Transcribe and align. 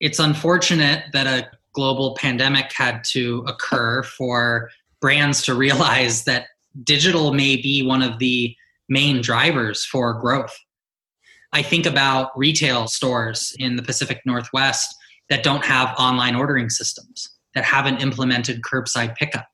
it's 0.00 0.18
unfortunate 0.18 1.04
that 1.12 1.26
a 1.26 1.48
global 1.72 2.16
pandemic 2.18 2.72
had 2.72 3.04
to 3.04 3.44
occur 3.46 4.02
for 4.02 4.70
brands 5.00 5.42
to 5.42 5.54
realize 5.54 6.24
that 6.24 6.46
digital 6.84 7.32
may 7.32 7.56
be 7.56 7.82
one 7.82 8.02
of 8.02 8.18
the 8.18 8.54
main 8.88 9.20
drivers 9.20 9.84
for 9.84 10.14
growth. 10.14 10.56
I 11.52 11.62
think 11.62 11.86
about 11.86 12.36
retail 12.36 12.86
stores 12.88 13.54
in 13.58 13.76
the 13.76 13.82
Pacific 13.82 14.20
Northwest 14.26 14.94
that 15.28 15.42
don't 15.42 15.64
have 15.64 15.94
online 15.98 16.36
ordering 16.36 16.70
systems, 16.70 17.30
that 17.54 17.64
haven't 17.64 18.02
implemented 18.02 18.62
curbside 18.62 19.16
pickup. 19.16 19.46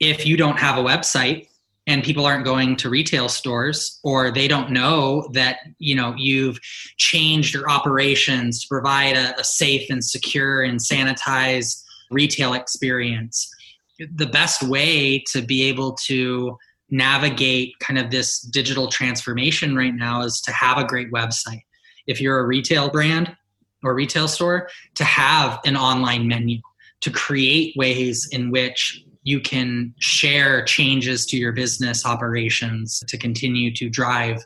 If 0.00 0.26
you 0.26 0.36
don't 0.36 0.58
have 0.58 0.76
a 0.76 0.82
website 0.82 1.48
and 1.86 2.02
people 2.02 2.24
aren't 2.24 2.44
going 2.44 2.76
to 2.76 2.88
retail 2.88 3.28
stores 3.28 4.00
or 4.02 4.30
they 4.30 4.48
don't 4.48 4.70
know 4.70 5.28
that 5.32 5.58
you 5.78 5.94
know 5.94 6.14
you've 6.16 6.58
changed 6.98 7.54
your 7.54 7.68
operations 7.68 8.62
to 8.62 8.68
provide 8.68 9.16
a, 9.16 9.38
a 9.38 9.44
safe 9.44 9.90
and 9.90 10.04
secure 10.04 10.62
and 10.62 10.80
sanitized 10.80 11.82
retail 12.10 12.54
experience. 12.54 13.50
The 13.98 14.26
best 14.26 14.62
way 14.62 15.22
to 15.32 15.42
be 15.42 15.64
able 15.64 15.92
to 16.06 16.56
navigate 16.90 17.78
kind 17.80 17.98
of 17.98 18.10
this 18.10 18.40
digital 18.40 18.88
transformation 18.88 19.76
right 19.76 19.94
now 19.94 20.22
is 20.22 20.40
to 20.42 20.52
have 20.52 20.78
a 20.78 20.84
great 20.84 21.10
website. 21.12 21.62
If 22.06 22.20
you're 22.20 22.38
a 22.38 22.46
retail 22.46 22.90
brand 22.90 23.34
or 23.82 23.94
retail 23.94 24.28
store 24.28 24.68
to 24.94 25.04
have 25.04 25.60
an 25.64 25.76
online 25.76 26.28
menu 26.28 26.58
to 27.00 27.10
create 27.10 27.74
ways 27.76 28.28
in 28.32 28.50
which 28.50 29.04
you 29.24 29.40
can 29.40 29.94
share 29.98 30.62
changes 30.64 31.26
to 31.26 31.36
your 31.36 31.52
business 31.52 32.06
operations 32.06 33.02
to 33.08 33.16
continue 33.16 33.74
to 33.74 33.88
drive 33.88 34.44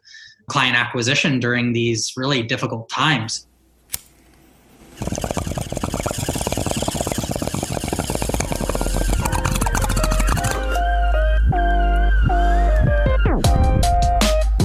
client 0.48 0.76
acquisition 0.76 1.40
during 1.40 1.72
these 1.72 2.14
really 2.16 2.42
difficult 2.42 2.88
times. 2.88 3.46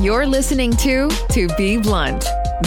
You're 0.01 0.27
listening 0.27 0.71
to 0.77 1.09
To 1.31 1.47
Be 1.57 1.77
Blunt, 1.77 2.21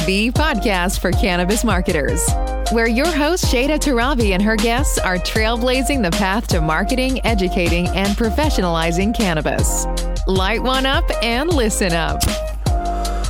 the 0.07 0.33
podcast 0.33 1.01
for 1.01 1.13
cannabis 1.13 1.65
marketers 1.65 2.27
where 2.73 2.89
your 2.89 3.07
host 3.07 3.45
Shada 3.45 3.79
Torabi 3.79 4.33
and 4.33 4.43
her 4.43 4.57
guests 4.57 4.99
are 4.99 5.19
trailblazing 5.19 6.03
the 6.03 6.11
path 6.11 6.49
to 6.49 6.61
marketing, 6.61 7.25
educating, 7.25 7.87
and 7.89 8.09
professionalizing 8.17 9.15
cannabis. 9.15 9.87
Light 10.27 10.63
one 10.63 10.85
up 10.85 11.05
and 11.23 11.53
listen 11.53 11.93
up. 11.93 12.21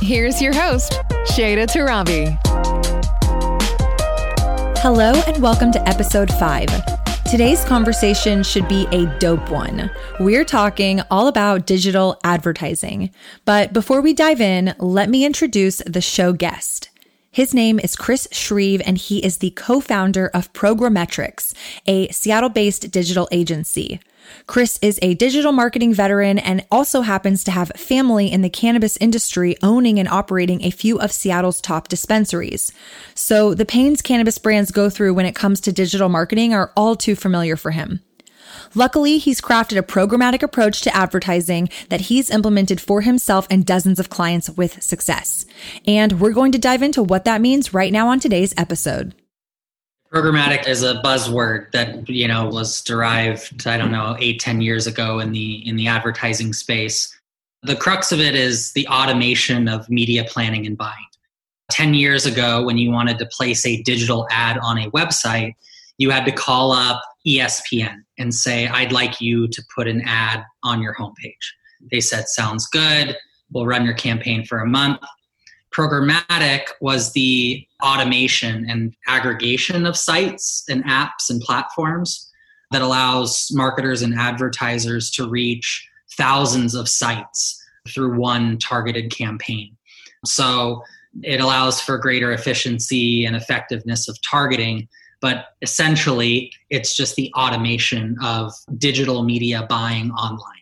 Here's 0.01 0.41
your 0.41 0.53
host, 0.53 0.93
Shada 1.31 1.67
Torabi. 1.67 2.35
Hello, 4.79 5.13
and 5.27 5.41
welcome 5.41 5.71
to 5.71 5.87
episode 5.87 6.31
five. 6.33 6.67
Today's 7.29 7.63
conversation 7.65 8.41
should 8.41 8.67
be 8.67 8.87
a 8.91 9.05
dope 9.19 9.51
one. 9.51 9.91
We're 10.19 10.45
talking 10.45 11.01
all 11.11 11.27
about 11.27 11.67
digital 11.67 12.19
advertising. 12.23 13.11
But 13.45 13.73
before 13.73 14.01
we 14.01 14.13
dive 14.13 14.41
in, 14.41 14.73
let 14.79 15.09
me 15.09 15.25
introduce 15.25 15.77
the 15.85 16.01
show 16.01 16.33
guest. 16.33 16.89
His 17.37 17.53
name 17.53 17.79
is 17.79 17.95
Chris 17.95 18.27
Shreeve, 18.31 18.81
and 18.83 18.97
he 18.97 19.23
is 19.23 19.37
the 19.37 19.51
co 19.51 19.79
founder 19.79 20.25
of 20.33 20.51
PrograMetrix, 20.53 21.53
a 21.85 22.07
Seattle 22.07 22.49
based 22.49 22.89
digital 22.89 23.27
agency. 23.31 23.99
Chris 24.47 24.79
is 24.81 24.97
a 25.03 25.13
digital 25.13 25.51
marketing 25.51 25.93
veteran 25.93 26.39
and 26.39 26.65
also 26.71 27.01
happens 27.01 27.43
to 27.43 27.51
have 27.51 27.71
family 27.75 28.31
in 28.31 28.41
the 28.41 28.49
cannabis 28.49 28.97
industry 28.97 29.55
owning 29.61 29.99
and 29.99 30.09
operating 30.09 30.63
a 30.63 30.71
few 30.71 30.99
of 30.99 31.11
Seattle's 31.11 31.61
top 31.61 31.89
dispensaries. 31.89 32.71
So 33.13 33.53
the 33.53 33.65
pains 33.65 34.01
cannabis 34.01 34.39
brands 34.39 34.71
go 34.71 34.89
through 34.89 35.13
when 35.13 35.27
it 35.27 35.35
comes 35.35 35.61
to 35.61 35.71
digital 35.71 36.09
marketing 36.09 36.55
are 36.55 36.71
all 36.75 36.95
too 36.95 37.15
familiar 37.15 37.55
for 37.55 37.69
him. 37.69 38.01
Luckily, 38.75 39.17
he's 39.17 39.41
crafted 39.41 39.77
a 39.77 39.83
programmatic 39.83 40.43
approach 40.43 40.81
to 40.81 40.95
advertising 40.95 41.69
that 41.89 42.01
he's 42.01 42.29
implemented 42.29 42.81
for 42.81 43.01
himself 43.01 43.47
and 43.49 43.65
dozens 43.65 43.99
of 43.99 44.09
clients 44.09 44.49
with 44.49 44.81
success. 44.81 45.45
And 45.85 46.19
we're 46.19 46.33
going 46.33 46.51
to 46.51 46.57
dive 46.57 46.83
into 46.83 47.03
what 47.03 47.25
that 47.25 47.41
means 47.41 47.73
right 47.73 47.91
now 47.91 48.07
on 48.07 48.19
today's 48.19 48.53
episode. 48.57 49.13
Programmatic 50.13 50.67
is 50.67 50.83
a 50.83 51.01
buzzword 51.03 51.71
that 51.71 52.07
you 52.07 52.27
know 52.27 52.47
was 52.47 52.81
derived, 52.81 53.67
I 53.67 53.77
don't 53.77 53.91
know, 53.91 54.15
eight, 54.19 54.39
ten 54.39 54.61
years 54.61 54.87
ago 54.87 55.19
in 55.19 55.33
the 55.33 55.67
in 55.67 55.75
the 55.75 55.87
advertising 55.87 56.53
space. 56.53 57.13
The 57.63 57.75
crux 57.75 58.13
of 58.13 58.21
it 58.21 58.33
is 58.33 58.71
the 58.71 58.87
automation 58.87 59.67
of 59.67 59.89
media 59.89 60.23
planning 60.23 60.65
and 60.65 60.77
buying. 60.77 60.93
10 61.71 61.93
years 61.93 62.25
ago, 62.25 62.63
when 62.63 62.77
you 62.77 62.91
wanted 62.91 63.19
to 63.19 63.25
place 63.25 63.65
a 63.65 63.81
digital 63.83 64.27
ad 64.31 64.57
on 64.59 64.77
a 64.77 64.89
website, 64.91 65.53
you 65.97 66.09
had 66.09 66.23
to 66.25 66.31
call 66.31 66.71
up 66.71 67.01
ESPN 67.27 67.97
and 68.17 68.33
say, 68.33 68.67
I'd 68.67 68.91
like 68.91 69.19
you 69.19 69.47
to 69.47 69.63
put 69.75 69.87
an 69.87 70.01
ad 70.05 70.43
on 70.63 70.81
your 70.81 70.95
homepage. 70.95 71.33
They 71.91 71.99
said, 71.99 72.27
Sounds 72.27 72.67
good. 72.67 73.15
We'll 73.51 73.65
run 73.65 73.85
your 73.85 73.93
campaign 73.93 74.45
for 74.45 74.59
a 74.59 74.67
month. 74.67 74.99
Programmatic 75.75 76.63
was 76.81 77.13
the 77.13 77.65
automation 77.83 78.65
and 78.69 78.95
aggregation 79.07 79.85
of 79.85 79.95
sites 79.95 80.63
and 80.69 80.83
apps 80.85 81.29
and 81.29 81.41
platforms 81.41 82.31
that 82.71 82.81
allows 82.81 83.49
marketers 83.51 84.01
and 84.01 84.15
advertisers 84.15 85.11
to 85.11 85.29
reach 85.29 85.87
thousands 86.17 86.73
of 86.73 86.89
sites 86.89 87.61
through 87.87 88.17
one 88.17 88.57
targeted 88.57 89.11
campaign. 89.11 89.75
So 90.25 90.81
it 91.23 91.39
allows 91.39 91.81
for 91.81 91.97
greater 91.97 92.31
efficiency 92.31 93.25
and 93.25 93.35
effectiveness 93.35 94.07
of 94.07 94.17
targeting 94.21 94.87
but 95.21 95.45
essentially 95.61 96.51
it's 96.69 96.95
just 96.95 97.15
the 97.15 97.31
automation 97.33 98.17
of 98.23 98.53
digital 98.77 99.23
media 99.23 99.65
buying 99.69 100.11
online. 100.11 100.56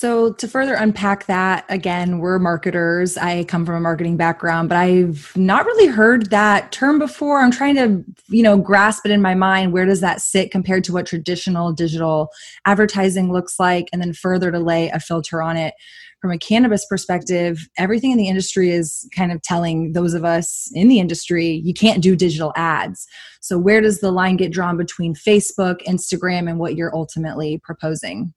So, 0.00 0.32
to 0.32 0.48
further 0.48 0.72
unpack 0.72 1.26
that, 1.26 1.66
again, 1.68 2.20
we're 2.20 2.38
marketers. 2.38 3.18
I 3.18 3.44
come 3.44 3.66
from 3.66 3.74
a 3.74 3.80
marketing 3.80 4.16
background, 4.16 4.70
but 4.70 4.78
I've 4.78 5.30
not 5.36 5.66
really 5.66 5.88
heard 5.88 6.30
that 6.30 6.72
term 6.72 6.98
before. 6.98 7.38
I'm 7.38 7.50
trying 7.50 7.74
to, 7.74 8.02
you 8.28 8.42
know, 8.42 8.56
grasp 8.56 9.04
it 9.04 9.12
in 9.12 9.20
my 9.20 9.34
mind. 9.34 9.74
Where 9.74 9.84
does 9.84 10.00
that 10.00 10.22
sit 10.22 10.50
compared 10.50 10.84
to 10.84 10.94
what 10.94 11.04
traditional 11.04 11.74
digital 11.74 12.30
advertising 12.64 13.30
looks 13.30 13.60
like? 13.60 13.90
And 13.92 14.00
then 14.00 14.14
further 14.14 14.50
to 14.50 14.58
lay 14.58 14.88
a 14.88 15.00
filter 15.00 15.42
on 15.42 15.58
it 15.58 15.74
from 16.22 16.30
a 16.30 16.38
cannabis 16.38 16.86
perspective, 16.86 17.68
everything 17.76 18.10
in 18.10 18.16
the 18.16 18.28
industry 18.28 18.70
is 18.70 19.06
kind 19.14 19.30
of 19.32 19.42
telling 19.42 19.92
those 19.92 20.14
of 20.14 20.24
us 20.24 20.70
in 20.72 20.88
the 20.88 20.98
industry, 20.98 21.60
you 21.62 21.74
can't 21.74 22.02
do 22.02 22.16
digital 22.16 22.54
ads. 22.56 23.06
So, 23.42 23.58
where 23.58 23.82
does 23.82 24.00
the 24.00 24.12
line 24.12 24.38
get 24.38 24.50
drawn 24.50 24.78
between 24.78 25.14
Facebook, 25.14 25.82
Instagram, 25.86 26.48
and 26.48 26.58
what 26.58 26.74
you're 26.74 26.96
ultimately 26.96 27.60
proposing? 27.62 28.32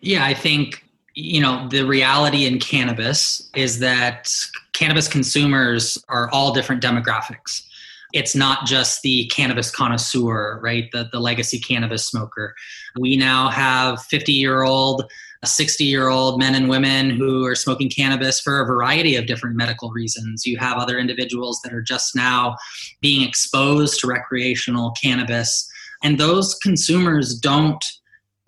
Yeah, 0.00 0.24
I 0.24 0.34
think 0.34 0.84
you 1.14 1.40
know 1.40 1.68
the 1.68 1.82
reality 1.82 2.46
in 2.46 2.60
cannabis 2.60 3.50
is 3.56 3.80
that 3.80 4.32
cannabis 4.72 5.08
consumers 5.08 5.98
are 6.08 6.30
all 6.30 6.54
different 6.54 6.80
demographics 6.80 7.64
it's 8.12 8.36
not 8.36 8.64
just 8.66 9.02
the 9.02 9.26
cannabis 9.26 9.70
connoisseur 9.70 10.60
right 10.62 10.88
the, 10.92 11.08
the 11.10 11.18
legacy 11.18 11.58
cannabis 11.58 12.06
smoker 12.06 12.54
we 13.00 13.16
now 13.16 13.48
have 13.48 14.00
50 14.04 14.32
year 14.32 14.62
old 14.62 15.10
60 15.44 15.84
year 15.84 16.08
old 16.08 16.38
men 16.38 16.54
and 16.54 16.68
women 16.68 17.10
who 17.10 17.44
are 17.44 17.54
smoking 17.54 17.88
cannabis 17.88 18.40
for 18.40 18.60
a 18.60 18.66
variety 18.66 19.14
of 19.14 19.26
different 19.26 19.54
medical 19.54 19.90
reasons. 19.92 20.44
You 20.44 20.58
have 20.58 20.78
other 20.78 20.98
individuals 20.98 21.60
that 21.62 21.72
are 21.72 21.80
just 21.80 22.16
now 22.16 22.56
being 23.00 23.26
exposed 23.26 24.00
to 24.00 24.08
recreational 24.08 24.90
cannabis. 25.00 25.70
And 26.02 26.18
those 26.18 26.56
consumers 26.56 27.38
don't 27.38 27.84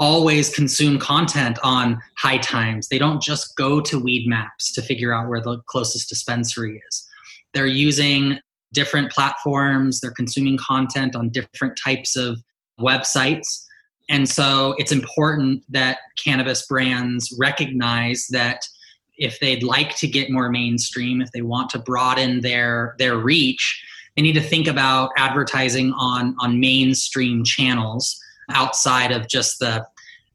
always 0.00 0.52
consume 0.52 0.98
content 0.98 1.58
on 1.62 2.00
high 2.16 2.38
times. 2.38 2.88
They 2.88 2.98
don't 2.98 3.22
just 3.22 3.54
go 3.56 3.80
to 3.82 4.00
Weedmaps 4.00 4.74
to 4.74 4.82
figure 4.82 5.14
out 5.14 5.28
where 5.28 5.40
the 5.40 5.60
closest 5.66 6.08
dispensary 6.08 6.82
is. 6.88 7.06
They're 7.54 7.66
using 7.66 8.40
different 8.72 9.12
platforms, 9.12 10.00
they're 10.00 10.10
consuming 10.10 10.58
content 10.58 11.14
on 11.14 11.28
different 11.28 11.78
types 11.82 12.16
of 12.16 12.38
websites 12.80 13.64
and 14.10 14.28
so 14.28 14.74
it's 14.76 14.90
important 14.90 15.62
that 15.68 15.98
cannabis 16.22 16.66
brands 16.66 17.32
recognize 17.38 18.26
that 18.30 18.66
if 19.16 19.38
they'd 19.38 19.62
like 19.62 19.94
to 19.96 20.08
get 20.08 20.30
more 20.30 20.50
mainstream, 20.50 21.22
if 21.22 21.30
they 21.30 21.42
want 21.42 21.70
to 21.70 21.78
broaden 21.78 22.40
their 22.40 22.96
their 22.98 23.16
reach, 23.16 23.82
they 24.16 24.22
need 24.22 24.32
to 24.32 24.40
think 24.40 24.66
about 24.66 25.10
advertising 25.16 25.92
on 25.92 26.34
on 26.40 26.58
mainstream 26.58 27.44
channels 27.44 28.20
outside 28.52 29.12
of 29.12 29.28
just 29.28 29.58
the 29.58 29.86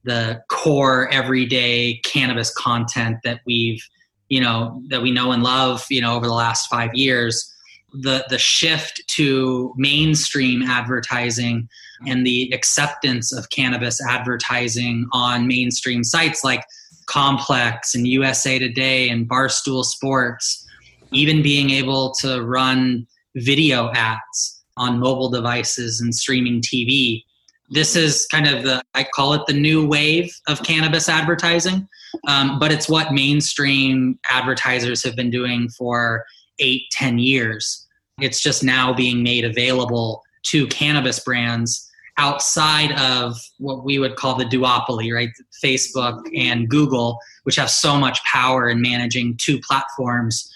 the 0.03 0.41
core 0.49 1.09
everyday 1.11 1.99
cannabis 2.03 2.53
content 2.53 3.17
that 3.23 3.41
we've 3.45 3.81
you 4.29 4.39
know 4.39 4.81
that 4.87 5.01
we 5.01 5.11
know 5.11 5.31
and 5.31 5.43
love 5.43 5.85
you 5.89 6.01
know 6.01 6.15
over 6.15 6.27
the 6.27 6.33
last 6.33 6.67
5 6.69 6.93
years 6.93 7.51
the 7.93 8.25
the 8.29 8.37
shift 8.37 9.01
to 9.07 9.73
mainstream 9.77 10.61
advertising 10.63 11.67
and 12.05 12.25
the 12.25 12.51
acceptance 12.53 13.31
of 13.31 13.49
cannabis 13.49 13.99
advertising 14.05 15.07
on 15.13 15.47
mainstream 15.47 16.03
sites 16.03 16.43
like 16.43 16.63
Complex 17.05 17.95
and 17.95 18.07
USA 18.07 18.59
Today 18.59 19.09
and 19.09 19.27
Barstool 19.29 19.83
Sports, 19.83 20.65
even 21.11 21.41
being 21.41 21.69
able 21.69 22.13
to 22.21 22.41
run 22.41 23.07
video 23.35 23.91
ads 23.93 24.63
on 24.77 24.99
mobile 24.99 25.29
devices 25.29 26.01
and 26.01 26.13
streaming 26.13 26.61
TV. 26.61 27.23
This 27.69 27.95
is 27.95 28.27
kind 28.27 28.47
of 28.47 28.63
the, 28.63 28.83
I 28.93 29.03
call 29.03 29.33
it 29.33 29.41
the 29.47 29.53
new 29.53 29.87
wave 29.87 30.31
of 30.47 30.61
cannabis 30.63 31.09
advertising, 31.09 31.87
um, 32.27 32.59
but 32.59 32.71
it's 32.71 32.87
what 32.87 33.11
mainstream 33.11 34.19
advertisers 34.29 35.03
have 35.03 35.15
been 35.15 35.31
doing 35.31 35.69
for 35.69 36.25
eight, 36.59 36.83
ten 36.91 37.17
years. 37.17 37.87
It's 38.21 38.41
just 38.41 38.63
now 38.63 38.93
being 38.93 39.23
made 39.23 39.45
available 39.45 40.21
to 40.47 40.67
cannabis 40.67 41.19
brands 41.19 41.89
outside 42.17 42.91
of 42.93 43.35
what 43.57 43.83
we 43.83 43.99
would 43.99 44.15
call 44.15 44.35
the 44.35 44.45
duopoly, 44.45 45.13
right? 45.13 45.29
Facebook 45.63 46.21
and 46.37 46.69
Google, 46.69 47.19
which 47.43 47.57
have 47.57 47.69
so 47.69 47.97
much 47.97 48.23
power 48.23 48.69
in 48.69 48.81
managing 48.81 49.37
two 49.37 49.59
platforms 49.59 50.49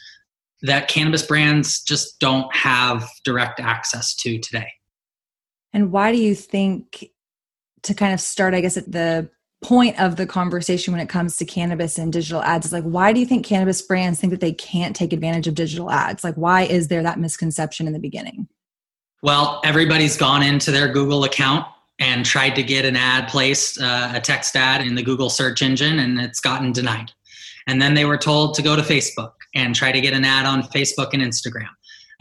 that 0.62 0.88
cannabis 0.88 1.26
brands 1.26 1.82
just 1.82 2.20
don't 2.20 2.54
have 2.56 3.10
direct 3.24 3.60
access 3.60 4.16
to 4.16 4.38
today. 4.40 4.72
And 5.74 5.92
why 5.92 6.12
do 6.12 6.18
you 6.18 6.36
think, 6.36 7.06
to 7.83 7.94
kind 7.94 8.13
of 8.13 8.19
start, 8.19 8.54
I 8.54 8.62
guess, 8.62 8.77
at 8.77 8.92
the 8.92 9.30
point 9.62 10.00
of 10.00 10.16
the 10.16 10.25
conversation 10.25 10.94
when 10.94 11.01
it 11.01 11.10
comes 11.10 11.38
to 11.38 11.45
cannabis 11.45 11.98
and 11.98 12.13
digital 12.13 12.42
ads 12.44 12.68
is 12.68 12.71
like 12.71 12.86
why 12.86 13.12
do 13.12 13.19
you 13.19 13.25
think 13.25 13.45
cannabis 13.45 13.81
brands 13.81 14.18
think 14.18 14.31
that 14.31 14.39
they 14.39 14.54
can't 14.54 14.95
take 14.95 15.12
advantage 15.12 15.48
of 15.48 15.54
digital 15.54 15.92
ads 15.92 16.24
like 16.24 16.36
why 16.36 16.62
is 16.62 16.88
there 16.88 17.04
that 17.04 17.19
misconception 17.19 17.86
in 17.86 17.92
the 17.92 18.00
beginning 18.00 18.48
well, 19.21 19.60
everybody's 19.66 20.16
gone 20.16 20.44
into 20.44 20.71
their 20.71 20.88
Google 20.88 21.25
account 21.25 21.66
and 22.00 22.25
tried 22.25 22.56
to 22.56 22.63
get 22.63 22.86
an 22.86 22.95
ad 22.95 23.27
placed, 23.27 23.81
uh, 23.81 24.13
a 24.13 24.21
text 24.21 24.56
ad 24.56 24.86
in 24.86 24.95
the 24.95 25.04
Google 25.04 25.30
search 25.30 25.62
engine, 25.62 26.00
and 26.00 26.19
it's 26.21 26.39
gotten 26.39 26.71
denied. 26.71 27.12
And 27.68 27.81
then 27.81 27.94
they 27.94 28.06
were 28.06 28.18
told 28.18 28.56
to 28.56 28.62
go 28.62 28.77
to 28.77 28.81
Facebook 28.81 29.33
and 29.54 29.75
try 29.75 29.92
to 29.92 30.00
get 30.00 30.13
an 30.13 30.24
ad 30.24 30.45
on 30.45 30.63
Facebook 30.63 31.10
and 31.12 31.21
Instagram, 31.21 31.68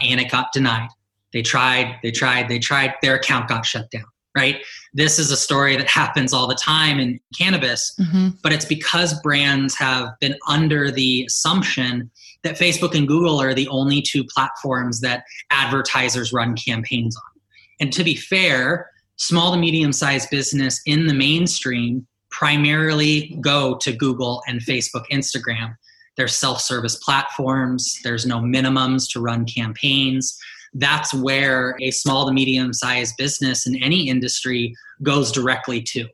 and 0.01 0.21
it 0.21 0.31
got 0.31 0.53
denied. 0.53 0.89
They 1.33 1.43
tried, 1.43 1.99
they 2.03 2.11
tried, 2.11 2.49
they 2.49 2.59
tried, 2.59 2.95
their 3.03 3.17
account 3.17 3.49
got 3.49 3.67
shut 3.67 3.91
down, 3.91 4.07
right? 4.37 4.63
This 4.95 5.19
is 5.19 5.31
a 5.31 5.37
story 5.37 5.77
that 5.77 5.89
happens 5.89 6.33
all 6.33 6.47
the 6.47 6.55
time 6.55 6.99
in 6.99 7.21
cannabis, 7.37 7.95
mm-hmm. 8.01 8.29
but 8.43 8.53
it's 8.53 8.65
because 8.65 9.21
brands 9.21 9.75
have 9.77 10.09
been 10.21 10.37
under 10.47 10.91
the 10.91 11.25
assumption 11.27 12.11
that 12.45 12.57
Facebook 12.57 12.95
and 12.95 13.07
Google 13.07 13.41
are 13.41 13.55
the 13.55 13.69
only 13.69 14.01
two 14.01 14.25
platforms 14.25 15.01
that 15.01 15.25
advertisers 15.51 16.33
run 16.33 16.57
campaigns 16.57 17.17
on. 17.17 17.41
And 17.81 17.93
to 17.93 18.05
be 18.05 18.15
fair, 18.15 18.91
small 19.17 19.53
to 19.53 19.59
medium 19.59 19.93
sized 19.93 20.31
business 20.31 20.81
in 20.87 21.07
the 21.07 21.15
mainstream 21.15 22.07
primarily 22.31 23.37
go 23.41 23.77
to 23.79 23.93
Google 23.93 24.43
and 24.47 24.61
Facebook, 24.61 25.05
Instagram. 25.11 25.75
They're 26.17 26.29
self 26.29 26.61
service 26.61 26.97
platforms, 26.97 27.99
there's 28.03 28.27
no 28.27 28.39
minimums 28.41 29.11
to 29.13 29.21
run 29.21 29.45
campaigns. 29.45 30.39
That's 30.75 31.15
where 31.15 31.77
a 31.81 31.91
small 31.91 32.27
to 32.27 32.33
medium 32.33 32.73
sized 32.73 33.15
business 33.17 33.67
in 33.67 33.77
any 33.83 34.09
industry 34.09 34.75
goes 35.03 35.33
directly 35.33 35.83
to. 35.83 36.07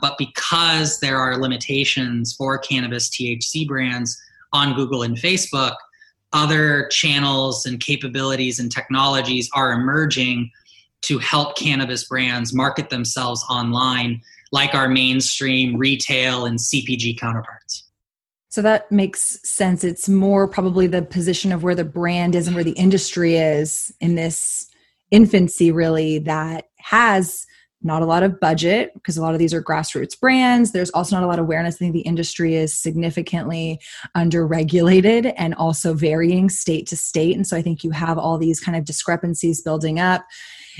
But 0.00 0.18
because 0.18 0.98
there 1.00 1.18
are 1.18 1.38
limitations 1.38 2.34
for 2.34 2.58
cannabis 2.58 3.08
THC 3.08 3.66
brands, 3.66 4.20
on 4.52 4.74
Google 4.74 5.02
and 5.02 5.16
Facebook, 5.16 5.74
other 6.32 6.88
channels 6.88 7.66
and 7.66 7.80
capabilities 7.80 8.58
and 8.58 8.70
technologies 8.70 9.50
are 9.54 9.72
emerging 9.72 10.50
to 11.02 11.18
help 11.18 11.56
cannabis 11.56 12.04
brands 12.04 12.52
market 12.52 12.90
themselves 12.90 13.44
online, 13.50 14.20
like 14.52 14.74
our 14.74 14.88
mainstream 14.88 15.76
retail 15.76 16.46
and 16.46 16.58
CPG 16.58 17.18
counterparts. 17.18 17.84
So 18.52 18.60
that 18.60 18.92
makes 18.92 19.38
sense. 19.48 19.82
It's 19.82 20.10
more 20.10 20.46
probably 20.46 20.86
the 20.86 21.00
position 21.00 21.52
of 21.52 21.62
where 21.62 21.74
the 21.74 21.86
brand 21.86 22.34
is 22.34 22.46
and 22.46 22.54
where 22.54 22.62
the 22.62 22.72
industry 22.72 23.36
is 23.36 23.90
in 23.98 24.14
this 24.14 24.68
infancy, 25.10 25.72
really, 25.72 26.18
that 26.18 26.66
has 26.76 27.46
not 27.80 28.02
a 28.02 28.04
lot 28.04 28.22
of 28.22 28.38
budget 28.40 28.92
because 28.92 29.16
a 29.16 29.22
lot 29.22 29.32
of 29.32 29.38
these 29.38 29.54
are 29.54 29.62
grassroots 29.62 30.20
brands. 30.20 30.72
There's 30.72 30.90
also 30.90 31.16
not 31.16 31.24
a 31.24 31.26
lot 31.26 31.38
of 31.38 31.46
awareness. 31.46 31.76
I 31.76 31.78
think 31.78 31.94
the 31.94 32.00
industry 32.00 32.54
is 32.54 32.78
significantly 32.78 33.80
underregulated 34.14 35.32
and 35.38 35.54
also 35.54 35.94
varying 35.94 36.50
state 36.50 36.86
to 36.88 36.96
state. 36.96 37.34
And 37.34 37.46
so 37.46 37.56
I 37.56 37.62
think 37.62 37.82
you 37.82 37.90
have 37.92 38.18
all 38.18 38.36
these 38.36 38.60
kind 38.60 38.76
of 38.76 38.84
discrepancies 38.84 39.62
building 39.62 39.98
up. 39.98 40.26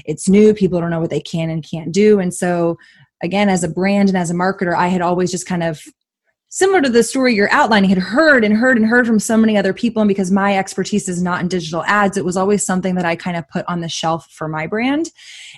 It's 0.05 0.29
new, 0.29 0.53
people 0.53 0.79
don't 0.79 0.91
know 0.91 1.01
what 1.01 1.09
they 1.09 1.23
can 1.23 1.49
and 1.49 1.67
can't 1.67 1.91
do. 1.91 2.21
And 2.21 2.35
so, 2.35 2.77
again, 3.23 3.49
as 3.49 3.65
a 3.65 3.69
brand 3.69 4.11
and 4.11 4.19
as 4.19 4.31
a 4.31 4.35
marketer, 4.35 4.75
I 4.75 4.89
had 4.89 5.01
always 5.01 5.31
just 5.31 5.47
kind 5.47 5.63
of 5.63 5.83
similar 6.55 6.83
to 6.83 6.91
the 6.91 7.03
story 7.03 7.35
you're 7.35 7.51
outlining, 7.51 7.89
had 7.89 7.99
heard 7.99 8.45
and 8.45 8.55
heard 8.55 8.77
and 8.77 8.85
heard 8.85 9.07
from 9.07 9.19
so 9.19 9.39
many 9.39 9.57
other 9.57 9.73
people. 9.73 10.03
And 10.03 10.09
because 10.09 10.31
my 10.31 10.59
expertise 10.59 11.09
is 11.09 11.23
not 11.23 11.41
in 11.41 11.49
digital 11.49 11.83
ads, 11.85 12.19
it 12.19 12.27
was 12.27 12.37
always 12.37 12.63
something 12.63 12.95
that 12.97 13.07
I 13.07 13.17
kind 13.17 13.39
of 13.39 13.49
put 13.49 13.65
on 13.69 13.81
the 13.81 13.89
shelf 13.89 14.29
for 14.31 14.49
my 14.49 14.67
brand. 14.67 15.11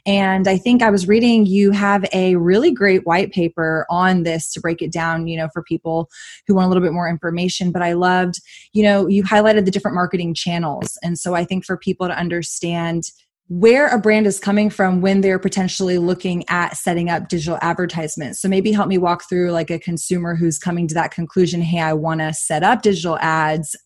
And 0.06 0.46
I 0.46 0.56
think 0.56 0.82
I 0.82 0.90
was 0.90 1.08
reading 1.08 1.46
you 1.46 1.72
have 1.72 2.04
a 2.12 2.36
really 2.36 2.70
great 2.70 3.04
white 3.04 3.32
paper 3.32 3.86
on 3.90 4.22
this 4.22 4.52
to 4.52 4.60
break 4.60 4.82
it 4.82 4.92
down, 4.92 5.26
you 5.26 5.36
know, 5.36 5.48
for 5.52 5.64
people 5.64 6.08
who 6.46 6.54
want 6.54 6.66
a 6.66 6.68
little 6.68 6.82
bit 6.82 6.92
more 6.92 7.08
information. 7.08 7.72
But 7.72 7.82
I 7.82 7.94
loved, 7.94 8.40
you 8.72 8.84
know, 8.84 9.08
you 9.08 9.24
highlighted 9.24 9.64
the 9.64 9.72
different 9.72 9.96
marketing 9.96 10.32
channels. 10.32 10.96
And 11.02 11.18
so 11.18 11.34
I 11.34 11.44
think 11.44 11.64
for 11.64 11.76
people 11.76 12.06
to 12.06 12.16
understand 12.16 13.10
where 13.48 13.88
a 13.88 13.98
brand 13.98 14.26
is 14.26 14.40
coming 14.40 14.70
from 14.70 15.00
when 15.02 15.20
they're 15.20 15.38
potentially 15.38 15.98
looking 15.98 16.44
at 16.48 16.76
setting 16.76 17.10
up 17.10 17.28
digital 17.28 17.58
advertisements. 17.60 18.40
So 18.40 18.48
maybe 18.48 18.72
help 18.72 18.88
me 18.88 18.96
walk 18.96 19.28
through 19.28 19.50
like 19.50 19.70
a 19.70 19.78
consumer 19.78 20.34
who's 20.34 20.58
coming 20.58 20.88
to 20.88 20.94
that 20.94 21.10
conclusion, 21.10 21.60
hey, 21.60 21.80
I 21.80 21.92
want 21.92 22.20
to 22.20 22.32
set 22.32 22.62
up 22.62 22.82
digital 22.82 23.18
ads. 23.18 23.76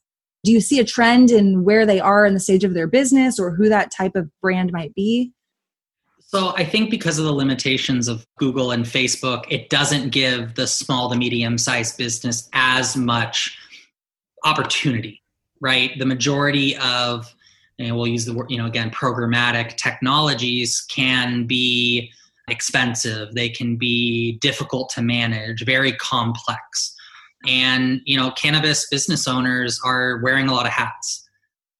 Do 0.44 0.52
you 0.52 0.60
see 0.60 0.78
a 0.78 0.84
trend 0.84 1.32
in 1.32 1.64
where 1.64 1.84
they 1.84 1.99
are 1.99 2.25
in 2.25 2.34
the 2.34 2.40
stage 2.40 2.62
of 2.62 2.75
their 2.75 2.87
business 2.87 3.38
or 3.40 3.55
who 3.55 3.69
that 3.69 3.90
type 3.90 4.14
of 4.14 4.31
brand 4.40 4.72
might 4.72 4.94
be? 4.94 5.32
So 6.20 6.55
I 6.56 6.64
think 6.64 6.90
because 6.90 7.19
of 7.19 7.25
the 7.25 7.32
limitations 7.32 8.06
of 8.06 8.26
Google 8.38 8.70
and 8.70 8.84
Facebook, 8.84 9.44
it 9.50 9.70
doesn't 9.70 10.10
give 10.10 10.55
the 10.55 10.66
small 10.66 11.10
to 11.10 11.16
medium 11.16 11.58
sized 11.58 11.96
business 11.96 12.49
as 12.52 12.96
much 12.96 13.58
opportunity, 14.44 15.22
right? 15.60 15.99
The 15.99 16.06
majority 16.06 16.76
of 16.76 17.34
and 17.79 17.97
we'll 17.97 18.07
use 18.07 18.25
the 18.25 18.35
word, 18.35 18.51
you 18.51 18.59
know, 18.59 18.67
again, 18.67 18.91
programmatic 18.91 19.77
technologies 19.77 20.81
can 20.89 21.47
be 21.47 22.11
expensive, 22.49 23.35
they 23.35 23.49
can 23.49 23.77
be 23.77 24.39
difficult 24.39 24.91
to 24.91 25.03
manage, 25.03 25.65
very 25.65 25.93
complex. 25.93 26.95
And, 27.47 28.01
you 28.05 28.17
know, 28.17 28.31
cannabis 28.33 28.89
business 28.89 29.29
owners 29.29 29.81
are 29.85 30.19
wearing 30.23 30.49
a 30.49 30.55
lot 30.55 30.67
of 30.67 30.73
hats. 30.73 31.29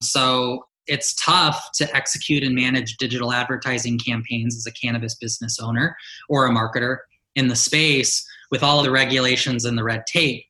So 0.03 0.67
it's 0.87 1.15
tough 1.23 1.71
to 1.75 1.97
execute 1.97 2.43
and 2.45 2.55
manage 2.55 2.97
digital 2.97 3.33
advertising 3.33 3.99
campaigns 3.99 4.57
as 4.57 4.67
a 4.67 4.73
cannabis 4.73 5.15
business 5.17 5.59
owner 5.61 5.97
or 6.29 6.47
a 6.47 6.51
marketer 6.51 6.99
in 7.35 7.49
the 7.49 7.57
space 7.57 8.27
with 8.51 8.63
all 8.63 8.83
the 8.83 8.91
regulations 8.91 9.65
and 9.65 9.77
the 9.77 9.85
red 9.85 10.05
tape. 10.07 10.45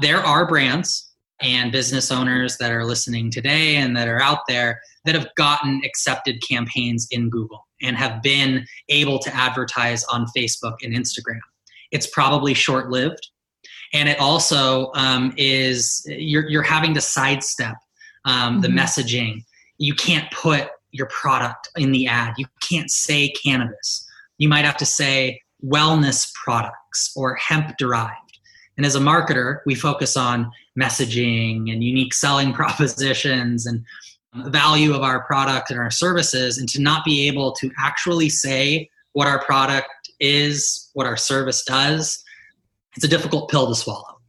There 0.00 0.24
are 0.24 0.46
brands 0.46 1.09
and 1.42 1.72
business 1.72 2.10
owners 2.10 2.56
that 2.58 2.72
are 2.72 2.84
listening 2.84 3.30
today 3.30 3.76
and 3.76 3.96
that 3.96 4.08
are 4.08 4.20
out 4.20 4.40
there 4.48 4.80
that 5.04 5.14
have 5.14 5.28
gotten 5.36 5.80
accepted 5.84 6.42
campaigns 6.46 7.08
in 7.10 7.30
Google 7.30 7.66
and 7.82 7.96
have 7.96 8.22
been 8.22 8.66
able 8.88 9.18
to 9.20 9.34
advertise 9.34 10.04
on 10.04 10.26
Facebook 10.36 10.76
and 10.82 10.94
Instagram. 10.94 11.40
It's 11.90 12.06
probably 12.06 12.54
short 12.54 12.90
lived. 12.90 13.30
And 13.92 14.08
it 14.08 14.20
also 14.20 14.92
um, 14.94 15.32
is, 15.36 16.02
you're, 16.06 16.48
you're 16.48 16.62
having 16.62 16.94
to 16.94 17.00
sidestep 17.00 17.76
um, 18.24 18.34
mm-hmm. 18.34 18.60
the 18.62 18.68
messaging. 18.68 19.44
You 19.78 19.94
can't 19.94 20.30
put 20.30 20.68
your 20.92 21.06
product 21.06 21.68
in 21.76 21.92
the 21.92 22.06
ad, 22.06 22.34
you 22.36 22.46
can't 22.60 22.90
say 22.90 23.30
cannabis. 23.30 24.06
You 24.38 24.48
might 24.48 24.64
have 24.64 24.76
to 24.78 24.86
say 24.86 25.40
wellness 25.64 26.32
products 26.34 27.12
or 27.14 27.36
hemp 27.36 27.76
derived. 27.78 28.29
And 28.76 28.86
as 28.86 28.94
a 28.94 29.00
marketer, 29.00 29.60
we 29.66 29.74
focus 29.74 30.16
on 30.16 30.50
messaging 30.78 31.72
and 31.72 31.84
unique 31.84 32.14
selling 32.14 32.52
propositions 32.60 33.66
and 33.66 33.84
value 34.34 34.94
of 34.94 35.02
our 35.02 35.24
product 35.24 35.70
and 35.70 35.78
our 35.78 35.90
services, 35.90 36.58
and 36.58 36.68
to 36.68 36.80
not 36.80 37.04
be 37.04 37.26
able 37.26 37.52
to 37.52 37.70
actually 37.78 38.28
say 38.28 38.88
what 39.12 39.26
our 39.26 39.44
product 39.44 39.88
is, 40.20 40.88
what 40.94 41.06
our 41.06 41.16
service 41.16 41.64
does, 41.64 42.22
it's 42.96 43.04
a 43.04 43.08
difficult 43.08 43.50
pill 43.50 43.66
to 43.66 43.74
swallow. 43.74 44.20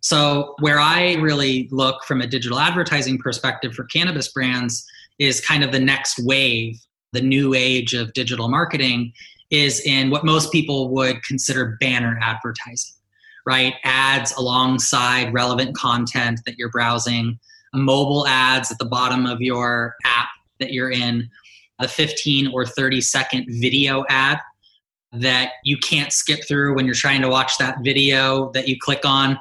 So, 0.00 0.54
where 0.60 0.78
I 0.78 1.14
really 1.14 1.68
look 1.70 2.04
from 2.04 2.22
a 2.22 2.26
digital 2.26 2.58
advertising 2.58 3.18
perspective 3.18 3.74
for 3.74 3.84
cannabis 3.84 4.32
brands 4.32 4.84
is 5.18 5.40
kind 5.40 5.62
of 5.62 5.72
the 5.72 5.80
next 5.80 6.18
wave, 6.24 6.80
the 7.12 7.20
new 7.20 7.52
age 7.52 7.92
of 7.92 8.12
digital 8.14 8.48
marketing, 8.48 9.12
is 9.50 9.80
in 9.80 10.08
what 10.08 10.24
most 10.24 10.52
people 10.52 10.88
would 10.90 11.22
consider 11.24 11.76
banner 11.80 12.18
advertising 12.22 12.94
right? 13.50 13.74
Ads 13.82 14.32
alongside 14.36 15.34
relevant 15.34 15.74
content 15.74 16.38
that 16.46 16.56
you're 16.56 16.70
browsing, 16.70 17.36
mobile 17.74 18.24
ads 18.28 18.70
at 18.70 18.78
the 18.78 18.84
bottom 18.84 19.26
of 19.26 19.40
your 19.40 19.96
app 20.04 20.28
that 20.60 20.72
you're 20.72 20.92
in, 20.92 21.28
a 21.80 21.88
15 21.88 22.52
or 22.54 22.64
30 22.64 23.00
second 23.00 23.46
video 23.48 24.04
ad 24.08 24.38
that 25.12 25.54
you 25.64 25.76
can't 25.78 26.12
skip 26.12 26.46
through 26.46 26.76
when 26.76 26.86
you're 26.86 26.94
trying 26.94 27.20
to 27.22 27.28
watch 27.28 27.58
that 27.58 27.78
video 27.82 28.52
that 28.52 28.68
you 28.68 28.76
click 28.78 29.00
on. 29.04 29.36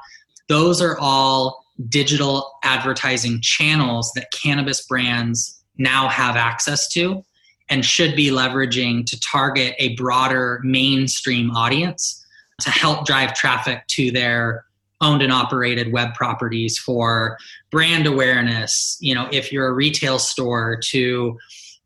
Those 0.48 0.82
are 0.82 0.98
all 1.00 1.64
digital 1.90 2.54
advertising 2.64 3.42
channels 3.42 4.12
that 4.16 4.32
cannabis 4.32 4.88
brands 4.88 5.64
now 5.78 6.10
have 6.10 6.36
access 6.36 6.88
to 6.94 7.24
and 7.70 7.86
should 7.86 8.16
be 8.16 8.32
leveraging 8.32 9.06
to 9.06 9.20
target 9.20 9.76
a 9.78 9.96
broader 9.98 10.62
mainstream 10.64 11.52
audience 11.52 12.19
to 12.60 12.70
help 12.70 13.06
drive 13.06 13.34
traffic 13.34 13.86
to 13.88 14.12
their 14.12 14.66
owned 15.02 15.22
and 15.22 15.32
operated 15.32 15.94
web 15.94 16.14
properties 16.14 16.78
for 16.78 17.38
brand 17.72 18.06
awareness 18.06 18.98
you 19.00 19.16
know 19.16 19.30
if 19.32 19.52
you're 19.52 19.68
a 19.68 19.74
retail 19.74 20.20
store 20.20 20.78
to 20.82 21.38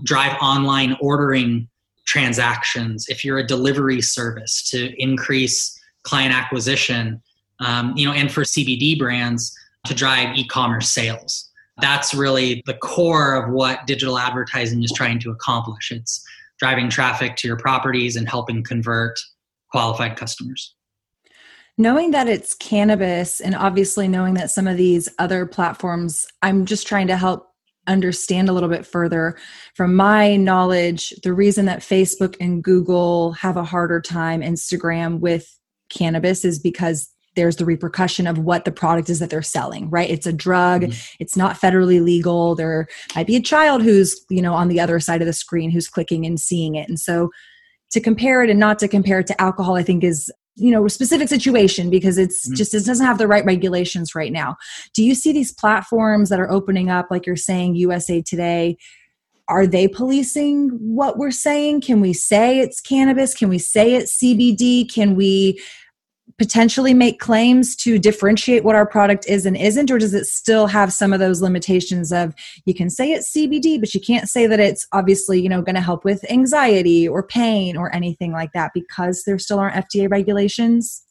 drive 0.03 0.36
online 0.42 0.98
ordering 1.00 1.68
transactions 2.06 3.08
if 3.10 3.24
you're 3.24 3.38
a 3.38 3.46
delivery 3.46 4.01
service 4.01 4.68
to 4.70 4.94
increase 5.01 5.80
client 6.01 6.34
acquisition 6.34 7.22
um, 7.60 7.94
you 7.96 8.06
know 8.06 8.13
and 8.13 8.32
for 8.32 8.42
cbd 8.42 8.98
brands 8.98 9.56
to 9.86 9.94
drive 9.94 10.38
e-commerce 10.38 10.89
sales. 10.89 11.50
That's 11.82 12.13
really 12.13 12.63
the 12.65 12.75
core 12.75 13.36
of 13.36 13.51
what 13.51 13.86
digital 13.88 14.18
advertising 14.18 14.84
is 14.84 14.92
trying 14.92 15.20
to 15.20 15.32
accomplish. 15.32 15.92
It's 15.92 16.24
driving 16.60 16.89
traffic 16.89 17.36
to 17.38 17.48
your 17.48 17.58
properties 17.58 18.15
and 18.15 18.30
helping 18.30 18.63
convert 18.63 19.20
qualified 19.74 20.15
customers. 20.15 20.75
Knowing 21.80 22.12
that 22.12 22.30
it's 22.30 22.53
cannabis 22.53 23.42
and 23.42 23.56
obviously 23.56 24.08
knowing 24.08 24.36
that 24.36 24.51
some 24.51 24.68
of 24.68 24.77
these 24.77 25.10
other 25.18 25.46
platforms 25.48 26.27
i'm 26.44 26.65
just 26.65 26.86
trying 26.88 27.08
to 27.08 27.18
help 27.18 27.50
understand 27.88 28.48
a 28.48 28.53
little 28.53 28.70
bit 28.70 28.86
further. 28.86 29.36
From 29.75 29.96
my 29.96 30.36
knowledge 30.36 31.10
the 31.24 31.34
reason 31.34 31.65
that 31.65 31.80
facebook 31.80 32.36
and 32.39 32.63
google 32.63 33.34
have 33.34 33.58
a 33.58 33.63
harder 33.63 34.00
time 34.00 34.42
instagram 34.42 35.20
with 35.20 35.60
cannabis 35.89 36.46
is 36.46 36.60
because 36.60 37.10
there's 37.36 37.56
the 37.56 37.65
repercussion 37.65 38.27
of 38.27 38.38
what 38.38 38.63
the 38.63 38.72
product 38.72 39.10
is 39.10 39.18
that 39.18 39.32
they're 39.32 39.42
selling 39.42 39.89
right? 39.89 40.12
It's 40.12 40.27
a 40.27 40.34
drug. 40.34 40.84
Mm-hmm. 40.84 41.15
it's 41.20 41.36
not 41.36 41.60
federally 41.60 42.00
legal. 42.03 42.53
There 42.53 42.88
might 43.15 43.25
be 43.25 43.36
a 43.36 43.42
child 43.42 43.82
who's 43.82 44.24
you 44.30 44.44
know 44.44 44.53
on 44.53 44.68
the 44.68 44.80
other 44.80 45.00
side 45.00 45.22
of 45.22 45.27
the 45.27 45.34
screen 45.34 45.72
who's 45.72 45.89
clicking 45.89 46.24
and 46.27 46.39
seeing 46.39 46.75
it. 46.75 46.88
And 46.88 47.00
so 47.00 47.32
to 47.93 48.01
compare 48.01 48.43
it 48.43 48.50
and 48.50 48.59
not 48.59 48.77
to 48.79 48.88
compare 48.88 49.19
it 49.19 49.27
to 49.27 49.41
alcohol 49.41 49.75
i 49.75 49.83
think 49.83 50.03
is 50.03 50.31
you 50.55 50.71
know 50.71 50.85
a 50.85 50.89
specific 50.89 51.27
situation 51.27 51.89
because 51.89 52.17
it's 52.17 52.47
mm-hmm. 52.47 52.55
just 52.55 52.73
it 52.73 52.85
doesn't 52.85 53.05
have 53.05 53.17
the 53.17 53.27
right 53.27 53.45
regulations 53.45 54.13
right 54.15 54.31
now. 54.31 54.55
Do 54.93 55.03
you 55.03 55.15
see 55.15 55.31
these 55.31 55.51
platforms 55.51 56.29
that 56.29 56.39
are 56.39 56.51
opening 56.51 56.89
up 56.89 57.07
like 57.09 57.25
you're 57.25 57.35
saying 57.35 57.75
usa 57.75 58.21
today 58.21 58.77
are 59.50 59.67
they 59.67 59.89
policing 59.89 60.69
what 60.69 61.17
we're 61.17 61.29
saying? 61.29 61.81
Can 61.81 62.00
we 62.00 62.13
say 62.13 62.59
it's 62.59 62.79
cannabis? 62.79 63.33
Can 63.33 63.50
we 63.50 63.59
say 63.59 63.95
it's 63.95 64.17
cbd 64.17 64.91
can 64.91 65.15
we 65.15 65.59
potentially 66.38 66.94
make 66.94 67.20
claims 67.20 67.75
to 67.75 68.00
differentiate 68.00 68.63
what 68.63 68.75
our 68.75 68.86
product 68.86 69.25
is 69.28 69.46
and 69.46 69.56
isn't 69.56 69.92
or 69.92 69.98
does 69.98 70.13
it 70.13 70.25
still 70.25 70.68
have 70.68 70.92
some 70.92 71.13
of 71.13 71.20
those 71.20 71.42
limitations 71.42 72.12
of 72.12 72.34
you 72.66 72.74
can 72.74 72.90
say 72.90 73.12
it's 73.12 73.32
cbd 73.32 73.80
but 73.80 73.94
you 73.94 74.02
can't 74.02 74.28
say 74.28 74.48
that 74.48 74.60
it's 74.60 74.88
obviously 74.94 75.42
you 75.42 75.50
know 75.50 75.62
going 75.62 75.75
to 75.75 75.82
help 75.82 76.04
with 76.04 76.30
anxiety 76.32 77.08
or 77.08 77.24
pain 77.24 77.78
or 77.78 77.94
anything 77.96 78.32
like 78.32 78.52
that 78.54 78.72
because 78.74 79.24
there 79.25 79.38
still 79.38 79.60
aren't 79.60 79.75
fda 79.88 80.10
regulations? 80.10 81.04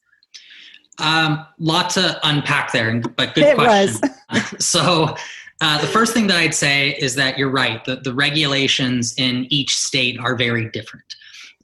Um, 0.98 1.46
lot 1.58 1.90
to 1.90 2.20
unpack 2.22 2.72
there 2.72 3.00
but 3.00 3.34
good 3.34 3.44
it 3.44 3.54
question. 3.56 4.10
So 4.58 5.16
uh, 5.60 5.80
the 5.80 5.86
first 5.86 6.12
thing 6.12 6.26
that 6.26 6.36
i'd 6.38 6.54
say 6.54 6.90
is 6.98 7.14
that 7.14 7.38
you're 7.38 7.50
right 7.50 7.84
the, 7.84 7.96
the 7.96 8.12
regulations 8.12 9.14
in 9.16 9.46
each 9.50 9.76
state 9.76 10.18
are 10.18 10.36
very 10.36 10.68
different 10.70 11.14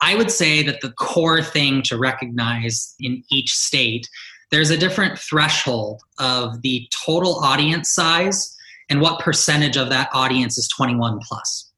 I 0.00 0.14
would 0.14 0.30
say 0.30 0.62
that 0.62 0.80
the 0.80 0.92
core 0.92 1.42
thing 1.42 1.82
to 1.82 1.98
recognize 1.98 2.94
in 3.00 3.22
each 3.30 3.54
state, 3.54 4.08
there's 4.50 4.70
a 4.70 4.76
different 4.76 5.18
threshold 5.18 6.02
of 6.18 6.62
the 6.62 6.88
total 7.04 7.36
audience 7.36 7.90
size 7.90 8.56
and 8.88 9.00
what 9.00 9.20
percentage 9.20 9.76
of 9.76 9.90
that 9.90 10.08
audience 10.12 10.56
is 10.56 10.68
21 10.68 11.20
plus. 11.22 11.70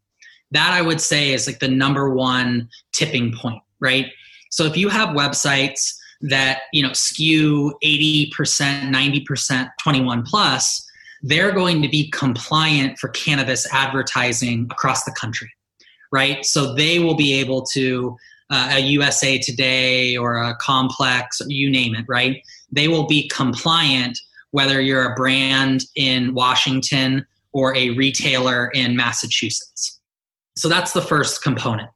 That 0.52 0.72
I 0.72 0.82
would 0.82 1.00
say 1.00 1.32
is 1.32 1.46
like 1.46 1.60
the 1.60 1.68
number 1.68 2.10
one 2.10 2.68
tipping 2.92 3.32
point, 3.32 3.62
right? 3.80 4.06
So 4.50 4.64
if 4.64 4.76
you 4.76 4.88
have 4.88 5.10
websites 5.10 5.94
that, 6.22 6.62
you 6.72 6.82
know, 6.82 6.92
skew 6.92 7.74
80%, 7.82 8.30
90% 8.32 9.68
21 9.80 10.22
plus, 10.24 10.86
they're 11.22 11.52
going 11.52 11.82
to 11.82 11.88
be 11.88 12.10
compliant 12.10 12.98
for 12.98 13.08
cannabis 13.08 13.66
advertising 13.72 14.66
across 14.70 15.04
the 15.04 15.12
country 15.12 15.50
right? 16.12 16.44
So 16.44 16.74
they 16.74 16.98
will 16.98 17.16
be 17.16 17.34
able 17.34 17.62
to, 17.72 18.16
uh, 18.50 18.70
a 18.72 18.80
USA 18.80 19.38
Today 19.38 20.16
or 20.16 20.36
a 20.36 20.56
Complex, 20.56 21.40
you 21.46 21.70
name 21.70 21.94
it, 21.94 22.04
right? 22.08 22.42
They 22.72 22.88
will 22.88 23.06
be 23.06 23.28
compliant 23.28 24.18
whether 24.50 24.80
you're 24.80 25.12
a 25.12 25.14
brand 25.14 25.84
in 25.94 26.34
Washington 26.34 27.24
or 27.52 27.74
a 27.76 27.90
retailer 27.90 28.68
in 28.68 28.96
Massachusetts. 28.96 30.00
So 30.56 30.68
that's 30.68 30.92
the 30.92 31.02
first 31.02 31.42
component. 31.42 31.88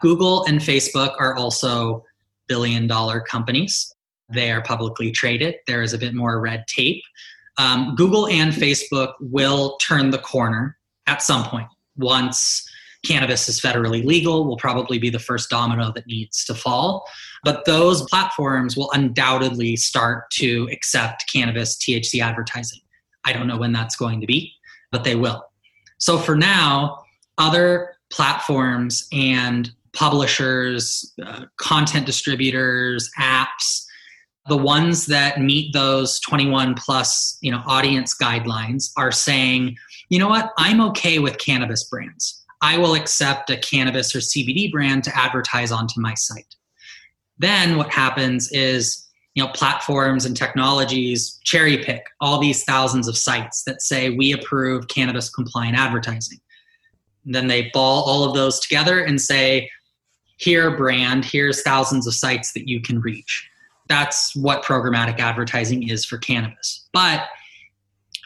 Google 0.00 0.44
and 0.44 0.60
Facebook 0.60 1.14
are 1.18 1.36
also 1.36 2.04
billion 2.46 2.86
dollar 2.86 3.20
companies. 3.20 3.92
They 4.32 4.50
are 4.50 4.62
publicly 4.62 5.10
traded. 5.10 5.56
There 5.66 5.82
is 5.82 5.92
a 5.92 5.98
bit 5.98 6.14
more 6.14 6.40
red 6.40 6.64
tape. 6.68 7.02
Um, 7.58 7.94
Google 7.96 8.28
and 8.28 8.52
Facebook 8.52 9.14
will 9.20 9.76
turn 9.78 10.10
the 10.10 10.18
corner 10.18 10.76
at 11.06 11.22
some 11.22 11.44
point 11.44 11.66
once 11.96 12.67
cannabis 13.04 13.48
is 13.48 13.60
federally 13.60 14.04
legal 14.04 14.46
will 14.46 14.56
probably 14.56 14.98
be 14.98 15.10
the 15.10 15.18
first 15.18 15.50
domino 15.50 15.92
that 15.92 16.06
needs 16.06 16.44
to 16.44 16.54
fall. 16.54 17.06
But 17.44 17.64
those 17.64 18.02
platforms 18.02 18.76
will 18.76 18.90
undoubtedly 18.92 19.76
start 19.76 20.30
to 20.32 20.68
accept 20.72 21.30
cannabis 21.32 21.76
THC 21.76 22.20
advertising. 22.20 22.80
I 23.24 23.32
don't 23.32 23.46
know 23.46 23.58
when 23.58 23.72
that's 23.72 23.96
going 23.96 24.20
to 24.20 24.26
be, 24.26 24.52
but 24.90 25.04
they 25.04 25.14
will. 25.14 25.44
So 25.98 26.18
for 26.18 26.36
now, 26.36 27.02
other 27.36 27.96
platforms 28.10 29.06
and 29.12 29.70
publishers, 29.92 31.12
uh, 31.24 31.44
content 31.58 32.06
distributors, 32.06 33.10
apps, 33.18 33.84
the 34.48 34.56
ones 34.56 35.06
that 35.06 35.40
meet 35.40 35.72
those 35.72 36.18
21 36.20 36.74
plus, 36.74 37.36
you 37.42 37.52
know, 37.52 37.62
audience 37.66 38.14
guidelines 38.20 38.90
are 38.96 39.12
saying, 39.12 39.76
you 40.08 40.18
know 40.18 40.28
what, 40.28 40.52
I'm 40.56 40.80
okay 40.80 41.18
with 41.18 41.38
cannabis 41.38 41.84
brands. 41.84 42.37
I 42.60 42.78
will 42.78 42.94
accept 42.94 43.50
a 43.50 43.56
cannabis 43.56 44.14
or 44.14 44.18
CBD 44.18 44.70
brand 44.70 45.04
to 45.04 45.16
advertise 45.16 45.70
onto 45.70 46.00
my 46.00 46.14
site. 46.14 46.56
Then 47.38 47.76
what 47.76 47.92
happens 47.92 48.50
is, 48.50 49.06
you 49.34 49.44
know, 49.44 49.50
platforms 49.52 50.24
and 50.24 50.36
technologies 50.36 51.38
cherry 51.44 51.78
pick 51.78 52.04
all 52.20 52.38
these 52.40 52.64
thousands 52.64 53.06
of 53.06 53.16
sites 53.16 53.62
that 53.64 53.80
say 53.80 54.10
we 54.10 54.32
approve 54.32 54.88
cannabis 54.88 55.30
compliant 55.30 55.76
advertising. 55.76 56.40
And 57.24 57.34
then 57.34 57.46
they 57.46 57.70
ball 57.72 58.02
all 58.04 58.24
of 58.24 58.34
those 58.34 58.58
together 58.58 59.00
and 59.00 59.20
say, 59.20 59.70
here, 60.38 60.76
brand, 60.76 61.24
here's 61.24 61.62
thousands 61.62 62.06
of 62.06 62.14
sites 62.14 62.52
that 62.52 62.68
you 62.68 62.80
can 62.80 63.00
reach. 63.00 63.48
That's 63.88 64.34
what 64.36 64.64
programmatic 64.64 65.18
advertising 65.18 65.88
is 65.88 66.04
for 66.04 66.18
cannabis. 66.18 66.88
But 66.92 67.28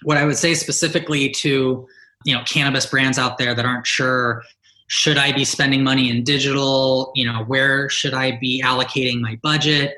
what 0.03 0.19
I 0.19 0.25
would 0.25 0.37
say 0.37 0.55
specifically 0.55 1.31
to 1.31 1.87
you 2.25 2.35
know 2.35 2.43
cannabis 2.45 2.87
brands 2.87 3.19
out 3.19 3.39
there 3.39 3.55
that 3.55 3.65
aren't 3.65 3.87
sure 3.87 4.43
should 4.89 5.17
i 5.17 5.33
be 5.33 5.45
spending 5.45 5.83
money 5.83 6.11
in 6.11 6.23
digital? 6.23 7.13
You 7.15 7.27
know 7.27 7.45
where 7.45 7.89
should 7.89 8.15
i 8.15 8.39
be 8.41 8.63
allocating 8.63 9.21
my 9.21 9.39
budget? 9.43 9.97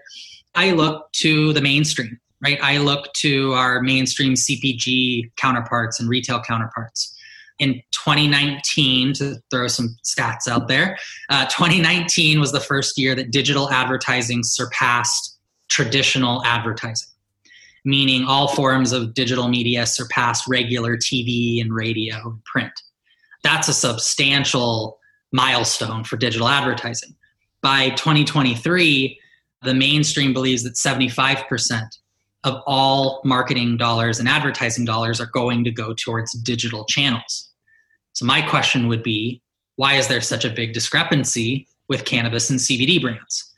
I 0.55 0.71
look 0.71 1.11
to 1.13 1.53
the 1.53 1.61
mainstream 1.61 2.21
right? 2.43 2.59
I 2.63 2.79
look 2.79 3.13
to 3.15 3.53
our 3.55 3.81
mainstream 3.81 4.35
cpg 4.35 5.31
counterparts 5.37 5.99
and 5.99 6.09
retail 6.09 6.41
counterparts. 6.41 7.11
In 7.61 7.75
2019 7.93 9.15
to 9.15 9.37
throw 9.51 9.69
some 9.69 9.97
stats 10.05 10.49
out 10.49 10.67
there 10.67 10.99
uh, 11.31 11.47
2019 11.47 12.41
was 12.41 12.51
the 12.53 12.61
first 12.61 12.99
year 12.99 13.15
that 13.15 13.31
digital 13.31 13.71
advertising 13.71 14.43
surpassed 14.43 15.39
traditional 15.69 16.45
advertising 16.45 17.14
meaning 17.85 18.25
all 18.25 18.49
forms 18.49 18.93
of 18.93 19.15
digital 19.15 19.49
media 19.49 19.87
surpass 19.87 20.49
regular 20.49 20.97
TV 20.97 21.61
and 21.61 21.75
radio 21.75 22.17
and 22.25 22.45
print. 22.45 22.73
That's 23.43 23.69
a 23.69 23.75
substantial 23.75 24.99
milestone 25.33 26.05
for 26.05 26.17
digital 26.17 26.49
advertising. 26.49 27.15
By 27.63 27.91
2023, 27.91 29.19
the 29.63 29.75
mainstream 29.75 30.33
believes 30.33 30.63
that 30.63 30.75
75% 30.75 31.83
of 32.45 32.63
all 32.67 33.21
marketing 33.25 33.77
dollars 33.77 34.19
and 34.19 34.29
advertising 34.29 34.85
dollars 34.85 35.21
are 35.21 35.31
going 35.33 35.65
to 35.65 35.71
go 35.71 35.95
towards 35.95 36.33
digital 36.33 36.85
channels. 36.85 37.51
So, 38.13 38.25
my 38.27 38.43
question 38.43 38.87
would 38.89 39.03
be 39.03 39.43
why 39.77 39.95
is 39.95 40.09
there 40.09 40.21
such 40.21 40.45
a 40.45 40.51
big 40.51 40.73
discrepancy 40.73 41.67
with 41.89 42.05
cannabis 42.05 42.51
and 42.51 42.61
CBD 42.61 43.01
brands? 43.01 43.53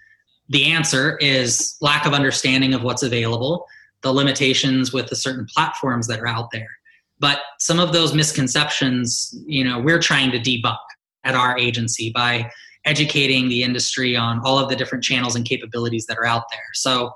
The 0.48 0.70
answer 0.70 1.16
is 1.18 1.76
lack 1.80 2.06
of 2.06 2.14
understanding 2.14 2.72
of 2.72 2.82
what's 2.82 3.02
available 3.02 3.66
the 4.06 4.12
limitations 4.12 4.92
with 4.92 5.08
the 5.08 5.16
certain 5.16 5.44
platforms 5.52 6.06
that 6.06 6.20
are 6.20 6.28
out 6.28 6.48
there. 6.52 6.70
But 7.18 7.40
some 7.58 7.80
of 7.80 7.92
those 7.92 8.14
misconceptions, 8.14 9.36
you 9.46 9.64
know, 9.64 9.80
we're 9.80 9.98
trying 9.98 10.30
to 10.30 10.38
debunk 10.38 10.78
at 11.24 11.34
our 11.34 11.58
agency 11.58 12.12
by 12.14 12.48
educating 12.84 13.48
the 13.48 13.64
industry 13.64 14.14
on 14.16 14.40
all 14.44 14.60
of 14.60 14.68
the 14.68 14.76
different 14.76 15.02
channels 15.02 15.34
and 15.34 15.44
capabilities 15.44 16.06
that 16.06 16.18
are 16.18 16.24
out 16.24 16.44
there. 16.52 16.68
So 16.74 17.10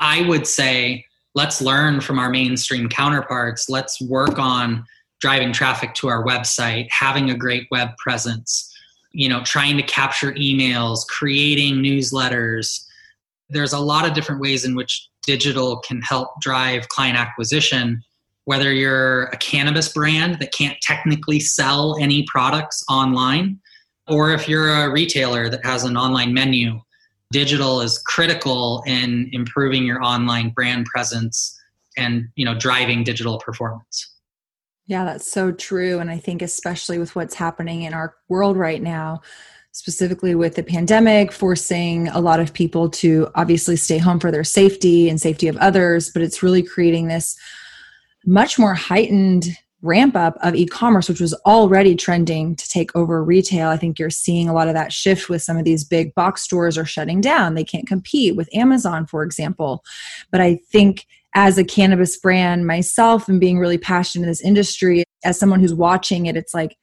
I 0.00 0.22
would 0.22 0.48
say 0.48 1.04
let's 1.36 1.62
learn 1.62 2.00
from 2.00 2.18
our 2.18 2.28
mainstream 2.28 2.88
counterparts. 2.88 3.68
Let's 3.68 4.00
work 4.00 4.40
on 4.40 4.84
driving 5.20 5.52
traffic 5.52 5.94
to 5.94 6.08
our 6.08 6.24
website, 6.24 6.88
having 6.90 7.30
a 7.30 7.36
great 7.36 7.68
web 7.70 7.90
presence, 7.98 8.68
you 9.12 9.28
know, 9.28 9.44
trying 9.44 9.76
to 9.76 9.84
capture 9.84 10.32
emails, 10.32 11.06
creating 11.06 11.76
newsletters. 11.76 12.84
There's 13.48 13.74
a 13.74 13.78
lot 13.78 14.08
of 14.08 14.14
different 14.14 14.40
ways 14.40 14.64
in 14.64 14.74
which 14.74 15.08
digital 15.22 15.78
can 15.78 16.00
help 16.02 16.40
drive 16.40 16.88
client 16.88 17.16
acquisition. 17.16 18.02
Whether 18.44 18.72
you're 18.72 19.24
a 19.26 19.36
cannabis 19.36 19.88
brand 19.88 20.38
that 20.40 20.52
can't 20.52 20.80
technically 20.80 21.40
sell 21.40 21.96
any 22.00 22.24
products 22.24 22.84
online, 22.88 23.60
or 24.08 24.32
if 24.32 24.48
you're 24.48 24.74
a 24.74 24.90
retailer 24.90 25.48
that 25.48 25.64
has 25.64 25.84
an 25.84 25.96
online 25.96 26.34
menu, 26.34 26.80
digital 27.30 27.80
is 27.80 27.98
critical 27.98 28.82
in 28.86 29.30
improving 29.32 29.84
your 29.84 30.02
online 30.02 30.50
brand 30.50 30.86
presence 30.86 31.58
and 31.96 32.28
you 32.36 32.44
know 32.44 32.54
driving 32.58 33.04
digital 33.04 33.38
performance. 33.38 34.08
Yeah, 34.86 35.04
that's 35.04 35.30
so 35.30 35.52
true. 35.52 36.00
And 36.00 36.10
I 36.10 36.18
think, 36.18 36.42
especially 36.42 36.98
with 36.98 37.14
what's 37.14 37.34
happening 37.34 37.82
in 37.82 37.94
our 37.94 38.16
world 38.28 38.56
right 38.56 38.82
now, 38.82 39.22
specifically 39.72 40.34
with 40.34 40.54
the 40.54 40.62
pandemic, 40.62 41.32
forcing 41.32 42.08
a 42.08 42.20
lot 42.20 42.40
of 42.40 42.52
people 42.52 42.88
to 42.88 43.28
obviously 43.34 43.76
stay 43.76 43.98
home 43.98 44.20
for 44.20 44.30
their 44.30 44.44
safety 44.44 45.08
and 45.08 45.20
safety 45.20 45.48
of 45.48 45.56
others, 45.56 46.10
but 46.10 46.22
it's 46.22 46.42
really 46.42 46.62
creating 46.62 47.08
this 47.08 47.36
much 48.24 48.58
more 48.58 48.74
heightened 48.74 49.46
ramp 49.80 50.14
up 50.14 50.38
of 50.42 50.54
e-commerce 50.54 51.08
which 51.08 51.20
was 51.20 51.34
already 51.44 51.96
trending 51.96 52.54
to 52.54 52.68
take 52.68 52.94
over 52.94 53.24
retail. 53.24 53.68
I 53.68 53.76
think 53.76 53.98
you're 53.98 54.10
seeing 54.10 54.48
a 54.48 54.54
lot 54.54 54.68
of 54.68 54.74
that 54.74 54.92
shift 54.92 55.28
with 55.28 55.42
some 55.42 55.56
of 55.56 55.64
these 55.64 55.82
big 55.82 56.14
box 56.14 56.42
stores 56.42 56.78
are 56.78 56.84
shutting 56.84 57.20
down. 57.20 57.54
They 57.54 57.64
can't 57.64 57.88
compete 57.88 58.36
with 58.36 58.54
amazon 58.54 59.06
for 59.06 59.24
example. 59.24 59.82
But 60.30 60.40
i 60.40 60.54
think 60.70 61.06
as 61.34 61.58
a 61.58 61.64
cannabis 61.64 62.16
brand 62.16 62.66
myself 62.66 63.28
and 63.28 63.40
being 63.40 63.58
really 63.58 63.78
passionate 63.78 64.24
in 64.24 64.30
this 64.30 64.42
industry, 64.42 65.04
as 65.24 65.38
someone 65.38 65.60
who's 65.60 65.74
watching 65.74 66.26
it, 66.26 66.36
it's 66.36 66.52
like, 66.52 66.76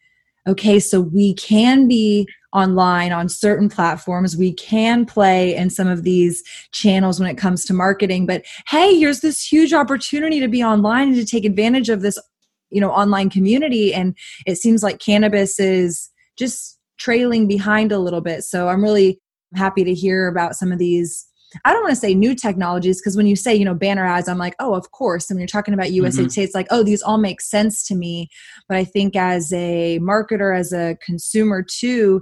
okay, 0.47 0.79
so 0.79 0.99
we 0.99 1.35
can 1.35 1.87
be 1.87 2.27
online 2.53 3.11
on 3.11 3.29
certain 3.29 3.69
platforms. 3.69 4.35
We 4.35 4.53
can 4.53 5.05
play 5.05 5.55
in 5.55 5.69
some 5.69 5.87
of 5.87 6.03
these 6.03 6.43
channels 6.71 7.19
when 7.19 7.29
it 7.29 7.37
comes 7.37 7.63
to 7.65 7.73
marketing. 7.73 8.25
But 8.25 8.43
hey, 8.67 8.97
here's 8.97 9.19
this 9.21 9.43
huge 9.43 9.73
opportunity 9.73 10.39
to 10.39 10.47
be 10.47 10.63
online 10.63 11.09
and 11.09 11.17
to 11.17 11.25
take 11.25 11.45
advantage 11.45 11.89
of 11.89 12.01
this, 12.01 12.17
you 12.69 12.81
know, 12.81 12.91
online 12.91 13.29
community. 13.29 13.93
And 13.93 14.17
it 14.45 14.55
seems 14.55 14.81
like 14.81 14.99
cannabis 14.99 15.59
is 15.59 16.09
just 16.37 16.79
trailing 16.97 17.47
behind 17.47 17.91
a 17.91 17.99
little 17.99 18.21
bit. 18.21 18.43
So 18.43 18.67
I'm 18.67 18.83
really 18.83 19.19
happy 19.55 19.83
to 19.83 19.93
hear 19.93 20.27
about 20.27 20.55
some 20.55 20.71
of 20.71 20.79
these 20.79 21.28
I 21.65 21.73
don't 21.73 21.81
want 21.81 21.93
to 21.93 21.99
say 21.99 22.13
new 22.13 22.35
technologies 22.35 23.01
because 23.01 23.17
when 23.17 23.25
you 23.25 23.35
say, 23.35 23.55
you 23.55 23.65
know, 23.65 23.73
banner 23.73 24.05
ads, 24.05 24.27
I'm 24.27 24.37
like, 24.37 24.55
oh, 24.59 24.75
of 24.75 24.91
course. 24.91 25.29
And 25.29 25.35
when 25.35 25.41
you're 25.41 25.47
talking 25.47 25.73
about 25.73 25.91
USA 25.91 26.23
mm-hmm. 26.23 26.41
it's 26.41 26.55
like, 26.55 26.67
oh, 26.69 26.83
these 26.83 27.01
all 27.01 27.17
make 27.17 27.41
sense 27.41 27.83
to 27.87 27.95
me. 27.95 28.29
But 28.67 28.77
I 28.77 28.83
think 28.83 29.15
as 29.15 29.51
a 29.53 29.99
marketer, 29.99 30.57
as 30.57 30.71
a 30.71 30.97
consumer 31.03 31.63
too, 31.63 32.21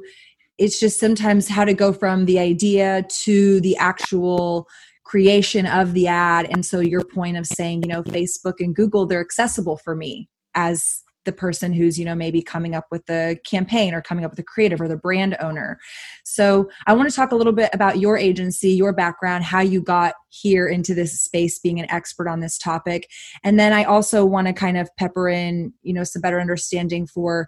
it's 0.58 0.80
just 0.80 1.00
sometimes 1.00 1.48
how 1.48 1.66
to 1.66 1.74
go 1.74 1.94
from 1.94 2.26
the 2.26 2.40
idea 2.40 3.06
to 3.10 3.62
the 3.62 3.78
actual 3.78 4.68
creation 5.04 5.66
of 5.66 5.94
the 5.94 6.08
ad. 6.08 6.48
And 6.50 6.66
so 6.66 6.80
your 6.80 7.04
point 7.04 7.38
of 7.38 7.46
saying, 7.46 7.84
you 7.84 7.90
know, 7.90 8.04
Facebook 8.04 8.56
and 8.60 8.76
Google, 8.76 9.06
they're 9.06 9.22
accessible 9.22 9.78
for 9.78 9.96
me 9.96 10.30
as 10.56 11.04
the 11.28 11.32
person 11.32 11.72
who's 11.72 12.00
you 12.00 12.06
know 12.06 12.16
maybe 12.16 12.42
coming 12.42 12.74
up 12.74 12.86
with 12.90 13.06
the 13.06 13.38
campaign 13.46 13.94
or 13.94 14.02
coming 14.02 14.26
up 14.26 14.32
with 14.32 14.38
the 14.38 14.44
creative 14.44 14.82
or 14.82 14.88
the 14.88 14.98
brand 14.98 15.38
owner 15.40 15.78
so 16.26 16.68
i 16.88 16.94
want 16.94 17.08
to 17.08 17.16
talk 17.16 17.32
a 17.32 17.36
little 17.36 17.54
bit 17.54 17.70
about 17.74 18.00
your 18.00 18.18
agency 18.18 18.72
your 18.72 18.94
background 18.94 19.44
how 19.44 19.60
you 19.60 19.80
got 19.80 20.16
here 20.30 20.68
into 20.68 20.96
this 20.96 21.22
space 21.22 21.60
being 21.60 21.80
an 21.80 21.92
expert 21.92 22.28
on 22.28 22.40
this 22.40 22.58
topic 22.58 23.08
and 23.44 23.60
then 23.60 23.74
i 23.74 23.84
also 23.84 24.26
want 24.26 24.48
to 24.48 24.54
kind 24.54 24.78
of 24.78 24.90
pepper 24.98 25.30
in 25.30 25.72
you 25.84 25.94
know 25.94 26.04
some 26.04 26.22
better 26.22 26.42
understanding 26.42 27.06
for 27.06 27.48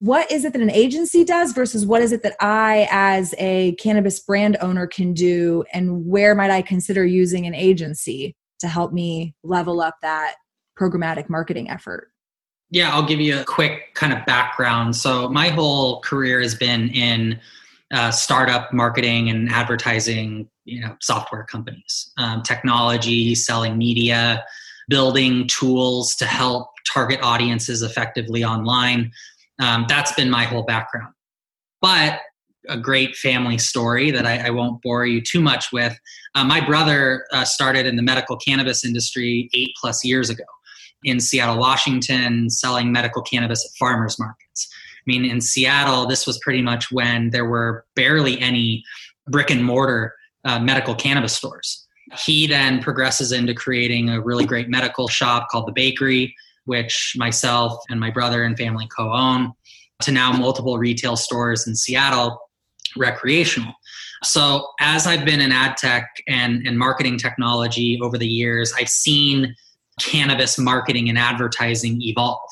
what 0.00 0.30
is 0.30 0.44
it 0.44 0.52
that 0.52 0.62
an 0.62 0.70
agency 0.70 1.24
does 1.24 1.52
versus 1.52 1.84
what 1.84 2.02
is 2.02 2.12
it 2.12 2.22
that 2.22 2.36
I, 2.40 2.86
as 2.90 3.34
a 3.38 3.72
cannabis 3.76 4.20
brand 4.20 4.56
owner, 4.60 4.86
can 4.86 5.12
do, 5.12 5.64
and 5.72 6.06
where 6.06 6.34
might 6.36 6.52
I 6.52 6.62
consider 6.62 7.04
using 7.04 7.46
an 7.46 7.54
agency 7.54 8.36
to 8.60 8.68
help 8.68 8.92
me 8.92 9.34
level 9.42 9.80
up 9.80 9.96
that 10.02 10.36
programmatic 10.78 11.28
marketing 11.28 11.68
effort? 11.68 12.12
Yeah, 12.70 12.92
I'll 12.92 13.06
give 13.06 13.20
you 13.20 13.40
a 13.40 13.44
quick 13.44 13.94
kind 13.94 14.12
of 14.12 14.24
background. 14.26 14.94
So, 14.94 15.28
my 15.28 15.48
whole 15.48 16.00
career 16.00 16.40
has 16.40 16.54
been 16.54 16.90
in 16.90 17.40
uh, 17.92 18.10
startup 18.10 18.72
marketing 18.72 19.30
and 19.30 19.48
advertising, 19.48 20.48
you 20.64 20.82
know, 20.82 20.94
software 21.00 21.44
companies, 21.44 22.12
um, 22.18 22.42
technology, 22.42 23.34
selling 23.34 23.78
media, 23.78 24.44
building 24.88 25.46
tools 25.46 26.14
to 26.16 26.26
help 26.26 26.68
target 26.92 27.20
audiences 27.22 27.82
effectively 27.82 28.44
online. 28.44 29.10
Um, 29.58 29.86
that's 29.88 30.12
been 30.12 30.28
my 30.28 30.44
whole 30.44 30.62
background. 30.62 31.14
But 31.80 32.20
a 32.68 32.76
great 32.76 33.16
family 33.16 33.56
story 33.56 34.10
that 34.10 34.26
I, 34.26 34.48
I 34.48 34.50
won't 34.50 34.82
bore 34.82 35.06
you 35.06 35.22
too 35.22 35.40
much 35.40 35.72
with. 35.72 35.98
Uh, 36.34 36.44
my 36.44 36.64
brother 36.64 37.24
uh, 37.32 37.44
started 37.44 37.86
in 37.86 37.96
the 37.96 38.02
medical 38.02 38.36
cannabis 38.36 38.84
industry 38.84 39.48
eight 39.54 39.70
plus 39.80 40.04
years 40.04 40.28
ago 40.28 40.44
in 41.04 41.20
Seattle, 41.20 41.58
Washington, 41.58 42.50
selling 42.50 42.92
medical 42.92 43.22
cannabis 43.22 43.64
at 43.64 43.76
farmers 43.78 44.18
markets. 44.18 44.68
I 44.72 45.02
mean, 45.06 45.24
in 45.24 45.40
Seattle, 45.40 46.06
this 46.06 46.26
was 46.26 46.38
pretty 46.38 46.62
much 46.62 46.90
when 46.90 47.30
there 47.30 47.46
were 47.46 47.86
barely 47.94 48.38
any 48.40 48.84
brick 49.26 49.50
and 49.50 49.64
mortar 49.64 50.14
uh, 50.44 50.58
medical 50.58 50.94
cannabis 50.94 51.34
stores. 51.34 51.86
He 52.24 52.46
then 52.46 52.82
progresses 52.82 53.32
into 53.32 53.54
creating 53.54 54.10
a 54.10 54.20
really 54.20 54.46
great 54.46 54.68
medical 54.68 55.08
shop 55.08 55.48
called 55.50 55.66
The 55.66 55.72
Bakery, 55.72 56.34
which 56.64 57.14
myself 57.16 57.78
and 57.90 58.00
my 58.00 58.10
brother 58.10 58.44
and 58.44 58.56
family 58.56 58.88
co 58.94 59.12
own, 59.12 59.52
to 60.02 60.12
now 60.12 60.32
multiple 60.32 60.78
retail 60.78 61.16
stores 61.16 61.66
in 61.66 61.74
Seattle, 61.74 62.38
recreational. 62.96 63.72
So, 64.24 64.66
as 64.80 65.06
I've 65.06 65.24
been 65.24 65.40
in 65.40 65.52
ad 65.52 65.76
tech 65.76 66.08
and, 66.26 66.66
and 66.66 66.78
marketing 66.78 67.18
technology 67.18 67.98
over 68.02 68.18
the 68.18 68.26
years, 68.26 68.72
I've 68.76 68.88
seen 68.88 69.54
cannabis 69.98 70.58
marketing 70.58 71.08
and 71.08 71.18
advertising 71.18 72.00
evolve. 72.02 72.50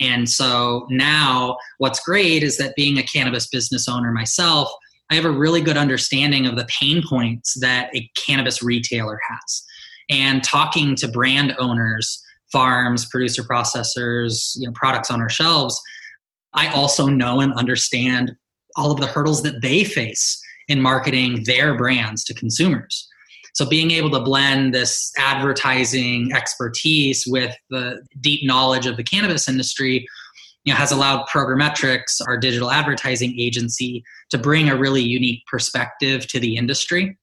And 0.00 0.28
so 0.28 0.86
now 0.90 1.56
what's 1.78 2.00
great 2.00 2.42
is 2.42 2.56
that 2.58 2.76
being 2.76 2.98
a 2.98 3.02
cannabis 3.02 3.48
business 3.48 3.88
owner 3.88 4.12
myself, 4.12 4.70
I 5.10 5.14
have 5.14 5.24
a 5.24 5.30
really 5.30 5.60
good 5.60 5.76
understanding 5.76 6.46
of 6.46 6.56
the 6.56 6.66
pain 6.66 7.02
points 7.06 7.58
that 7.60 7.94
a 7.96 8.08
cannabis 8.16 8.62
retailer 8.62 9.18
has. 9.28 9.64
And 10.10 10.44
talking 10.44 10.94
to 10.96 11.08
brand 11.08 11.54
owners, 11.58 12.22
farms, 12.52 13.06
producer 13.06 13.42
processors, 13.42 14.52
you 14.56 14.66
know, 14.66 14.72
products 14.74 15.10
on 15.10 15.20
our 15.20 15.28
shelves, 15.28 15.80
I 16.54 16.68
also 16.68 17.06
know 17.06 17.40
and 17.40 17.52
understand 17.54 18.34
all 18.76 18.90
of 18.90 19.00
the 19.00 19.06
hurdles 19.06 19.42
that 19.42 19.60
they 19.60 19.84
face 19.84 20.40
in 20.68 20.80
marketing 20.80 21.42
their 21.44 21.76
brands 21.76 22.24
to 22.24 22.34
consumers. 22.34 23.08
So 23.58 23.66
being 23.66 23.90
able 23.90 24.10
to 24.10 24.20
blend 24.20 24.72
this 24.72 25.10
advertising 25.18 26.30
expertise 26.32 27.24
with 27.26 27.52
the 27.70 28.06
deep 28.20 28.46
knowledge 28.46 28.86
of 28.86 28.96
the 28.96 29.02
cannabis 29.02 29.48
industry 29.48 30.06
you 30.62 30.72
know, 30.72 30.76
has 30.76 30.92
allowed 30.92 31.26
PrograMetrix, 31.26 32.20
our 32.28 32.36
digital 32.36 32.70
advertising 32.70 33.34
agency, 33.36 34.04
to 34.30 34.38
bring 34.38 34.68
a 34.68 34.76
really 34.76 35.02
unique 35.02 35.44
perspective 35.50 36.28
to 36.28 36.38
the 36.38 36.54
industry. 36.54 37.18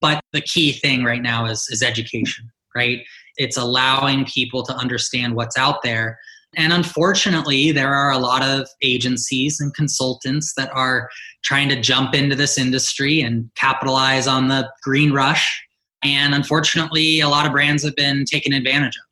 But 0.00 0.20
the 0.32 0.40
key 0.40 0.72
thing 0.72 1.04
right 1.04 1.22
now 1.22 1.46
is, 1.46 1.68
is 1.70 1.80
education, 1.80 2.50
right? 2.74 3.04
It's 3.36 3.56
allowing 3.56 4.24
people 4.24 4.64
to 4.64 4.74
understand 4.74 5.36
what's 5.36 5.56
out 5.56 5.84
there. 5.84 6.18
And 6.56 6.72
unfortunately, 6.72 7.70
there 7.70 7.94
are 7.94 8.10
a 8.10 8.18
lot 8.18 8.42
of 8.42 8.66
agencies 8.82 9.60
and 9.60 9.72
consultants 9.74 10.54
that 10.56 10.72
are 10.74 11.08
trying 11.44 11.68
to 11.68 11.80
jump 11.80 12.16
into 12.16 12.34
this 12.34 12.58
industry 12.58 13.20
and 13.20 13.48
capitalize 13.54 14.26
on 14.26 14.48
the 14.48 14.68
green 14.82 15.12
rush 15.12 15.66
and 16.02 16.34
unfortunately, 16.34 17.20
a 17.20 17.28
lot 17.28 17.46
of 17.46 17.52
brands 17.52 17.84
have 17.84 17.96
been 17.96 18.24
taken 18.24 18.52
advantage 18.52 18.96
of. 18.96 19.08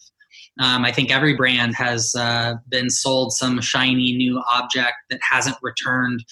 Um, 0.64 0.84
I 0.84 0.92
think 0.92 1.10
every 1.10 1.34
brand 1.34 1.74
has 1.74 2.14
uh, 2.14 2.54
been 2.68 2.88
sold 2.88 3.32
some 3.32 3.60
shiny 3.60 4.16
new 4.16 4.42
object 4.50 4.94
that 5.10 5.20
hasn't 5.28 5.56
returned 5.62 6.24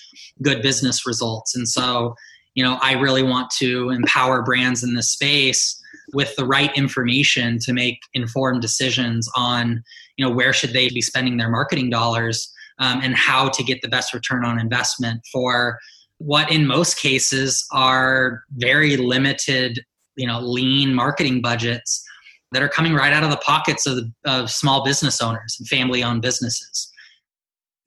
good 0.42 0.62
business 0.62 1.06
results. 1.06 1.54
And 1.54 1.68
so, 1.68 2.14
you 2.54 2.64
know, 2.64 2.78
I 2.80 2.92
really 2.92 3.22
want 3.22 3.50
to 3.58 3.90
empower 3.90 4.42
brands 4.42 4.82
in 4.82 4.94
this 4.94 5.10
space 5.10 5.78
with 6.14 6.34
the 6.36 6.46
right 6.46 6.74
information 6.76 7.58
to 7.60 7.72
make 7.72 7.98
informed 8.14 8.62
decisions 8.62 9.28
on, 9.36 9.82
you 10.16 10.24
know, 10.24 10.34
where 10.34 10.52
should 10.52 10.72
they 10.72 10.88
be 10.88 11.02
spending 11.02 11.36
their 11.36 11.50
marketing 11.50 11.90
dollars 11.90 12.50
um, 12.78 13.00
and 13.02 13.14
how 13.14 13.48
to 13.50 13.62
get 13.62 13.82
the 13.82 13.88
best 13.88 14.14
return 14.14 14.44
on 14.44 14.58
investment 14.58 15.20
for 15.30 15.78
what 16.18 16.50
in 16.50 16.66
most 16.66 16.98
cases 16.98 17.66
are 17.72 18.44
very 18.56 18.96
limited 18.96 19.80
you 20.16 20.26
know 20.26 20.40
lean 20.40 20.94
marketing 20.94 21.40
budgets 21.40 22.04
that 22.52 22.62
are 22.62 22.68
coming 22.68 22.94
right 22.94 23.12
out 23.12 23.24
of 23.24 23.30
the 23.30 23.36
pockets 23.38 23.86
of, 23.86 24.04
of 24.24 24.50
small 24.50 24.84
business 24.84 25.20
owners 25.20 25.56
and 25.58 25.68
family 25.68 26.02
owned 26.02 26.22
businesses 26.22 26.90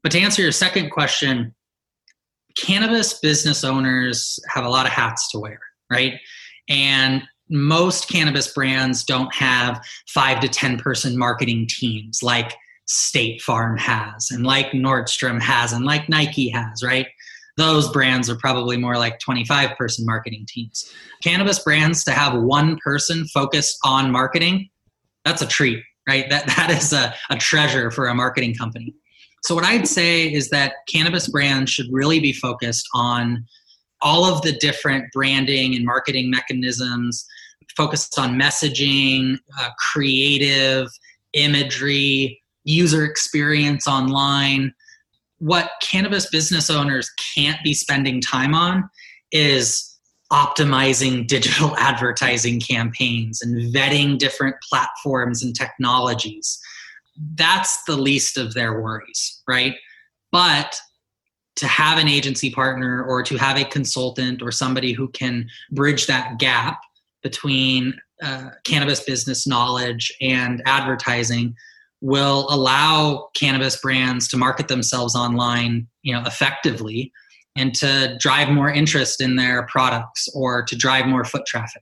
but 0.04 0.12
to 0.12 0.20
answer 0.20 0.42
your 0.42 0.52
second 0.52 0.90
question 0.90 1.54
cannabis 2.58 3.20
business 3.20 3.63
owners 3.63 4.40
have 4.50 4.66
a 4.66 4.70
lot 4.70 4.86
of 4.86 4.92
hats 4.92 5.30
to 5.32 5.40
wear 5.40 5.60
right 5.90 6.20
and 6.70 7.24
most 7.50 8.10
cannabis 8.10 8.54
brands 8.54 9.04
don't 9.04 9.34
have 9.34 9.82
five 10.10 10.40
to 10.42 10.48
ten 10.48 10.78
person 10.78 11.18
marketing 11.18 11.68
teams 11.70 12.22
like 12.22 12.54
State 12.88 13.42
Farm 13.42 13.78
has, 13.78 14.32
and 14.32 14.46
like 14.46 14.68
Nordstrom 14.68 15.42
has, 15.42 15.74
and 15.74 15.86
like 15.86 16.08
Nike 16.08 16.50
has, 16.50 16.84
right? 16.84 17.08
Those 17.58 17.91
brands 17.91 18.30
are 18.30 18.38
probably 18.38 18.78
more 18.78 18.98
like 18.98 19.20
25 19.20 19.76
person 19.78 20.06
marketing 20.06 20.46
teams. 20.48 20.91
Cannabis 21.24 21.60
brands 21.60 22.04
to 22.04 22.12
have 22.12 22.39
one 22.39 22.78
person 22.84 23.26
focused 23.28 23.78
on 23.84 24.12
marketing, 24.12 24.70
that's 25.26 25.41
a 25.41 25.48
treat, 25.48 25.84
right? 26.08 26.30
That, 26.30 26.48
that 26.48 26.70
is 26.72 26.93
a, 26.93 27.13
a 27.30 27.36
treasure 27.36 27.91
for 27.91 28.08
a 28.08 28.15
marketing 28.15 28.56
company. 28.56 28.93
So, 29.43 29.54
what 29.56 29.65
I'd 29.65 29.88
say 29.88 30.32
is 30.32 30.50
that 30.50 30.74
cannabis 30.88 31.28
brands 31.28 31.72
should 31.72 31.88
really 31.91 32.20
be 32.20 32.34
focused 32.34 32.88
on 32.93 33.46
all 34.02 34.26
of 34.26 34.41
the 34.41 34.54
different 34.54 35.06
branding 35.13 35.76
and 35.76 35.86
marketing 35.86 36.30
mechanisms, 36.30 37.26
focused 37.76 38.17
on 38.17 38.39
messaging, 38.39 39.38
uh, 39.60 39.70
creative, 39.78 40.88
imagery, 41.34 42.41
user 42.63 43.06
experience 43.06 43.88
online. 43.88 44.74
What 45.39 45.71
cannabis 45.82 46.30
business 46.30 46.69
owners 46.69 47.10
can't 47.36 47.63
be 47.63 47.73
spending 47.73 48.21
time 48.21 48.56
on 48.56 48.89
is 49.32 49.97
optimizing 50.32 51.28
digital 51.28 51.76
advertising 51.78 52.60
campaigns 52.60 53.41
and 53.41 53.73
vetting 53.73 54.17
different 54.17 54.56
platforms 54.67 55.43
and 55.43 55.56
technologies. 55.56 56.60
That's 57.36 57.84
the 57.86 57.95
least 57.95 58.38
of 58.38 58.54
their 58.54 58.82
worries, 58.82 59.41
right? 59.47 59.76
But 60.32 60.80
to 61.58 61.67
have 61.67 61.97
an 61.97 62.08
agency 62.08 62.52
partner 62.52 63.04
or 63.04 63.23
to 63.23 63.38
have 63.38 63.58
a 63.58 63.65
consultant 63.65 64.41
or 64.43 64.52
somebody 64.52 64.93
who 64.93 65.08
can 65.10 65.50
bridge 65.71 66.06
that 66.06 66.38
gap 66.38 66.80
between 67.23 68.00
uh, 68.21 68.50
cannabis 68.63 69.04
business 69.04 69.47
knowledge 69.47 70.12
and 70.21 70.62
advertising 70.65 71.56
will 72.01 72.45
allow 72.49 73.29
cannabis 73.33 73.77
brands 73.77 74.27
to 74.27 74.38
market 74.38 74.67
themselves 74.67 75.15
online 75.15 75.88
you 76.03 76.13
know 76.13 76.21
effectively 76.25 77.12
and 77.55 77.73
to 77.73 78.15
drive 78.19 78.49
more 78.49 78.69
interest 78.69 79.19
in 79.19 79.36
their 79.36 79.65
products 79.65 80.29
or 80.36 80.63
to 80.63 80.75
drive 80.75 81.07
more 81.07 81.25
foot 81.25 81.43
traffic. 81.47 81.81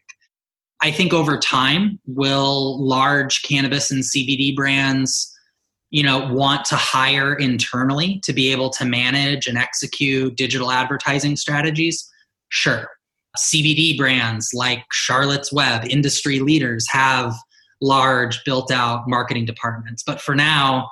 I 0.82 0.90
think 0.90 1.14
over 1.14 1.38
time 1.38 2.00
will 2.06 2.82
large 2.82 3.44
cannabis 3.44 3.92
and 3.92 4.04
cbd 4.04 4.56
brands 4.56 5.32
you 5.90 6.04
know 6.04 6.32
want 6.32 6.66
to 6.66 6.76
hire 6.76 7.34
internally 7.34 8.20
to 8.24 8.34
be 8.34 8.52
able 8.52 8.70
to 8.72 8.86
manage 8.86 9.48
and 9.48 9.58
execute 9.58 10.36
digital 10.36 10.72
advertising 10.72 11.36
strategies? 11.36 12.10
Sure. 12.50 12.90
Cbd 13.38 13.98
brands 13.98 14.52
like 14.54 14.84
charlotte's 14.92 15.52
web 15.52 15.86
industry 15.90 16.40
leaders 16.40 16.88
have 16.90 17.36
large 17.82 18.44
built 18.46 18.72
out 18.72 19.08
marketing 19.08 19.46
departments. 19.46 20.04
But 20.06 20.22
for 20.22 20.36
now 20.36 20.90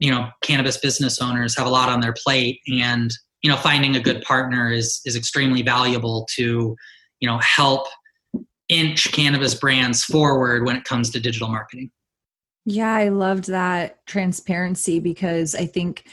you 0.00 0.10
know 0.10 0.28
cannabis 0.42 0.76
business 0.76 1.20
owners 1.22 1.56
have 1.56 1.66
a 1.66 1.70
lot 1.70 1.88
on 1.88 2.00
their 2.00 2.12
plate 2.12 2.60
and 2.66 3.12
you 3.42 3.50
know 3.50 3.56
finding 3.56 3.94
a 3.94 4.00
good 4.00 4.22
partner 4.22 4.70
is 4.70 5.00
is 5.04 5.14
extremely 5.14 5.62
valuable 5.62 6.26
to 6.34 6.74
you 7.20 7.28
know 7.28 7.38
help 7.38 7.86
inch 8.68 9.12
cannabis 9.12 9.54
brands 9.54 10.04
forward 10.04 10.64
when 10.64 10.76
it 10.76 10.84
comes 10.84 11.10
to 11.10 11.20
digital 11.20 11.48
marketing. 11.48 11.90
Yeah, 12.64 12.94
I 12.94 13.10
loved 13.10 13.44
that 13.48 14.04
transparency 14.06 14.98
because 14.98 15.54
I 15.54 15.66
think 15.66 16.06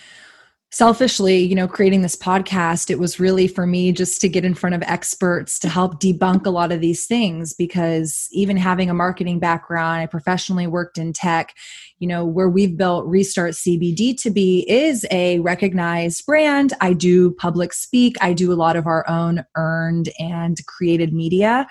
selfishly, 0.72 1.38
you 1.38 1.54
know, 1.54 1.68
creating 1.68 2.02
this 2.02 2.16
podcast, 2.16 2.90
it 2.90 2.98
was 2.98 3.20
really 3.20 3.46
for 3.46 3.68
me 3.68 3.92
just 3.92 4.22
to 4.22 4.30
get 4.30 4.46
in 4.46 4.54
front 4.54 4.74
of 4.74 4.82
experts 4.84 5.60
to 5.60 5.68
help 5.68 6.02
debunk 6.02 6.46
a 6.46 6.50
lot 6.50 6.72
of 6.72 6.80
these 6.80 7.06
things 7.06 7.54
because 7.54 8.30
even 8.32 8.56
having 8.56 8.90
a 8.90 8.94
marketing 8.94 9.38
background, 9.38 10.02
I 10.02 10.06
professionally 10.06 10.68
worked 10.68 10.98
in 10.98 11.12
tech, 11.12 11.54
you 12.00 12.08
know, 12.08 12.26
where 12.26 12.50
we've 12.50 12.78
built 12.78 13.06
Restart 13.06 13.52
CBD 13.52 14.20
to 14.22 14.30
be 14.30 14.66
is 14.70 15.06
a 15.12 15.40
recognized 15.40 16.26
brand. 16.26 16.74
I 16.80 16.94
do 16.94 17.32
public 17.32 17.74
speak, 17.74 18.16
I 18.22 18.32
do 18.32 18.54
a 18.54 18.56
lot 18.56 18.78
of 18.78 18.88
our 18.88 19.08
own 19.10 19.44
earned 19.58 20.08
and 20.20 20.66
created 20.68 21.14
media. 21.14 21.68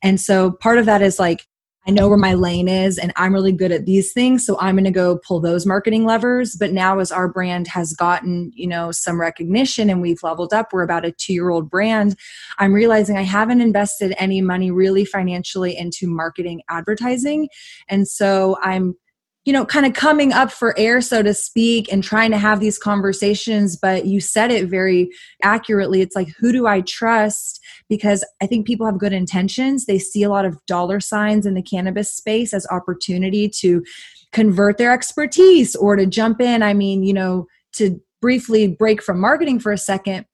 And 0.00 0.20
so 0.20 0.52
part 0.52 0.78
of 0.78 0.86
that 0.86 1.02
is 1.02 1.18
like 1.18 1.44
I 1.86 1.90
know 1.90 2.08
where 2.08 2.18
my 2.18 2.34
lane 2.34 2.68
is 2.68 2.98
and 2.98 3.12
I'm 3.16 3.34
really 3.34 3.52
good 3.52 3.70
at 3.70 3.84
these 3.84 4.12
things. 4.12 4.46
So 4.46 4.58
I'm 4.58 4.74
going 4.74 4.84
to 4.84 4.90
go 4.90 5.18
pull 5.18 5.40
those 5.40 5.66
marketing 5.66 6.04
levers. 6.04 6.56
But 6.56 6.72
now, 6.72 6.98
as 6.98 7.12
our 7.12 7.28
brand 7.28 7.68
has 7.68 7.92
gotten, 7.92 8.50
you 8.54 8.66
know, 8.66 8.90
some 8.90 9.20
recognition 9.20 9.90
and 9.90 10.00
we've 10.00 10.22
leveled 10.22 10.54
up, 10.54 10.72
we're 10.72 10.82
about 10.82 11.04
a 11.04 11.12
two 11.12 11.34
year 11.34 11.50
old 11.50 11.68
brand. 11.68 12.18
I'm 12.58 12.72
realizing 12.72 13.18
I 13.18 13.22
haven't 13.22 13.60
invested 13.60 14.14
any 14.18 14.40
money 14.40 14.70
really 14.70 15.04
financially 15.04 15.76
into 15.76 16.06
marketing 16.06 16.62
advertising. 16.70 17.48
And 17.88 18.08
so 18.08 18.56
I'm 18.62 18.94
you 19.44 19.52
know, 19.52 19.64
kind 19.64 19.84
of 19.84 19.92
coming 19.92 20.32
up 20.32 20.50
for 20.50 20.78
air, 20.78 21.00
so 21.00 21.22
to 21.22 21.34
speak, 21.34 21.92
and 21.92 22.02
trying 22.02 22.30
to 22.30 22.38
have 22.38 22.60
these 22.60 22.78
conversations. 22.78 23.76
But 23.76 24.06
you 24.06 24.20
said 24.20 24.50
it 24.50 24.68
very 24.68 25.10
accurately. 25.42 26.00
It's 26.00 26.16
like, 26.16 26.28
who 26.38 26.50
do 26.50 26.66
I 26.66 26.80
trust? 26.80 27.60
Because 27.88 28.24
I 28.42 28.46
think 28.46 28.66
people 28.66 28.86
have 28.86 28.98
good 28.98 29.12
intentions. 29.12 29.84
They 29.84 29.98
see 29.98 30.22
a 30.22 30.30
lot 30.30 30.46
of 30.46 30.58
dollar 30.66 30.98
signs 31.00 31.44
in 31.44 31.54
the 31.54 31.62
cannabis 31.62 32.14
space 32.14 32.54
as 32.54 32.66
opportunity 32.70 33.48
to 33.60 33.84
convert 34.32 34.78
their 34.78 34.92
expertise 34.92 35.76
or 35.76 35.94
to 35.96 36.06
jump 36.06 36.40
in. 36.40 36.62
I 36.62 36.72
mean, 36.72 37.02
you 37.02 37.12
know, 37.12 37.46
to 37.74 38.00
briefly 38.22 38.66
break 38.66 39.02
from 39.02 39.20
marketing 39.20 39.60
for 39.60 39.72
a 39.72 39.78
second 39.78 40.24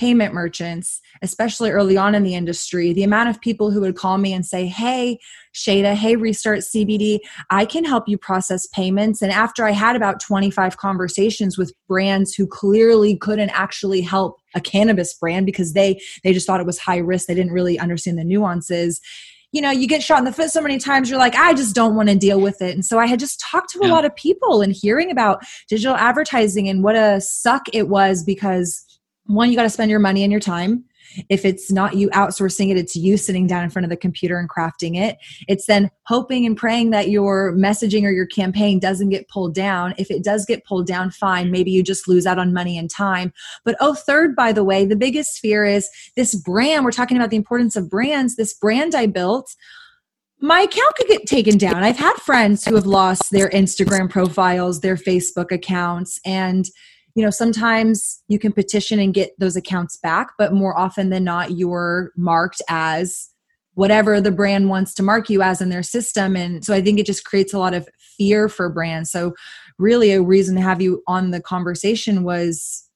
payment 0.00 0.32
merchants, 0.32 0.98
especially 1.20 1.70
early 1.70 1.94
on 1.94 2.14
in 2.14 2.22
the 2.22 2.34
industry, 2.34 2.94
the 2.94 3.02
amount 3.02 3.28
of 3.28 3.38
people 3.38 3.70
who 3.70 3.82
would 3.82 3.94
call 3.94 4.16
me 4.16 4.32
and 4.32 4.46
say, 4.46 4.64
Hey, 4.66 5.18
Shada, 5.54 5.92
hey, 5.92 6.16
Restart 6.16 6.60
CBD, 6.60 7.18
I 7.50 7.66
can 7.66 7.84
help 7.84 8.08
you 8.08 8.16
process 8.16 8.66
payments. 8.68 9.20
And 9.20 9.30
after 9.30 9.66
I 9.66 9.72
had 9.72 9.96
about 9.96 10.18
25 10.18 10.78
conversations 10.78 11.58
with 11.58 11.74
brands 11.86 12.32
who 12.32 12.46
clearly 12.46 13.14
couldn't 13.14 13.50
actually 13.50 14.00
help 14.00 14.40
a 14.54 14.60
cannabis 14.60 15.12
brand 15.12 15.44
because 15.44 15.74
they 15.74 16.00
they 16.24 16.32
just 16.32 16.46
thought 16.46 16.60
it 16.60 16.66
was 16.66 16.78
high 16.78 16.96
risk, 16.96 17.26
they 17.26 17.34
didn't 17.34 17.52
really 17.52 17.78
understand 17.78 18.18
the 18.18 18.24
nuances 18.24 19.00
you 19.52 19.60
know, 19.60 19.72
you 19.72 19.88
get 19.88 20.00
shot 20.00 20.20
in 20.20 20.24
the 20.24 20.32
foot 20.32 20.48
so 20.50 20.60
many 20.60 20.78
times, 20.78 21.10
you're 21.10 21.18
like, 21.18 21.34
I 21.34 21.54
just 21.54 21.74
don't 21.74 21.96
want 21.96 22.08
to 22.08 22.14
deal 22.14 22.40
with 22.40 22.62
it. 22.62 22.72
And 22.72 22.84
so 22.86 23.00
I 23.00 23.06
had 23.06 23.18
just 23.18 23.40
talked 23.40 23.70
to 23.70 23.80
a 23.80 23.88
yeah. 23.88 23.92
lot 23.92 24.04
of 24.04 24.14
people 24.14 24.62
and 24.62 24.72
hearing 24.72 25.10
about 25.10 25.42
digital 25.68 25.96
advertising 25.96 26.68
and 26.68 26.84
what 26.84 26.94
a 26.94 27.20
suck 27.20 27.62
it 27.72 27.88
was 27.88 28.22
because 28.22 28.84
one, 29.34 29.50
you 29.50 29.56
got 29.56 29.62
to 29.62 29.70
spend 29.70 29.90
your 29.90 30.00
money 30.00 30.22
and 30.22 30.32
your 30.32 30.40
time. 30.40 30.84
If 31.28 31.44
it's 31.44 31.72
not 31.72 31.96
you 31.96 32.08
outsourcing 32.10 32.70
it, 32.70 32.76
it's 32.76 32.94
you 32.94 33.16
sitting 33.16 33.46
down 33.46 33.64
in 33.64 33.70
front 33.70 33.84
of 33.84 33.90
the 33.90 33.96
computer 33.96 34.38
and 34.38 34.48
crafting 34.48 34.96
it. 34.96 35.18
It's 35.48 35.66
then 35.66 35.90
hoping 36.04 36.46
and 36.46 36.56
praying 36.56 36.90
that 36.90 37.10
your 37.10 37.52
messaging 37.52 38.04
or 38.04 38.10
your 38.10 38.26
campaign 38.26 38.78
doesn't 38.78 39.08
get 39.08 39.28
pulled 39.28 39.54
down. 39.54 39.94
If 39.98 40.10
it 40.10 40.22
does 40.22 40.46
get 40.46 40.64
pulled 40.64 40.86
down, 40.86 41.10
fine. 41.10 41.50
Maybe 41.50 41.70
you 41.72 41.82
just 41.82 42.06
lose 42.06 42.26
out 42.26 42.38
on 42.38 42.52
money 42.52 42.78
and 42.78 42.88
time. 42.88 43.32
But 43.64 43.76
oh, 43.80 43.94
third, 43.94 44.36
by 44.36 44.52
the 44.52 44.64
way, 44.64 44.84
the 44.84 44.96
biggest 44.96 45.38
fear 45.40 45.64
is 45.64 45.88
this 46.16 46.34
brand. 46.34 46.84
We're 46.84 46.92
talking 46.92 47.16
about 47.16 47.30
the 47.30 47.36
importance 47.36 47.74
of 47.74 47.90
brands. 47.90 48.36
This 48.36 48.54
brand 48.54 48.94
I 48.94 49.06
built 49.06 49.54
my 50.42 50.60
account 50.62 50.94
could 50.96 51.06
get 51.06 51.26
taken 51.26 51.58
down. 51.58 51.84
I've 51.84 51.98
had 51.98 52.14
friends 52.14 52.64
who 52.64 52.74
have 52.74 52.86
lost 52.86 53.30
their 53.30 53.50
Instagram 53.50 54.08
profiles, 54.08 54.80
their 54.80 54.96
Facebook 54.96 55.52
accounts, 55.52 56.18
and 56.24 56.64
you 57.14 57.22
know 57.24 57.30
sometimes 57.30 58.22
you 58.28 58.38
can 58.38 58.52
petition 58.52 58.98
and 58.98 59.14
get 59.14 59.30
those 59.38 59.56
accounts 59.56 59.96
back 59.96 60.32
but 60.38 60.52
more 60.52 60.78
often 60.78 61.10
than 61.10 61.24
not 61.24 61.52
you're 61.52 62.12
marked 62.16 62.62
as 62.68 63.30
whatever 63.74 64.20
the 64.20 64.32
brand 64.32 64.68
wants 64.68 64.92
to 64.94 65.02
mark 65.02 65.30
you 65.30 65.42
as 65.42 65.60
in 65.60 65.70
their 65.70 65.82
system. 65.82 66.36
And 66.36 66.64
so 66.64 66.74
i 66.74 66.82
think 66.82 66.98
it 66.98 67.06
just 67.06 67.24
creates 67.24 67.54
a 67.54 67.58
lot 67.58 67.74
of 67.74 67.88
fear 68.18 68.48
for 68.48 68.68
brands. 68.68 69.10
So 69.10 69.34
really 69.78 70.12
a 70.12 70.22
reason 70.22 70.54
to 70.56 70.60
have 70.60 70.82
you 70.82 71.02
on 71.06 71.30
the 71.30 71.40
conversation 71.40 72.22
was 72.22 72.86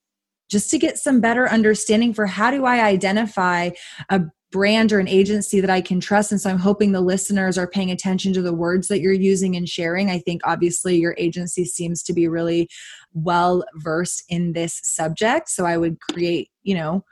just 0.49 0.69
to 0.69 0.77
get 0.77 0.99
some 0.99 1.19
better 1.21 1.49
understanding 1.49 2.13
for 2.13 2.27
how 2.27 2.51
do 2.51 2.65
i 2.65 2.83
identify 2.83 3.71
a 4.09 4.21
brand 4.55 4.93
or 4.93 4.99
an 4.99 5.07
agency 5.09 5.59
that 5.59 5.69
I 5.69 5.81
can 5.81 5.99
trust. 5.99 6.31
And 6.31 6.39
so 6.39 6.49
I'm 6.49 6.57
hoping 6.57 6.93
the 6.93 7.01
listeners 7.01 7.57
are 7.57 7.67
paying 7.67 7.91
attention 7.91 8.31
to 8.31 8.41
the 8.41 8.53
words 8.53 8.87
that 8.87 9.01
you're 9.01 9.11
using 9.11 9.57
and 9.57 9.67
sharing. 9.67 10.09
I 10.09 10.19
think 10.19 10.43
obviously 10.45 10.95
your 10.95 11.13
agency 11.17 11.65
seems 11.65 12.01
to 12.03 12.13
be 12.13 12.29
really 12.29 12.69
well 13.13 13.65
versed 13.75 14.23
in 14.29 14.53
this 14.53 14.79
subject. 14.81 15.49
So 15.49 15.65
I 15.65 15.75
would 15.75 15.99
create, 15.99 16.51
you 16.63 16.73
know, 16.73 17.03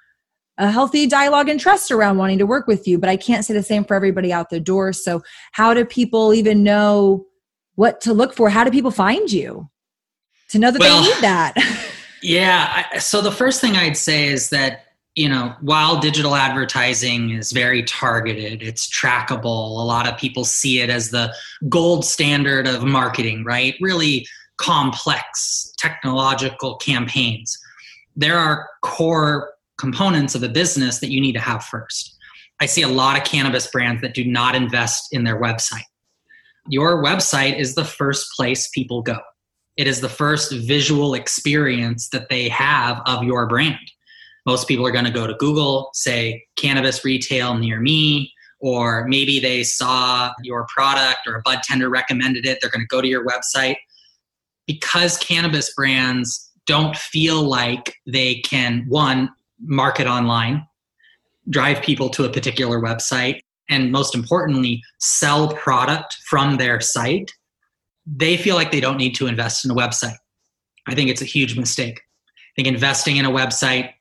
a 0.57 0.71
healthy 0.71 1.05
dialogue 1.05 1.49
and 1.49 1.59
trust 1.59 1.91
around 1.91 2.17
wanting 2.17 2.37
to 2.37 2.45
work 2.45 2.65
with 2.65 2.87
you. 2.87 2.97
But 2.97 3.09
I 3.09 3.17
can't 3.17 3.43
say 3.43 3.53
the 3.53 3.61
same 3.61 3.83
for 3.83 3.93
everybody 3.93 4.31
out 4.31 4.49
the 4.49 4.61
door. 4.61 4.93
So, 4.93 5.21
how 5.51 5.73
do 5.73 5.83
people 5.83 6.33
even 6.33 6.63
know 6.63 7.25
what 7.75 7.99
to 8.01 8.13
look 8.13 8.33
for? 8.33 8.49
How 8.49 8.63
do 8.63 8.71
people 8.71 8.91
find 8.91 9.29
you 9.29 9.69
to 10.51 10.59
know 10.59 10.71
that 10.71 10.79
well, 10.79 11.03
they 11.03 11.09
need 11.09 11.21
that? 11.21 11.55
yeah. 12.23 12.99
So, 12.99 13.19
the 13.19 13.33
first 13.33 13.59
thing 13.59 13.75
I'd 13.75 13.97
say 13.97 14.27
is 14.27 14.49
that 14.51 14.82
you 15.15 15.29
know, 15.29 15.53
while 15.61 15.99
digital 15.99 16.35
advertising 16.35 17.31
is 17.31 17.51
very 17.51 17.83
targeted, 17.83 18.63
it's 18.63 18.87
trackable. 18.89 19.79
A 19.79 19.85
lot 19.85 20.07
of 20.07 20.17
people 20.17 20.43
see 20.43 20.79
it 20.79 20.89
as 20.89 21.11
the 21.11 21.33
gold 21.69 22.03
standard 22.03 22.67
of 22.67 22.83
marketing, 22.83 23.43
right? 23.43 23.75
Really 23.79 24.27
complex 24.57 25.71
technological 25.77 26.77
campaigns. 26.77 27.57
There 28.15 28.37
are 28.37 28.69
core 28.81 29.53
components 29.77 30.33
of 30.33 30.41
a 30.41 30.49
business 30.49 30.99
that 30.99 31.11
you 31.11 31.21
need 31.21 31.33
to 31.33 31.39
have 31.39 31.63
first. 31.63 32.17
I 32.59 32.65
see 32.65 32.81
a 32.81 32.87
lot 32.87 33.17
of 33.17 33.23
cannabis 33.23 33.67
brands 33.67 34.01
that 34.01 34.13
do 34.13 34.23
not 34.23 34.55
invest 34.55 35.09
in 35.11 35.23
their 35.25 35.39
website. 35.39 35.83
Your 36.69 37.03
website 37.03 37.59
is 37.59 37.75
the 37.75 37.85
first 37.85 38.31
place 38.35 38.69
people 38.69 39.01
go. 39.01 39.19
It 39.75 39.87
is 39.87 40.01
the 40.01 40.09
first 40.09 40.53
visual 40.53 41.13
experience 41.13 42.09
that 42.09 42.29
they 42.29 42.47
have 42.49 43.01
of 43.05 43.23
your 43.23 43.47
brand. 43.47 43.91
Most 44.45 44.67
people 44.67 44.85
are 44.85 44.91
going 44.91 45.05
to 45.05 45.11
go 45.11 45.25
to 45.25 45.33
Google, 45.35 45.89
say 45.93 46.45
cannabis 46.55 47.05
retail 47.05 47.55
near 47.55 47.79
me, 47.79 48.33
or 48.59 49.05
maybe 49.07 49.39
they 49.39 49.63
saw 49.63 50.31
your 50.41 50.65
product 50.73 51.27
or 51.27 51.35
a 51.35 51.41
bud 51.43 51.61
tender 51.63 51.89
recommended 51.89 52.45
it. 52.45 52.59
They're 52.61 52.69
going 52.69 52.81
to 52.81 52.87
go 52.87 53.01
to 53.01 53.07
your 53.07 53.25
website. 53.25 53.75
Because 54.67 55.17
cannabis 55.17 55.73
brands 55.73 56.51
don't 56.65 56.95
feel 56.95 57.43
like 57.43 57.95
they 58.07 58.35
can, 58.35 58.85
one, 58.87 59.29
market 59.59 60.07
online, 60.07 60.65
drive 61.49 61.81
people 61.81 62.09
to 62.09 62.23
a 62.23 62.29
particular 62.29 62.79
website, 62.79 63.41
and 63.69 63.91
most 63.91 64.15
importantly, 64.15 64.81
sell 64.99 65.53
product 65.55 66.17
from 66.25 66.57
their 66.57 66.79
site, 66.79 67.33
they 68.05 68.37
feel 68.37 68.55
like 68.55 68.71
they 68.71 68.81
don't 68.81 68.97
need 68.97 69.15
to 69.15 69.27
invest 69.27 69.65
in 69.65 69.71
a 69.71 69.75
website. 69.75 70.17
I 70.87 70.95
think 70.95 71.09
it's 71.09 71.21
a 71.21 71.25
huge 71.25 71.57
mistake. 71.57 72.01
I 72.27 72.51
think 72.55 72.67
investing 72.67 73.17
in 73.17 73.25
a 73.25 73.31
website, 73.31 73.91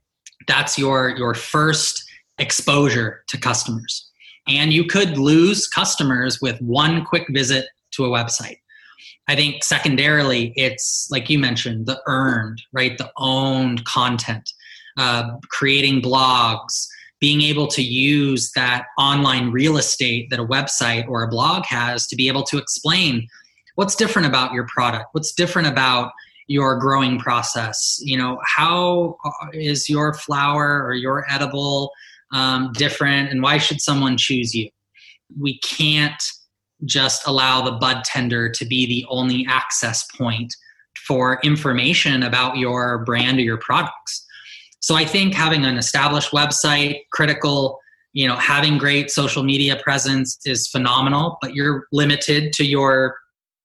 that's 0.47 0.79
your, 0.79 1.11
your 1.17 1.35
first 1.35 2.03
exposure 2.39 3.25
to 3.29 3.39
customers. 3.39 4.09
And 4.49 4.73
you 4.73 4.85
could 4.85 5.19
lose 5.19 5.69
customers 5.69 6.41
with 6.41 6.61
one 6.61 7.05
quick 7.05 7.27
visit 7.31 7.67
to 7.93 8.05
a 8.05 8.09
website. 8.09 8.59
I 9.29 9.37
think 9.37 9.63
secondarily, 9.63 10.53
it's 10.57 11.09
like 11.11 11.31
you 11.31 11.39
mentioned, 11.39 11.87
the 11.87 12.01
earned, 12.07 12.61
right? 12.73 12.99
The 12.99 13.11
owned 13.17 13.85
content, 13.85 14.51
uh, 14.97 15.37
creating 15.49 16.03
blogs, 16.03 16.89
being 17.21 17.41
able 17.43 17.69
to 17.69 17.83
use 17.83 18.51
that 18.57 18.87
online 18.99 19.53
real 19.53 19.77
estate 19.77 20.29
that 20.31 20.41
a 20.41 20.45
website 20.45 21.09
or 21.09 21.23
a 21.23 21.29
blog 21.29 21.65
has 21.67 22.07
to 22.09 22.17
be 22.17 22.27
able 22.27 22.43
to 22.43 22.59
explain 22.59 23.29
what's 23.77 23.95
different 23.95 24.27
about 24.27 24.53
your 24.53 24.67
product, 24.67 25.07
what's 25.13 25.33
different 25.33 25.69
about 25.69 26.11
your 26.53 26.79
growing 26.79 27.19
process. 27.19 27.99
You 28.03 28.19
know, 28.19 28.39
how 28.45 29.17
uh, 29.25 29.59
your 29.89 30.13
flower 30.13 30.85
or 30.85 30.93
your 30.93 31.25
edible 31.31 31.91
um, 32.33 32.73
different, 32.75 33.31
and 33.31 33.43
why 33.43 33.57
should 33.59 33.81
someone 33.81 34.17
choose 34.19 34.55
you? 34.55 34.69
We 35.41 35.59
can't 35.61 36.23
just 36.85 37.27
allow 37.27 37.63
the 37.63 37.73
bud 37.73 38.05
tender 38.05 38.51
to 38.51 38.65
be 38.67 38.87
the 38.87 39.07
only 39.09 39.47
access 39.49 40.05
point 40.19 40.55
for 41.07 41.41
information 41.43 42.23
about 42.23 42.59
your 42.59 43.05
brand 43.05 43.39
or 43.39 43.43
your 43.43 43.57
products. 43.57 44.27
So 44.81 44.95
I 44.95 45.05
think 45.05 45.33
having 45.33 45.65
an 45.65 45.79
established 45.79 46.33
website, 46.33 47.01
critical, 47.13 47.79
you 48.13 48.29
know, 48.29 48.37
having 48.37 48.77
great 48.77 49.11
social 49.11 49.43
media 49.43 49.81
presence 49.83 50.39
is 50.45 50.69
phenomenal, 50.69 51.39
but 51.41 51.55
you're 51.55 51.87
limited 51.93 52.53
to 52.55 52.65
your 52.65 53.17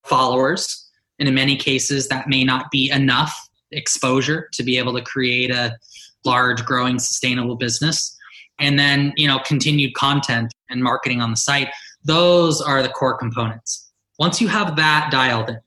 followers. 0.06 0.87
And 1.20 1.28
in 1.28 1.36
many 1.36 1.56
cases, 1.56 2.08
that 2.10 2.28
may 2.28 2.44
not 2.44 2.70
be 2.72 2.92
enough 2.92 3.36
exposure 3.72 4.50
to 4.54 4.64
be 4.64 4.78
able 4.78 4.94
to 4.94 5.02
create 5.02 5.52
a 5.52 5.78
large, 6.26 6.64
growing, 6.66 7.00
sustainable 7.00 7.56
business. 7.56 8.16
And 8.60 8.78
then, 8.78 9.14
you 9.18 9.28
know, 9.28 9.40
continued 9.40 9.94
content 9.94 10.54
and 10.70 10.84
marketing 10.84 11.22
on 11.22 11.32
the 11.32 11.38
site. 11.38 11.70
Those 12.04 12.62
are 12.62 12.82
the 12.82 12.90
core 12.90 13.18
components. 13.18 13.92
Once 14.20 14.42
you 14.42 14.48
have 14.48 14.76
that 14.78 15.10
dialed 15.12 15.50
in, 15.50 15.60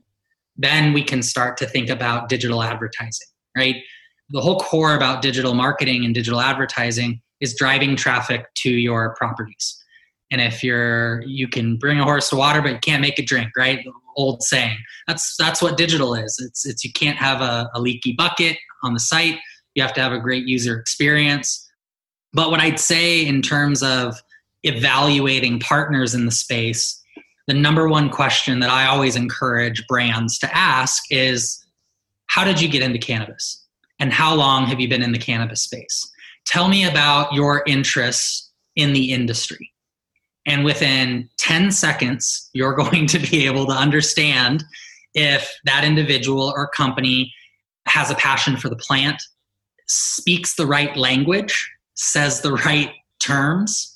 then 0.56 0.92
we 0.92 1.02
can 1.02 1.22
start 1.22 1.56
to 1.58 1.66
think 1.66 1.88
about 1.88 2.28
digital 2.28 2.62
advertising, 2.62 3.28
right? 3.56 3.76
the 4.30 4.40
whole 4.40 4.58
core 4.60 4.94
about 4.94 5.22
digital 5.22 5.54
marketing 5.54 6.04
and 6.04 6.14
digital 6.14 6.40
advertising 6.40 7.20
is 7.40 7.54
driving 7.54 7.96
traffic 7.96 8.46
to 8.54 8.70
your 8.70 9.14
properties. 9.16 9.76
And 10.30 10.40
if 10.40 10.62
you're 10.62 11.22
you 11.22 11.48
can 11.48 11.76
bring 11.76 11.98
a 11.98 12.04
horse 12.04 12.30
to 12.30 12.36
water, 12.36 12.62
but 12.62 12.72
you 12.72 12.78
can't 12.78 13.02
make 13.02 13.18
it 13.18 13.26
drink, 13.26 13.50
right? 13.56 13.84
Old 14.16 14.42
saying. 14.42 14.76
That's 15.06 15.36
that's 15.38 15.62
what 15.62 15.76
digital 15.76 16.14
is. 16.14 16.38
It's 16.44 16.66
it's 16.66 16.84
you 16.84 16.92
can't 16.92 17.16
have 17.16 17.40
a, 17.40 17.70
a 17.74 17.80
leaky 17.80 18.12
bucket 18.12 18.56
on 18.82 18.94
the 18.94 19.00
site. 19.00 19.38
You 19.74 19.82
have 19.82 19.94
to 19.94 20.00
have 20.00 20.12
a 20.12 20.20
great 20.20 20.46
user 20.46 20.78
experience. 20.78 21.66
But 22.32 22.50
what 22.50 22.60
I'd 22.60 22.80
say 22.80 23.24
in 23.26 23.42
terms 23.42 23.82
of 23.82 24.20
evaluating 24.62 25.60
partners 25.60 26.14
in 26.14 26.26
the 26.26 26.32
space, 26.32 27.02
the 27.46 27.54
number 27.54 27.88
one 27.88 28.10
question 28.10 28.60
that 28.60 28.70
I 28.70 28.86
always 28.86 29.16
encourage 29.16 29.86
brands 29.86 30.38
to 30.40 30.56
ask 30.56 31.02
is 31.10 31.64
how 32.26 32.44
did 32.44 32.60
you 32.60 32.68
get 32.68 32.82
into 32.82 32.98
cannabis? 32.98 33.60
and 34.00 34.12
how 34.12 34.34
long 34.34 34.66
have 34.66 34.80
you 34.80 34.88
been 34.88 35.02
in 35.02 35.12
the 35.12 35.18
cannabis 35.18 35.62
space? 35.62 36.10
Tell 36.46 36.68
me 36.68 36.84
about 36.88 37.32
your 37.32 37.62
interests 37.66 38.50
in 38.74 38.92
the 38.94 39.12
industry. 39.12 39.70
And 40.46 40.64
within 40.64 41.28
10 41.38 41.70
seconds, 41.70 42.50
you're 42.52 42.74
going 42.84 43.06
to 43.08 43.18
be 43.18 43.46
able 43.46 43.66
to 43.66 43.72
understand 43.72 44.64
if 45.14 45.52
that 45.64 45.84
individual 45.84 46.52
or 46.54 46.68
company 46.68 47.32
has 47.86 48.10
a 48.10 48.14
passion 48.14 48.56
for 48.56 48.68
the 48.68 48.76
plant, 48.76 49.20
speaks 49.86 50.54
the 50.54 50.66
right 50.66 50.96
language, 50.96 51.70
says 51.94 52.40
the 52.40 52.52
right 52.52 52.92
terms, 53.18 53.94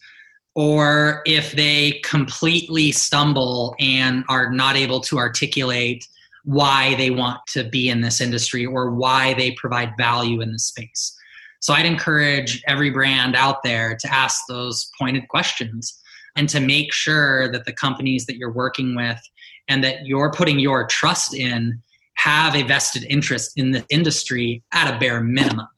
or 0.54 1.22
if 1.26 1.52
they 1.52 2.00
completely 2.04 2.92
stumble 2.92 3.74
and 3.78 4.24
are 4.28 4.50
not 4.50 4.76
able 4.76 5.00
to 5.00 5.18
articulate 5.18 6.06
why 6.44 6.94
they 6.96 7.10
want 7.10 7.40
to 7.48 7.64
be 7.64 7.88
in 7.88 8.00
this 8.00 8.20
industry 8.20 8.66
or 8.66 8.90
why 8.90 9.34
they 9.34 9.52
provide 9.52 9.96
value 9.96 10.40
in 10.40 10.52
this 10.52 10.66
space. 10.66 11.16
So 11.60 11.72
I'd 11.72 11.86
encourage 11.86 12.62
every 12.66 12.90
brand 12.90 13.34
out 13.34 13.62
there 13.62 13.96
to 13.96 14.14
ask 14.14 14.42
those 14.48 14.90
pointed 14.98 15.28
questions 15.28 15.98
and 16.36 16.48
to 16.48 16.60
make 16.60 16.92
sure 16.92 17.50
that 17.52 17.64
the 17.64 17.72
companies 17.72 18.26
that 18.26 18.36
you're 18.36 18.52
working 18.52 18.94
with 18.94 19.20
and 19.68 19.82
that 19.84 20.06
you're 20.06 20.32
putting 20.32 20.58
your 20.58 20.86
trust 20.86 21.34
in 21.34 21.80
have 22.14 22.54
a 22.54 22.62
vested 22.62 23.04
interest 23.08 23.52
in 23.56 23.70
the 23.70 23.84
industry 23.88 24.62
at 24.72 24.92
a 24.92 24.98
bare 24.98 25.20
minimum. 25.20 25.68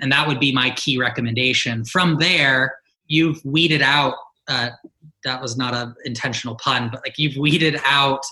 And 0.00 0.10
that 0.10 0.26
would 0.26 0.40
be 0.40 0.52
my 0.52 0.70
key 0.70 0.98
recommendation. 0.98 1.84
From 1.84 2.18
there, 2.18 2.76
you've 3.06 3.44
weeded 3.44 3.82
out, 3.82 4.14
uh, 4.48 4.70
that 5.24 5.40
was 5.40 5.56
not 5.56 5.74
an 5.74 5.94
intentional 6.04 6.56
pun, 6.56 6.88
but 6.90 7.02
like 7.04 7.18
you've 7.18 7.36
weeded 7.36 7.80
out 7.84 8.24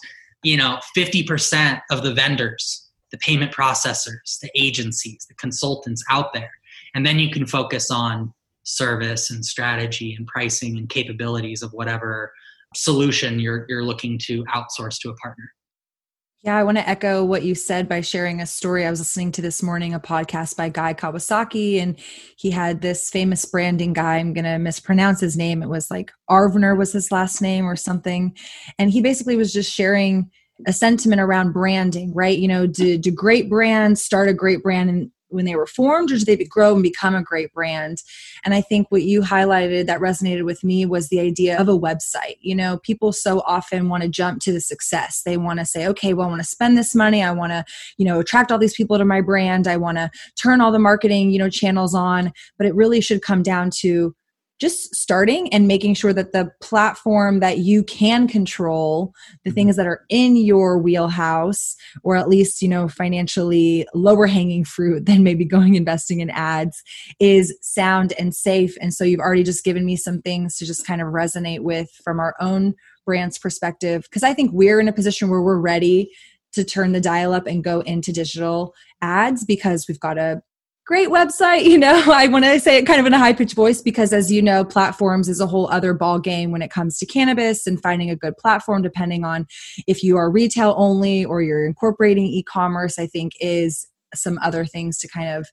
you 0.43 0.57
know 0.57 0.79
50% 0.97 1.81
of 1.91 2.03
the 2.03 2.15
vendors 2.15 2.87
the 3.11 3.19
payment 3.19 3.53
processors 3.53 4.39
the 4.41 4.51
agencies 4.55 5.27
the 5.29 5.35
consultants 5.35 6.05
out 6.11 6.33
there 6.33 6.51
and 6.95 7.05
then 7.05 7.19
you 7.19 7.31
can 7.31 7.47
focus 7.47 7.91
on 7.91 8.33
service 8.63 9.31
and 9.31 9.45
strategy 9.45 10.15
and 10.17 10.27
pricing 10.27 10.77
and 10.77 10.89
capabilities 10.89 11.63
of 11.63 11.73
whatever 11.73 12.33
solution 12.75 13.41
you're 13.41 13.67
you're 13.69 13.85
looking 13.85 14.19
to 14.19 14.45
outsource 14.45 14.99
to 15.01 15.11
a 15.11 15.15
partner 15.17 15.51
yeah, 16.43 16.57
I 16.57 16.65
want 16.65 16.79
to 16.79 16.89
echo 16.89 17.23
what 17.23 17.43
you 17.43 17.55
said 17.55 17.87
by 17.87 18.01
sharing 18.01 18.41
a 18.41 18.47
story. 18.47 18.87
I 18.87 18.91
was 18.91 19.01
listening 19.01 19.31
to 19.33 19.43
this 19.43 19.63
morning 19.63 19.93
a 19.93 20.01
podcast 20.01 20.57
by 20.57 20.71
Guy 20.71 20.95
Kawasaki, 20.95 21.83
and 21.83 21.99
he 22.39 22.51
had 22.51 22.81
this 22.81 23.11
famous 23.11 23.45
branding 23.45 23.93
guy. 23.93 24.17
I'm 24.17 24.33
going 24.33 24.47
to 24.47 24.59
mispronounce 24.59 25.21
his 25.21 25.37
name. 25.37 25.63
It 25.63 25.69
was 25.69 25.91
like 25.91 26.11
Arvner 26.31 26.79
was 26.79 26.93
his 26.93 27.13
last 27.13 27.43
name 27.43 27.67
or 27.67 27.77
something. 27.77 28.35
And 28.79 28.91
he 28.91 29.03
basically 29.03 29.37
was 29.37 29.53
just 29.53 29.71
sharing 29.71 30.31
a 30.67 30.73
sentiment 30.73 31.21
around 31.21 31.53
branding, 31.53 32.15
right? 32.15 32.39
You 32.39 32.49
know, 32.49 32.67
do, 32.67 32.97
do 32.97 33.11
great 33.11 33.51
brands 33.51 34.03
start 34.03 34.31
a 34.31 34.35
great 34.35 34.63
brand 34.63 34.89
and 34.89 35.11
when 35.31 35.45
they 35.45 35.57
were 35.57 35.67
formed 35.67 36.11
or 36.11 36.19
do 36.19 36.25
they 36.25 36.37
grow 36.45 36.75
and 36.75 36.83
become 36.83 37.15
a 37.15 37.23
great 37.23 37.53
brand? 37.53 38.03
And 38.45 38.55
i 38.55 38.61
think 38.61 38.91
what 38.91 39.03
you 39.03 39.23
highlighted 39.23 39.87
that 39.87 40.01
resonated 40.01 40.45
with 40.45 40.63
me 40.65 40.87
was 40.87 41.09
the 41.09 41.21
idea 41.21 41.59
of 41.59 41.69
a 41.69 41.79
website. 41.79 42.39
You 42.41 42.55
know 42.55 42.79
people 42.79 43.13
so 43.13 43.41
often 43.41 43.89
want 43.89 44.03
to 44.03 44.09
jump 44.09 44.41
to 44.43 44.53
the 44.53 44.61
success. 44.61 45.23
They 45.25 45.37
want 45.37 45.59
to 45.61 45.67
say 45.67 45.87
okay 45.89 46.15
well 46.15 46.27
i 46.27 46.31
want 46.31 46.43
to 46.43 46.49
spend 46.49 46.77
this 46.77 46.95
money. 46.95 47.23
I 47.23 47.33
want 47.33 47.53
to 47.53 47.65
you 47.99 48.05
know 48.05 48.21
attract 48.21 48.53
all 48.53 48.59
these 48.59 48.75
people 48.75 48.99
to 48.99 49.05
my 49.05 49.21
brand. 49.21 49.67
I 49.67 49.77
want 49.77 49.99
to 49.99 50.11
turn 50.41 50.61
all 50.61 50.73
the 50.73 50.79
marketing 50.79 51.31
you 51.31 51.39
know 51.39 51.51
channels 51.51 51.95
on. 51.95 52.33
But 52.59 52.67
it 52.67 52.75
really 52.75 53.01
should 53.01 53.23
come 53.23 53.43
down 53.43 53.71
to 53.81 54.15
just 54.61 54.95
starting 54.95 55.53
and 55.53 55.67
making 55.67 55.95
sure 55.95 56.13
that 56.13 56.33
the 56.33 56.51
platform 56.61 57.41
that 57.41 57.59
you 57.59 57.83
can 57.83 58.29
control 58.29 59.13
the 59.45 59.51
mm-hmm. 59.51 59.55
things 59.55 59.77
that 59.77 59.87
are 59.87 60.05
in 60.09 60.37
your 60.37 60.79
wheelhouse 60.79 61.77
or 62.03 62.15
at 62.15 62.29
least 62.29 62.63
you 62.63 62.69
know 62.69 62.87
financially 62.87 63.87
lower 63.95 64.27
hanging 64.27 64.65
fruit 64.65 65.07
than 65.11 65.25
maybe 65.25 65.45
going 65.45 65.75
investing 65.75 66.21
in 66.21 66.31
ads 66.31 66.83
is 67.19 67.57
sound 67.63 68.13
and 68.19 68.35
safe. 68.35 68.77
And 68.81 68.93
so 68.93 69.05
you've 69.05 69.21
already 69.21 69.43
just 69.43 69.65
given 69.65 69.85
me 69.85 69.97
some 69.97 70.21
things 70.23 70.57
to 70.57 70.67
just 70.67 70.87
kind 70.87 71.01
of 71.01 71.09
resonate 71.09 71.61
with 71.61 71.91
from 72.05 72.21
our 72.21 72.35
own 72.41 72.75
brand's 73.07 73.39
perspective 73.39 74.03
because 74.03 74.23
i 74.23 74.35
think 74.35 74.51
we're 74.53 74.79
in 74.79 74.87
a 74.87 74.93
position 74.93 75.31
where 75.31 75.41
we're 75.41 75.59
ready 75.59 76.11
to 76.53 76.65
turn 76.65 76.93
the 76.93 77.01
dial 77.01 77.33
up 77.33 77.47
and 77.47 77.65
go 77.65 77.81
into 77.81 78.13
digital 78.13 78.75
ads 79.01 79.45
because 79.45 79.87
we've 79.89 80.01
got 80.01 80.19
a 80.19 80.43
great 80.91 81.09
website 81.09 81.65
you 81.71 81.79
know? 81.79 82.03
I 82.13 82.27
want 82.27 82.45
to 82.45 82.59
say 82.61 82.77
it 82.77 82.87
kind 82.87 83.01
of 83.01 83.07
in 83.07 83.15
a 83.15 83.19
high 83.19 83.33
pitched 83.33 83.55
voice 83.55 83.81
because 83.81 84.13
as 84.13 84.31
you 84.31 84.43
know 84.43 84.65
platforms 84.65 85.29
is 85.29 85.41
a 85.41 85.47
whole 85.47 85.71
other 85.71 85.95
ball 85.95 86.19
game 86.19 86.51
when 86.51 86.63
it 86.63 86.71
comes 86.71 86.99
to 86.99 87.07
cannabis 87.07 87.67
and 87.67 87.81
finding 87.81 88.11
a 88.11 88.17
good 88.17 88.37
platform 88.37 88.83
depending 88.83 89.25
on 89.25 89.47
if 89.87 90.03
you 90.03 90.17
are 90.17 90.31
retail 90.31 90.75
only 90.77 91.25
or 91.25 91.43
you're 91.43 91.65
incorporating 91.65 92.25
e-commerce 92.25 92.99
i 92.99 93.07
think 93.07 93.33
is 93.41 93.87
some 94.15 94.39
other 94.43 94.65
things 94.65 94.99
to 94.99 95.09
kind 95.09 95.29
of 95.29 95.47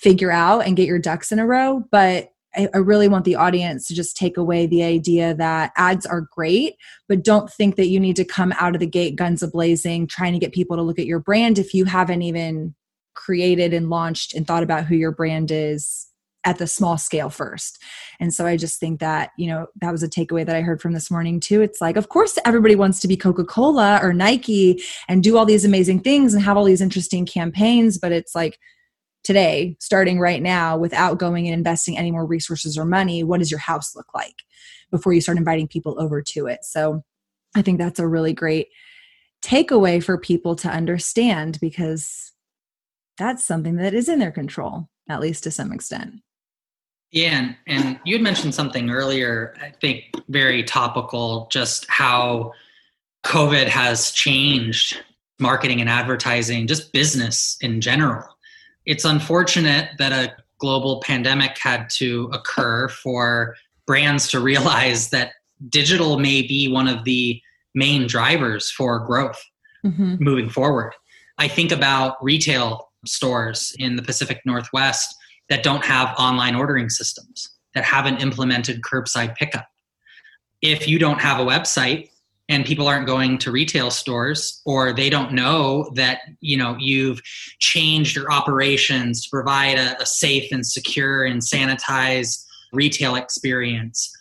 figure 0.00 0.30
out 0.30 0.60
and 0.60 0.76
get 0.76 0.86
your 0.86 0.98
ducks 0.98 1.30
in 1.30 1.38
a 1.38 1.46
row. 1.46 1.84
But 1.90 2.30
I, 2.56 2.68
I 2.74 2.78
really 2.78 3.06
want 3.06 3.24
the 3.24 3.36
audience 3.36 3.86
to 3.86 3.94
just 3.94 4.16
take 4.16 4.36
away 4.36 4.66
the 4.66 4.82
idea 4.82 5.34
that 5.34 5.72
ads 5.76 6.06
are 6.06 6.26
great, 6.34 6.74
but 7.08 7.22
don't 7.22 7.50
think 7.50 7.76
that 7.76 7.88
you 7.88 8.00
need 8.00 8.16
to 8.16 8.24
come 8.24 8.52
out 8.58 8.74
of 8.74 8.80
the 8.80 8.86
gate 8.86 9.14
guns 9.14 9.42
a 9.42 9.48
blazing 9.48 10.06
trying 10.06 10.32
to 10.32 10.38
get 10.38 10.52
people 10.52 10.76
to 10.76 10.82
look 10.82 10.98
at 10.98 11.06
your 11.06 11.20
brand 11.20 11.58
if 11.58 11.74
you 11.74 11.84
haven't 11.84 12.22
even 12.22 12.74
created 13.14 13.74
and 13.74 13.90
launched 13.90 14.34
and 14.34 14.46
thought 14.46 14.62
about 14.62 14.84
who 14.84 14.94
your 14.96 15.12
brand 15.12 15.50
is 15.50 16.06
at 16.44 16.58
the 16.58 16.66
small 16.66 16.96
scale 16.96 17.28
first. 17.28 17.82
And 18.18 18.32
so 18.32 18.46
I 18.46 18.56
just 18.56 18.80
think 18.80 19.00
that, 19.00 19.30
you 19.36 19.46
know, 19.46 19.66
that 19.82 19.92
was 19.92 20.02
a 20.02 20.08
takeaway 20.08 20.46
that 20.46 20.56
I 20.56 20.62
heard 20.62 20.80
from 20.80 20.94
this 20.94 21.10
morning 21.10 21.38
too. 21.38 21.60
It's 21.60 21.82
like, 21.82 21.96
of 21.96 22.08
course, 22.08 22.38
everybody 22.46 22.74
wants 22.74 23.00
to 23.00 23.08
be 23.08 23.16
Coca 23.16 23.44
Cola 23.44 24.00
or 24.02 24.14
Nike 24.14 24.82
and 25.06 25.22
do 25.22 25.36
all 25.36 25.44
these 25.44 25.66
amazing 25.66 26.00
things 26.00 26.32
and 26.32 26.42
have 26.42 26.56
all 26.56 26.64
these 26.64 26.80
interesting 26.80 27.26
campaigns, 27.26 27.98
but 27.98 28.12
it's 28.12 28.34
like, 28.34 28.58
today, 29.22 29.76
starting 29.80 30.18
right 30.18 30.42
now, 30.42 30.78
without 30.78 31.18
going 31.18 31.46
and 31.46 31.52
investing 31.52 31.98
any 31.98 32.10
more 32.10 32.24
resources 32.24 32.78
or 32.78 32.86
money, 32.86 33.22
what 33.22 33.38
does 33.38 33.50
your 33.50 33.60
house 33.60 33.94
look 33.94 34.14
like 34.14 34.36
before 34.90 35.12
you 35.12 35.20
start 35.20 35.36
inviting 35.36 35.68
people 35.68 36.00
over 36.00 36.22
to 36.22 36.46
it? 36.46 36.60
So 36.64 37.02
I 37.54 37.60
think 37.60 37.78
that's 37.78 38.00
a 38.00 38.08
really 38.08 38.32
great 38.32 38.68
takeaway 39.42 40.02
for 40.02 40.16
people 40.16 40.56
to 40.56 40.68
understand 40.68 41.58
because 41.60 42.29
that's 43.18 43.44
something 43.44 43.76
that 43.76 43.94
is 43.94 44.08
in 44.08 44.18
their 44.18 44.30
control, 44.30 44.88
at 45.08 45.20
least 45.20 45.44
to 45.44 45.50
some 45.50 45.72
extent. 45.72 46.14
Yeah, 47.12 47.38
and, 47.38 47.56
and 47.66 48.00
you 48.04 48.14
had 48.14 48.22
mentioned 48.22 48.54
something 48.54 48.90
earlier, 48.90 49.54
I 49.60 49.70
think 49.80 50.04
very 50.28 50.62
topical, 50.62 51.48
just 51.50 51.86
how 51.88 52.52
COVID 53.24 53.66
has 53.66 54.12
changed 54.12 55.02
marketing 55.40 55.80
and 55.80 55.90
advertising, 55.90 56.66
just 56.66 56.92
business 56.92 57.56
in 57.60 57.80
general 57.80 58.28
it's 58.86 59.04
unfortunate 59.04 59.90
that 59.98 60.12
a 60.12 60.34
global 60.58 61.00
pandemic 61.00 61.56
had 61.58 61.88
to 61.88 62.28
occur 62.32 62.88
for 62.88 63.56
brands 63.86 64.28
to 64.28 64.40
realize 64.40 65.10
that 65.10 65.32
digital 65.68 66.18
may 66.18 66.42
be 66.42 66.68
one 66.68 66.88
of 66.88 67.04
the 67.04 67.40
main 67.74 68.06
drivers 68.06 68.70
for 68.70 68.98
growth 69.06 69.42
mm-hmm. 69.84 70.16
moving 70.18 70.48
forward. 70.48 70.92
I 71.38 71.48
think 71.48 71.72
about 71.72 72.22
retail 72.22 72.89
stores 73.06 73.74
in 73.78 73.96
the 73.96 74.02
Pacific 74.02 74.40
Northwest 74.44 75.14
that 75.48 75.62
don't 75.62 75.84
have 75.84 76.14
online 76.18 76.54
ordering 76.54 76.88
systems, 76.88 77.50
that 77.74 77.84
haven't 77.84 78.22
implemented 78.22 78.82
curbside 78.82 79.34
pickup. 79.34 79.66
If 80.62 80.86
you 80.86 80.98
don't 80.98 81.20
have 81.20 81.40
a 81.40 81.44
website, 81.44 82.10
and 82.50 82.66
people 82.66 82.88
aren't 82.88 83.06
going 83.06 83.38
to 83.38 83.52
retail 83.52 83.92
stores 83.92 84.60
or 84.66 84.92
they 84.92 85.08
don't 85.08 85.32
know 85.32 85.88
that 85.94 86.18
you 86.40 86.56
know 86.56 86.76
you've 86.78 87.22
changed 87.60 88.16
your 88.16 88.30
operations 88.30 89.22
to 89.22 89.30
provide 89.30 89.78
a, 89.78 90.02
a 90.02 90.04
safe 90.04 90.50
and 90.50 90.66
secure 90.66 91.24
and 91.24 91.40
sanitized 91.40 92.44
retail 92.72 93.14
experience 93.14 94.12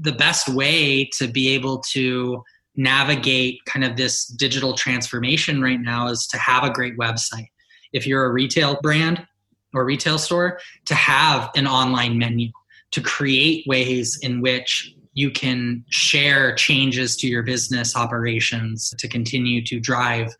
the 0.00 0.12
best 0.12 0.48
way 0.48 1.04
to 1.18 1.26
be 1.26 1.48
able 1.48 1.78
to 1.80 2.42
navigate 2.76 3.58
kind 3.66 3.84
of 3.84 3.96
this 3.96 4.26
digital 4.26 4.72
transformation 4.72 5.60
right 5.60 5.80
now 5.80 6.08
is 6.08 6.26
to 6.26 6.38
have 6.38 6.64
a 6.64 6.70
great 6.70 6.96
website 6.96 7.48
if 7.94 8.06
you're 8.06 8.26
a 8.26 8.32
retail 8.32 8.78
brand 8.82 9.26
or 9.72 9.84
retail 9.84 10.18
store 10.18 10.60
to 10.84 10.94
have 10.94 11.50
an 11.56 11.66
online 11.66 12.18
menu 12.18 12.50
to 12.90 13.00
create 13.00 13.66
ways 13.66 14.18
in 14.22 14.40
which 14.40 14.94
you 15.14 15.30
can 15.30 15.84
share 15.88 16.54
changes 16.54 17.16
to 17.16 17.26
your 17.26 17.42
business 17.42 17.96
operations 17.96 18.92
to 18.98 19.08
continue 19.08 19.64
to 19.64 19.80
drive 19.80 20.34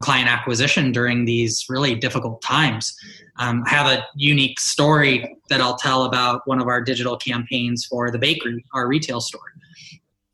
client 0.00 0.28
acquisition 0.28 0.92
during 0.92 1.24
these 1.24 1.66
really 1.68 1.94
difficult 1.94 2.40
times. 2.40 2.96
Um, 3.38 3.62
I 3.66 3.70
have 3.70 3.86
a 3.86 4.04
unique 4.16 4.58
story 4.58 5.36
that 5.50 5.60
I'll 5.60 5.76
tell 5.76 6.04
about 6.04 6.40
one 6.46 6.60
of 6.60 6.68
our 6.68 6.80
digital 6.80 7.16
campaigns 7.16 7.84
for 7.84 8.10
the 8.10 8.18
bakery, 8.18 8.64
our 8.72 8.88
retail 8.88 9.20
store. 9.20 9.52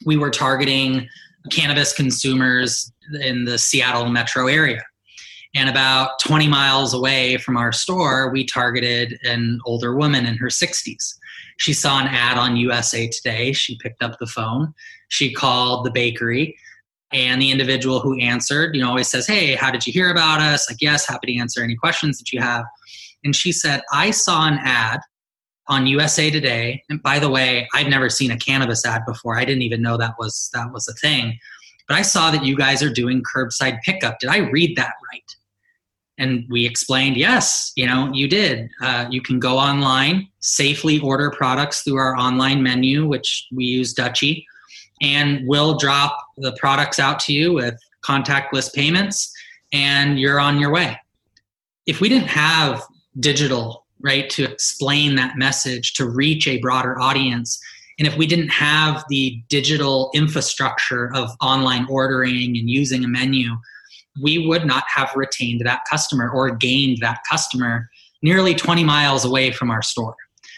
We 0.04 0.16
were 0.16 0.30
targeting 0.30 1.08
cannabis 1.50 1.92
consumers 1.92 2.92
in 3.20 3.44
the 3.44 3.58
Seattle 3.58 4.08
metro 4.08 4.46
area. 4.46 4.82
And 5.56 5.68
about 5.68 6.20
20 6.20 6.46
miles 6.46 6.94
away 6.94 7.38
from 7.38 7.56
our 7.56 7.72
store, 7.72 8.30
we 8.30 8.44
targeted 8.44 9.18
an 9.24 9.58
older 9.64 9.96
woman 9.96 10.26
in 10.26 10.36
her 10.36 10.48
60s 10.48 11.14
she 11.58 11.72
saw 11.72 12.00
an 12.00 12.06
ad 12.08 12.38
on 12.38 12.56
USA 12.56 13.08
Today. 13.08 13.52
She 13.52 13.78
picked 13.78 14.02
up 14.02 14.18
the 14.18 14.26
phone. 14.26 14.74
She 15.08 15.32
called 15.32 15.86
the 15.86 15.90
bakery. 15.90 16.56
And 17.12 17.40
the 17.40 17.50
individual 17.50 18.00
who 18.00 18.18
answered, 18.20 18.74
you 18.74 18.82
know, 18.82 18.90
always 18.90 19.08
says, 19.08 19.26
Hey, 19.26 19.54
how 19.54 19.70
did 19.70 19.86
you 19.86 19.92
hear 19.92 20.10
about 20.10 20.40
us? 20.40 20.68
Like, 20.68 20.78
yes, 20.80 21.06
happy 21.06 21.32
to 21.32 21.38
answer 21.38 21.62
any 21.62 21.76
questions 21.76 22.18
that 22.18 22.32
you 22.32 22.40
have. 22.40 22.64
And 23.24 23.34
she 23.34 23.52
said, 23.52 23.82
I 23.92 24.10
saw 24.10 24.46
an 24.46 24.58
ad 24.62 25.00
on 25.68 25.86
USA 25.86 26.30
Today. 26.30 26.82
And 26.90 27.02
by 27.02 27.18
the 27.18 27.30
way, 27.30 27.68
I'd 27.74 27.88
never 27.88 28.10
seen 28.10 28.30
a 28.30 28.36
cannabis 28.36 28.84
ad 28.84 29.02
before. 29.06 29.38
I 29.38 29.44
didn't 29.44 29.62
even 29.62 29.82
know 29.82 29.96
that 29.96 30.14
was 30.18 30.50
that 30.52 30.72
was 30.72 30.88
a 30.88 30.94
thing. 30.94 31.38
But 31.88 31.96
I 31.96 32.02
saw 32.02 32.32
that 32.32 32.44
you 32.44 32.56
guys 32.56 32.82
are 32.82 32.92
doing 32.92 33.22
curbside 33.22 33.80
pickup. 33.82 34.18
Did 34.18 34.30
I 34.30 34.38
read 34.38 34.76
that 34.76 34.94
right? 35.12 35.36
And 36.18 36.46
we 36.48 36.64
explained 36.64 37.16
yes 37.16 37.72
you 37.76 37.86
know 37.86 38.10
you 38.12 38.28
did. 38.28 38.70
Uh, 38.82 39.06
you 39.10 39.20
can 39.20 39.38
go 39.38 39.58
online 39.58 40.28
safely 40.40 40.98
order 41.00 41.30
products 41.30 41.82
through 41.82 41.96
our 41.96 42.16
online 42.16 42.62
menu 42.62 43.06
which 43.06 43.46
we 43.52 43.64
use 43.64 43.94
Dutchie 43.94 44.44
and 45.02 45.46
we'll 45.46 45.76
drop 45.76 46.16
the 46.38 46.52
products 46.58 46.98
out 46.98 47.20
to 47.20 47.32
you 47.32 47.52
with 47.52 47.78
contactless 48.04 48.72
payments 48.72 49.32
and 49.72 50.18
you're 50.18 50.40
on 50.40 50.58
your 50.58 50.70
way. 50.70 50.98
If 51.86 52.00
we 52.00 52.08
didn't 52.08 52.28
have 52.28 52.82
digital 53.20 53.86
right 54.02 54.28
to 54.30 54.44
explain 54.44 55.16
that 55.16 55.36
message 55.36 55.94
to 55.94 56.08
reach 56.08 56.46
a 56.46 56.58
broader 56.58 57.00
audience 57.00 57.60
and 57.98 58.06
if 58.06 58.16
we 58.16 58.26
didn't 58.26 58.50
have 58.50 59.04
the 59.08 59.42
digital 59.48 60.10
infrastructure 60.14 61.10
of 61.14 61.30
online 61.40 61.86
ordering 61.88 62.56
and 62.56 62.68
using 62.68 63.04
a 63.04 63.08
menu 63.08 63.56
we 64.20 64.46
would 64.46 64.66
not 64.66 64.84
have 64.88 65.10
retained 65.14 65.62
that 65.64 65.82
customer 65.88 66.30
or 66.30 66.50
gained 66.50 66.98
that 67.00 67.20
customer 67.28 67.88
nearly 68.22 68.54
20 68.54 68.84
miles 68.84 69.24
away 69.24 69.50
from 69.50 69.70
our 69.70 69.82
store. 69.82 70.16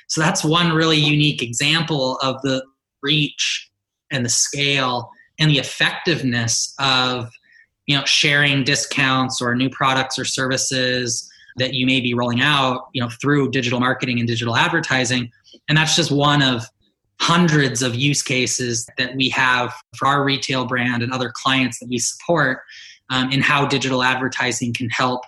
So 0.08 0.20
that's 0.20 0.44
one 0.44 0.72
really 0.72 0.96
unique 0.96 1.42
example 1.42 2.16
of 2.22 2.40
the 2.42 2.64
reach 3.02 3.70
and 4.10 4.24
the 4.24 4.30
scale 4.30 5.10
and 5.38 5.50
the 5.50 5.58
effectiveness 5.58 6.74
of 6.78 7.30
you 7.86 7.96
know 7.96 8.04
sharing 8.04 8.64
discounts 8.64 9.40
or 9.40 9.54
new 9.54 9.70
products 9.70 10.18
or 10.18 10.24
services 10.24 11.30
that 11.56 11.74
you 11.74 11.86
may 11.86 12.00
be 12.00 12.14
rolling 12.14 12.40
out 12.40 12.88
you 12.92 13.00
know 13.00 13.08
through 13.20 13.50
digital 13.50 13.80
marketing 13.80 14.18
and 14.18 14.28
digital 14.28 14.56
advertising 14.56 15.30
and 15.68 15.78
that's 15.78 15.96
just 15.96 16.10
one 16.10 16.42
of 16.42 16.64
hundreds 17.20 17.82
of 17.82 17.94
use 17.94 18.22
cases 18.22 18.86
that 18.96 19.14
we 19.16 19.28
have 19.28 19.74
for 19.96 20.06
our 20.06 20.24
retail 20.24 20.66
brand 20.66 21.02
and 21.02 21.12
other 21.12 21.32
clients 21.34 21.78
that 21.80 21.88
we 21.88 21.98
support 21.98 22.60
um, 23.10 23.30
in 23.30 23.40
how 23.40 23.66
digital 23.66 24.02
advertising 24.02 24.72
can 24.74 24.88
help 24.90 25.22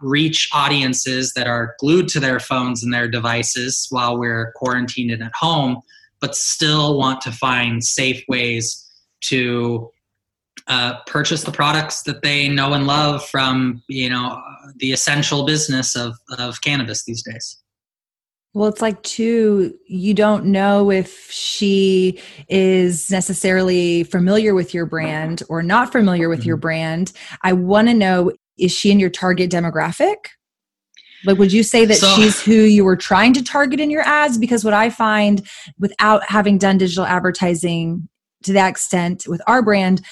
reach 0.00 0.48
audiences 0.52 1.32
that 1.34 1.46
are 1.46 1.74
glued 1.78 2.08
to 2.08 2.20
their 2.20 2.40
phones 2.40 2.82
and 2.82 2.92
their 2.92 3.08
devices 3.08 3.86
while 3.90 4.18
we're 4.18 4.52
quarantined 4.56 5.10
and 5.10 5.22
at 5.22 5.32
home, 5.34 5.80
but 6.20 6.34
still 6.34 6.98
want 6.98 7.20
to 7.22 7.32
find 7.32 7.82
safe 7.82 8.22
ways 8.28 8.80
to 9.20 9.90
uh, 10.66 11.00
purchase 11.06 11.42
the 11.42 11.52
products 11.52 12.02
that 12.02 12.22
they 12.22 12.48
know 12.48 12.72
and 12.72 12.86
love 12.86 13.26
from 13.28 13.82
you 13.88 14.08
know 14.08 14.40
the 14.76 14.92
essential 14.92 15.44
business 15.44 15.94
of, 15.94 16.16
of 16.38 16.60
cannabis 16.62 17.04
these 17.04 17.22
days. 17.22 17.58
Well, 18.54 18.68
it's 18.68 18.80
like, 18.80 19.02
too, 19.02 19.76
you 19.88 20.14
don't 20.14 20.46
know 20.46 20.92
if 20.92 21.28
she 21.28 22.20
is 22.48 23.10
necessarily 23.10 24.04
familiar 24.04 24.54
with 24.54 24.72
your 24.72 24.86
brand 24.86 25.42
or 25.48 25.60
not 25.60 25.90
familiar 25.90 26.28
with 26.28 26.40
mm-hmm. 26.40 26.48
your 26.48 26.56
brand. 26.56 27.12
I 27.42 27.52
want 27.52 27.88
to 27.88 27.94
know 27.94 28.32
is 28.56 28.70
she 28.70 28.92
in 28.92 29.00
your 29.00 29.10
target 29.10 29.50
demographic? 29.50 30.14
Like, 31.26 31.38
would 31.38 31.52
you 31.52 31.64
say 31.64 31.84
that 31.84 31.96
so, 31.96 32.14
she's 32.14 32.40
who 32.40 32.52
you 32.52 32.84
were 32.84 32.96
trying 32.96 33.32
to 33.32 33.42
target 33.42 33.80
in 33.80 33.90
your 33.90 34.02
ads? 34.02 34.38
Because 34.38 34.64
what 34.64 34.74
I 34.74 34.88
find 34.88 35.44
without 35.78 36.22
having 36.28 36.56
done 36.56 36.78
digital 36.78 37.04
advertising 37.04 38.08
to 38.44 38.52
that 38.52 38.68
extent 38.68 39.26
with 39.26 39.42
our 39.48 39.62
brand, 39.62 40.02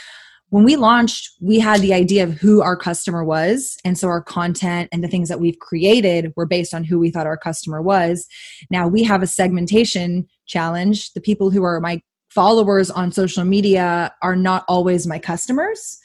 when 0.53 0.65
we 0.65 0.77
launched, 0.77 1.31
we 1.41 1.59
had 1.59 1.81
the 1.81 1.95
idea 1.95 2.23
of 2.23 2.35
who 2.35 2.61
our 2.61 2.77
customer 2.77 3.25
was. 3.25 3.79
And 3.87 3.97
so 3.97 4.09
our 4.09 4.21
content 4.21 4.91
and 4.93 5.03
the 5.03 5.09
things 5.09 5.31
that 5.31 5.41
we've 5.41 5.59
created 5.59 6.31
were 6.37 6.45
based 6.45 6.75
on 6.75 6.85
who 6.85 6.99
we 6.99 7.11
thought 7.11 7.27
our 7.27 7.39
customer 7.39 7.81
was. 7.81 8.27
Now 8.71 8.87
we 8.87 9.03
have 9.03 9.23
a 9.23 9.27
segmentation 9.27 10.29
challenge. 10.45 11.15
The 11.15 11.23
people 11.23 11.51
who 11.51 11.63
are 11.63 11.81
my 11.81 12.03
followers 12.29 12.91
on 12.91 13.13
social 13.13 13.45
media 13.45 14.15
are 14.21 14.37
not 14.37 14.67
always 14.69 15.07
my 15.07 15.19
customers. 15.19 15.99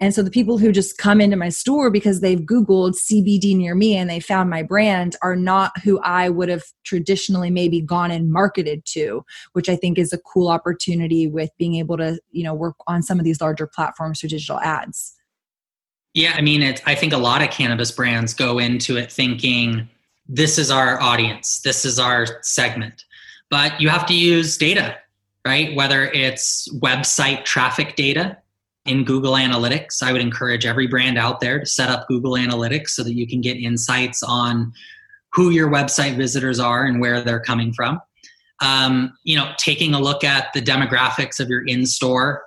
And 0.00 0.14
so 0.14 0.22
the 0.22 0.30
people 0.30 0.58
who 0.58 0.70
just 0.70 0.96
come 0.96 1.20
into 1.20 1.36
my 1.36 1.48
store 1.48 1.90
because 1.90 2.20
they've 2.20 2.40
Googled 2.40 2.94
CBD 2.94 3.56
near 3.56 3.74
me 3.74 3.96
and 3.96 4.08
they 4.08 4.20
found 4.20 4.48
my 4.48 4.62
brand 4.62 5.16
are 5.22 5.34
not 5.34 5.76
who 5.80 5.98
I 6.00 6.28
would 6.28 6.48
have 6.48 6.62
traditionally 6.84 7.50
maybe 7.50 7.80
gone 7.80 8.12
and 8.12 8.30
marketed 8.30 8.84
to, 8.86 9.24
which 9.54 9.68
I 9.68 9.74
think 9.74 9.98
is 9.98 10.12
a 10.12 10.18
cool 10.18 10.48
opportunity 10.48 11.26
with 11.26 11.50
being 11.58 11.74
able 11.74 11.96
to, 11.96 12.20
you 12.30 12.44
know, 12.44 12.54
work 12.54 12.76
on 12.86 13.02
some 13.02 13.18
of 13.18 13.24
these 13.24 13.40
larger 13.40 13.66
platforms 13.66 14.20
for 14.20 14.28
digital 14.28 14.60
ads. 14.60 15.16
Yeah, 16.14 16.34
I 16.36 16.42
mean, 16.42 16.62
I 16.62 16.94
think 16.94 17.12
a 17.12 17.18
lot 17.18 17.42
of 17.42 17.50
cannabis 17.50 17.90
brands 17.90 18.34
go 18.34 18.58
into 18.58 18.96
it 18.96 19.10
thinking, 19.10 19.88
this 20.28 20.58
is 20.58 20.70
our 20.70 21.00
audience, 21.00 21.60
this 21.60 21.84
is 21.84 21.98
our 21.98 22.26
segment. 22.42 23.04
but 23.50 23.80
you 23.80 23.88
have 23.88 24.06
to 24.06 24.14
use 24.14 24.56
data, 24.56 24.96
right? 25.44 25.74
Whether 25.74 26.04
it's 26.06 26.68
website 26.74 27.44
traffic 27.44 27.96
data 27.96 28.36
in 28.88 29.04
Google 29.04 29.34
Analytics. 29.34 30.02
I 30.02 30.12
would 30.12 30.20
encourage 30.20 30.66
every 30.66 30.86
brand 30.86 31.18
out 31.18 31.40
there 31.40 31.60
to 31.60 31.66
set 31.66 31.90
up 31.90 32.08
Google 32.08 32.32
Analytics 32.32 32.88
so 32.90 33.04
that 33.04 33.14
you 33.14 33.26
can 33.26 33.40
get 33.40 33.56
insights 33.56 34.22
on 34.22 34.72
who 35.32 35.50
your 35.50 35.68
website 35.68 36.16
visitors 36.16 36.58
are 36.58 36.84
and 36.84 37.00
where 37.00 37.22
they're 37.22 37.40
coming 37.40 37.72
from. 37.72 38.00
Um, 38.60 39.16
you 39.24 39.36
know, 39.36 39.52
taking 39.58 39.94
a 39.94 40.00
look 40.00 40.24
at 40.24 40.52
the 40.52 40.60
demographics 40.60 41.38
of 41.38 41.48
your 41.48 41.64
in-store 41.66 42.42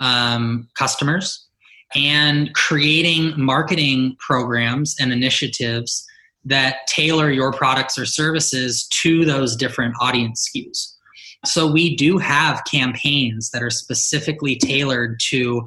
um, 0.00 0.68
customers 0.74 1.46
and 1.94 2.52
creating 2.54 3.32
marketing 3.40 4.16
programs 4.18 4.96
and 4.98 5.12
initiatives 5.12 6.04
that 6.44 6.86
tailor 6.86 7.30
your 7.30 7.52
products 7.52 7.96
or 7.96 8.04
services 8.04 8.86
to 9.02 9.24
those 9.24 9.56
different 9.56 9.94
audience 10.00 10.50
SKUs. 10.54 10.93
So 11.46 11.70
we 11.70 11.96
do 11.96 12.18
have 12.18 12.62
campaigns 12.70 13.50
that 13.50 13.62
are 13.62 13.70
specifically 13.70 14.56
tailored 14.56 15.20
to 15.30 15.66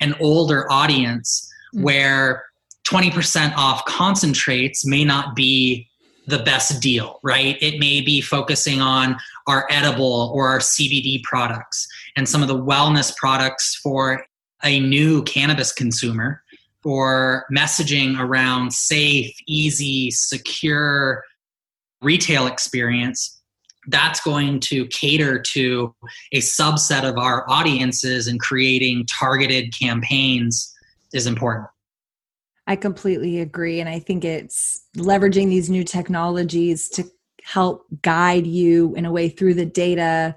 an 0.00 0.14
older 0.20 0.70
audience 0.70 1.50
mm-hmm. 1.74 1.84
where 1.84 2.44
20% 2.86 3.54
off 3.56 3.84
concentrates 3.84 4.86
may 4.86 5.04
not 5.04 5.34
be 5.34 5.88
the 6.26 6.38
best 6.40 6.82
deal, 6.82 7.20
right? 7.22 7.56
It 7.60 7.78
may 7.78 8.00
be 8.00 8.20
focusing 8.20 8.80
on 8.80 9.16
our 9.46 9.66
edible 9.70 10.32
or 10.34 10.48
our 10.48 10.58
CBD 10.58 11.22
products 11.22 11.86
and 12.16 12.28
some 12.28 12.42
of 12.42 12.48
the 12.48 12.58
wellness 12.58 13.14
products 13.16 13.76
for 13.76 14.24
a 14.64 14.80
new 14.80 15.22
cannabis 15.22 15.72
consumer 15.72 16.42
or 16.84 17.44
messaging 17.52 18.18
around 18.18 18.72
safe, 18.72 19.36
easy, 19.46 20.10
secure 20.10 21.24
retail 22.00 22.46
experience 22.46 23.35
that's 23.88 24.20
going 24.20 24.60
to 24.60 24.86
cater 24.86 25.40
to 25.40 25.94
a 26.32 26.40
subset 26.40 27.08
of 27.08 27.18
our 27.18 27.48
audiences 27.48 28.26
and 28.26 28.40
creating 28.40 29.06
targeted 29.06 29.72
campaigns 29.78 30.74
is 31.12 31.26
important. 31.26 31.68
I 32.66 32.76
completely 32.76 33.40
agree. 33.40 33.80
And 33.80 33.88
I 33.88 34.00
think 34.00 34.24
it's 34.24 34.86
leveraging 34.96 35.48
these 35.48 35.70
new 35.70 35.84
technologies 35.84 36.88
to 36.90 37.04
help 37.44 37.86
guide 38.02 38.46
you 38.46 38.94
in 38.96 39.04
a 39.04 39.12
way 39.12 39.28
through 39.28 39.54
the 39.54 39.66
data, 39.66 40.34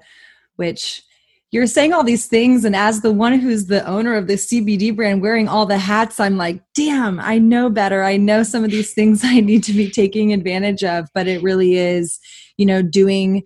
which 0.56 1.02
you're 1.50 1.66
saying 1.66 1.92
all 1.92 2.04
these 2.04 2.26
things. 2.26 2.64
And 2.64 2.76
as 2.76 3.00
the 3.00 3.12
one 3.12 3.38
who's 3.38 3.66
the 3.66 3.84
owner 3.86 4.14
of 4.14 4.28
the 4.28 4.34
CBD 4.34 4.94
brand 4.94 5.20
wearing 5.20 5.48
all 5.48 5.66
the 5.66 5.78
hats, 5.78 6.20
I'm 6.20 6.36
like, 6.36 6.62
damn, 6.74 7.18
I 7.18 7.38
know 7.38 7.68
better. 7.68 8.04
I 8.04 8.16
know 8.16 8.42
some 8.42 8.64
of 8.64 8.70
these 8.70 8.94
things 8.94 9.20
I 9.24 9.40
need 9.40 9.64
to 9.64 9.72
be 9.72 9.90
taking 9.90 10.32
advantage 10.32 10.84
of. 10.84 11.08
But 11.14 11.26
it 11.26 11.42
really 11.42 11.76
is, 11.76 12.18
you 12.56 12.66
know, 12.66 12.82
doing 12.82 13.42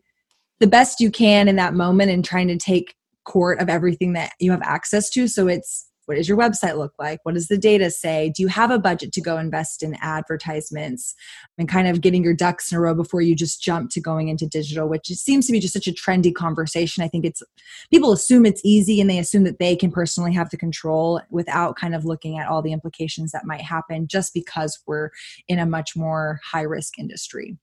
the 0.60 0.66
best 0.66 1.00
you 1.00 1.10
can 1.10 1.48
in 1.48 1.56
that 1.56 1.74
moment 1.74 2.10
and 2.10 2.24
trying 2.24 2.48
to 2.48 2.56
take 2.56 2.94
court 3.24 3.60
of 3.60 3.68
everything 3.70 4.12
that 4.12 4.32
you 4.38 4.50
have 4.50 4.62
access 4.62 5.08
to. 5.10 5.26
So 5.26 5.48
it's 5.48 5.83
what 6.06 6.16
does 6.16 6.28
your 6.28 6.38
website 6.38 6.76
look 6.76 6.92
like? 6.98 7.20
What 7.22 7.34
does 7.34 7.48
the 7.48 7.58
data 7.58 7.90
say? 7.90 8.32
Do 8.34 8.42
you 8.42 8.48
have 8.48 8.70
a 8.70 8.78
budget 8.78 9.12
to 9.12 9.20
go 9.20 9.38
invest 9.38 9.82
in 9.82 9.96
advertisements 10.00 11.14
and 11.58 11.68
kind 11.68 11.88
of 11.88 12.00
getting 12.00 12.22
your 12.22 12.34
ducks 12.34 12.70
in 12.70 12.78
a 12.78 12.80
row 12.80 12.94
before 12.94 13.20
you 13.20 13.34
just 13.34 13.62
jump 13.62 13.90
to 13.90 14.00
going 14.00 14.28
into 14.28 14.46
digital, 14.46 14.88
which 14.88 15.06
seems 15.06 15.46
to 15.46 15.52
be 15.52 15.60
just 15.60 15.74
such 15.74 15.88
a 15.88 15.92
trendy 15.92 16.34
conversation. 16.34 17.02
I 17.02 17.08
think 17.08 17.24
it's 17.24 17.42
people 17.90 18.12
assume 18.12 18.46
it's 18.46 18.62
easy 18.64 19.00
and 19.00 19.08
they 19.08 19.18
assume 19.18 19.44
that 19.44 19.58
they 19.58 19.76
can 19.76 19.90
personally 19.90 20.32
have 20.34 20.50
the 20.50 20.56
control 20.56 21.20
without 21.30 21.76
kind 21.76 21.94
of 21.94 22.04
looking 22.04 22.38
at 22.38 22.48
all 22.48 22.62
the 22.62 22.72
implications 22.72 23.32
that 23.32 23.46
might 23.46 23.62
happen 23.62 24.06
just 24.06 24.34
because 24.34 24.80
we're 24.86 25.10
in 25.48 25.58
a 25.58 25.66
much 25.66 25.96
more 25.96 26.40
high 26.44 26.62
risk 26.62 26.98
industry. 26.98 27.56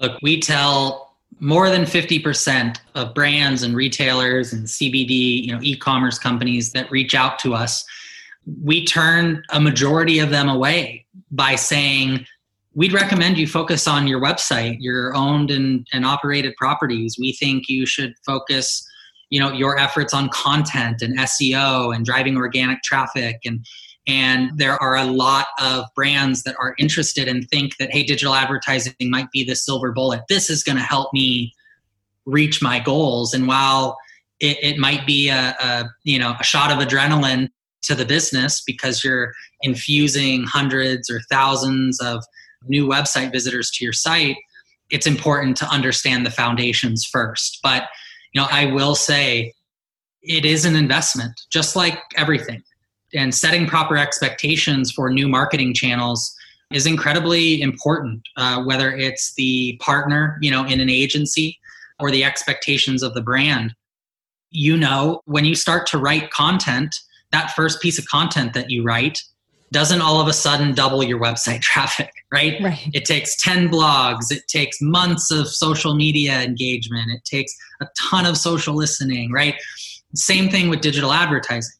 Look, 0.00 0.18
we 0.22 0.40
tell 0.40 1.05
more 1.38 1.68
than 1.68 1.82
50% 1.82 2.78
of 2.94 3.14
brands 3.14 3.62
and 3.62 3.76
retailers 3.76 4.52
and 4.52 4.66
CBD, 4.66 5.44
you 5.44 5.52
know, 5.52 5.60
e-commerce 5.62 6.18
companies 6.18 6.72
that 6.72 6.90
reach 6.90 7.14
out 7.14 7.38
to 7.40 7.54
us, 7.54 7.84
we 8.62 8.84
turn 8.84 9.42
a 9.50 9.60
majority 9.60 10.18
of 10.18 10.30
them 10.30 10.48
away 10.48 11.04
by 11.30 11.56
saying, 11.56 12.24
we'd 12.74 12.92
recommend 12.92 13.38
you 13.38 13.46
focus 13.46 13.88
on 13.88 14.06
your 14.06 14.20
website, 14.20 14.76
your 14.80 15.14
owned 15.16 15.50
and, 15.50 15.86
and 15.92 16.04
operated 16.04 16.54
properties. 16.56 17.16
We 17.18 17.32
think 17.32 17.68
you 17.68 17.86
should 17.86 18.14
focus, 18.24 18.86
you 19.30 19.40
know, 19.40 19.50
your 19.50 19.78
efforts 19.78 20.14
on 20.14 20.28
content 20.28 21.02
and 21.02 21.18
SEO 21.18 21.94
and 21.94 22.04
driving 22.04 22.36
organic 22.36 22.82
traffic 22.82 23.40
and 23.44 23.66
and 24.06 24.56
there 24.56 24.80
are 24.80 24.96
a 24.96 25.04
lot 25.04 25.46
of 25.60 25.84
brands 25.94 26.44
that 26.44 26.54
are 26.60 26.74
interested 26.78 27.26
and 27.26 27.48
think 27.48 27.76
that, 27.78 27.90
hey, 27.90 28.04
digital 28.04 28.34
advertising 28.34 28.94
might 29.02 29.30
be 29.32 29.42
the 29.42 29.56
silver 29.56 29.92
bullet. 29.92 30.22
This 30.28 30.48
is 30.48 30.62
going 30.62 30.76
to 30.76 30.82
help 30.82 31.12
me 31.12 31.52
reach 32.24 32.62
my 32.62 32.78
goals. 32.78 33.34
And 33.34 33.48
while 33.48 33.96
it, 34.40 34.58
it 34.62 34.78
might 34.78 35.06
be 35.06 35.28
a, 35.28 35.56
a, 35.60 35.88
you 36.04 36.18
know 36.18 36.34
a 36.38 36.44
shot 36.44 36.70
of 36.70 36.86
adrenaline 36.86 37.48
to 37.82 37.94
the 37.94 38.04
business 38.04 38.62
because 38.62 39.04
you're 39.04 39.32
infusing 39.62 40.44
hundreds 40.44 41.08
or 41.08 41.20
thousands 41.30 42.00
of 42.00 42.22
new 42.68 42.86
website 42.86 43.32
visitors 43.32 43.70
to 43.70 43.84
your 43.84 43.92
site, 43.92 44.36
it's 44.90 45.06
important 45.06 45.56
to 45.56 45.66
understand 45.66 46.26
the 46.26 46.30
foundations 46.30 47.04
first. 47.04 47.60
But 47.62 47.84
you 48.32 48.40
know, 48.40 48.48
I 48.50 48.66
will 48.66 48.94
say 48.94 49.52
it 50.22 50.44
is 50.44 50.64
an 50.64 50.76
investment, 50.76 51.40
just 51.50 51.74
like 51.74 51.98
everything 52.16 52.62
and 53.14 53.34
setting 53.34 53.66
proper 53.66 53.96
expectations 53.96 54.90
for 54.90 55.10
new 55.10 55.28
marketing 55.28 55.74
channels 55.74 56.34
is 56.72 56.86
incredibly 56.86 57.60
important 57.60 58.20
uh, 58.36 58.62
whether 58.64 58.90
it's 58.90 59.34
the 59.34 59.78
partner 59.80 60.38
you 60.40 60.50
know 60.50 60.64
in 60.64 60.80
an 60.80 60.90
agency 60.90 61.58
or 61.98 62.10
the 62.10 62.24
expectations 62.24 63.02
of 63.02 63.14
the 63.14 63.22
brand. 63.22 63.74
You 64.50 64.76
know 64.76 65.22
when 65.24 65.44
you 65.44 65.54
start 65.54 65.86
to 65.88 65.98
write 65.98 66.30
content 66.30 66.94
that 67.32 67.52
first 67.52 67.80
piece 67.80 67.98
of 67.98 68.06
content 68.06 68.54
that 68.54 68.70
you 68.70 68.82
write 68.82 69.22
doesn't 69.72 70.00
all 70.00 70.20
of 70.20 70.28
a 70.28 70.32
sudden 70.32 70.74
double 70.74 71.02
your 71.02 71.20
website 71.20 71.60
traffic 71.72 72.12
right? 72.32 72.60
right. 72.62 72.88
It 72.94 73.04
takes 73.04 73.40
10 73.42 73.68
blogs 73.68 74.30
it 74.30 74.46
takes 74.48 74.80
months 74.80 75.30
of 75.30 75.48
social 75.48 75.94
media 75.94 76.40
engagement 76.42 77.10
it 77.10 77.24
takes 77.24 77.54
a 77.80 77.86
ton 78.10 78.26
of 78.26 78.36
social 78.36 78.74
listening 78.74 79.32
right? 79.32 79.54
Same 80.14 80.48
thing 80.48 80.68
with 80.70 80.80
digital 80.80 81.12
advertising 81.12 81.76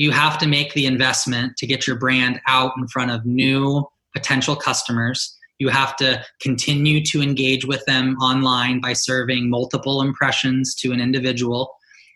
you 0.00 0.10
have 0.10 0.38
to 0.38 0.46
make 0.46 0.72
the 0.72 0.86
investment 0.86 1.58
to 1.58 1.66
get 1.66 1.86
your 1.86 1.94
brand 1.94 2.40
out 2.46 2.72
in 2.78 2.88
front 2.88 3.10
of 3.10 3.26
new 3.26 3.86
potential 4.14 4.56
customers. 4.56 5.36
You 5.58 5.68
have 5.68 5.94
to 5.96 6.24
continue 6.40 7.04
to 7.04 7.20
engage 7.20 7.66
with 7.66 7.84
them 7.84 8.16
online 8.16 8.80
by 8.80 8.94
serving 8.94 9.50
multiple 9.50 10.00
impressions 10.00 10.74
to 10.76 10.92
an 10.92 11.02
individual 11.02 11.74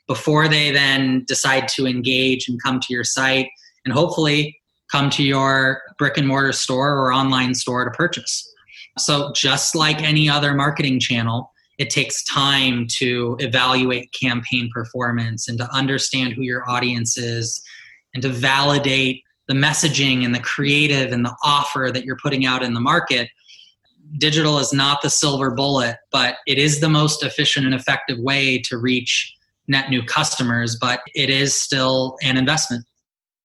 before 0.09 0.49
they 0.49 0.71
then 0.71 1.25
decide 1.29 1.69
to 1.69 1.87
engage 1.87 2.49
and 2.49 2.59
come 2.63 2.81
to 2.81 2.87
your 2.89 3.05
site 3.05 3.49
and 3.85 3.93
hopefully 3.93 4.59
come 4.91 5.11
to 5.11 5.23
your 5.23 5.83
brick 5.99 6.17
and 6.17 6.27
mortar 6.27 6.53
store 6.53 6.97
or 6.97 7.13
online 7.13 7.55
store 7.55 7.85
to 7.85 7.91
purchase. 7.91 8.51
So, 8.97 9.31
just 9.37 9.75
like 9.75 10.03
any 10.03 10.27
other 10.27 10.55
marketing 10.55 11.01
channel, 11.01 11.53
it 11.77 11.91
takes 11.91 12.25
time 12.25 12.87
to 12.99 13.37
evaluate 13.41 14.15
campaign 14.19 14.71
performance 14.73 15.49
and 15.49 15.59
to 15.59 15.71
understand 15.71 16.33
who 16.33 16.43
your 16.43 16.69
audience 16.71 17.19
is 17.19 17.63
and 18.15 18.23
to 18.23 18.29
validate 18.29 19.23
the 19.47 19.55
messaging 19.55 20.25
and 20.25 20.35
the 20.35 20.41
creative 20.41 21.13
and 21.13 21.25
the 21.25 21.35
offer 21.43 21.91
that 21.93 22.05
you're 22.05 22.19
putting 22.23 22.47
out 22.47 22.63
in 22.63 22.75
the 22.75 22.81
market 22.81 23.29
digital 24.19 24.59
is 24.59 24.73
not 24.73 25.03
the 25.03 25.11
silver 25.11 25.51
bullet 25.51 25.97
but 26.11 26.37
it 26.47 26.59
is 26.59 26.81
the 26.81 26.89
most 26.89 27.23
efficient 27.23 27.67
and 27.67 27.75
effective 27.75 28.19
way 28.19 28.59
to 28.59 28.79
reach 28.79 29.35
net 29.67 29.91
new 29.91 30.03
customers 30.03 30.77
but 30.81 31.01
it 31.15 31.31
is 31.31 31.55
still 31.55 32.17
an 32.23 32.37
investment 32.37 32.85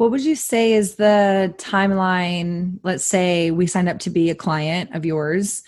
What 0.00 0.12
would 0.12 0.24
you 0.24 0.34
say 0.34 0.72
is 0.72 0.94
the 0.94 1.54
timeline? 1.58 2.78
Let's 2.82 3.04
say 3.04 3.50
we 3.50 3.66
signed 3.66 3.86
up 3.86 3.98
to 3.98 4.08
be 4.08 4.30
a 4.30 4.34
client 4.34 4.94
of 4.94 5.04
yours. 5.04 5.62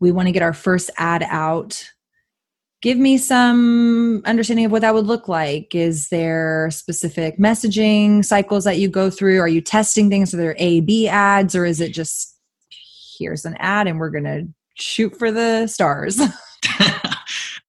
We 0.00 0.12
want 0.12 0.28
to 0.28 0.32
get 0.32 0.42
our 0.42 0.52
first 0.52 0.90
ad 0.98 1.22
out. 1.26 1.82
Give 2.82 2.98
me 2.98 3.16
some 3.16 4.20
understanding 4.26 4.66
of 4.66 4.70
what 4.70 4.82
that 4.82 4.92
would 4.92 5.06
look 5.06 5.28
like. 5.28 5.74
Is 5.74 6.10
there 6.10 6.70
specific 6.70 7.38
messaging 7.38 8.22
cycles 8.22 8.64
that 8.64 8.76
you 8.76 8.86
go 8.86 9.08
through? 9.08 9.40
Are 9.40 9.48
you 9.48 9.62
testing 9.62 10.10
things? 10.10 10.34
Are 10.34 10.36
there 10.36 10.56
A 10.58 10.80
B 10.80 11.08
ads 11.08 11.56
or 11.56 11.64
is 11.64 11.80
it 11.80 11.94
just 11.94 12.36
here's 13.18 13.46
an 13.46 13.56
ad 13.60 13.86
and 13.86 13.98
we're 13.98 14.10
going 14.10 14.24
to 14.24 14.46
shoot 14.74 15.18
for 15.18 15.32
the 15.32 15.66
stars? 15.68 16.20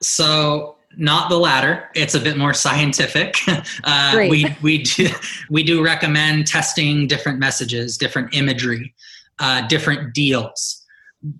So 0.01 0.77
not 0.97 1.29
the 1.29 1.37
latter. 1.37 1.89
It's 1.95 2.15
a 2.15 2.19
bit 2.19 2.37
more 2.37 2.53
scientific. 2.53 3.35
Uh, 3.83 4.27
we 4.29 4.45
we 4.61 4.83
do, 4.83 5.07
we 5.49 5.63
do 5.63 5.83
recommend 5.83 6.47
testing 6.47 7.07
different 7.07 7.39
messages, 7.39 7.97
different 7.97 8.33
imagery, 8.33 8.93
uh, 9.39 9.67
different 9.67 10.13
deals. 10.13 10.83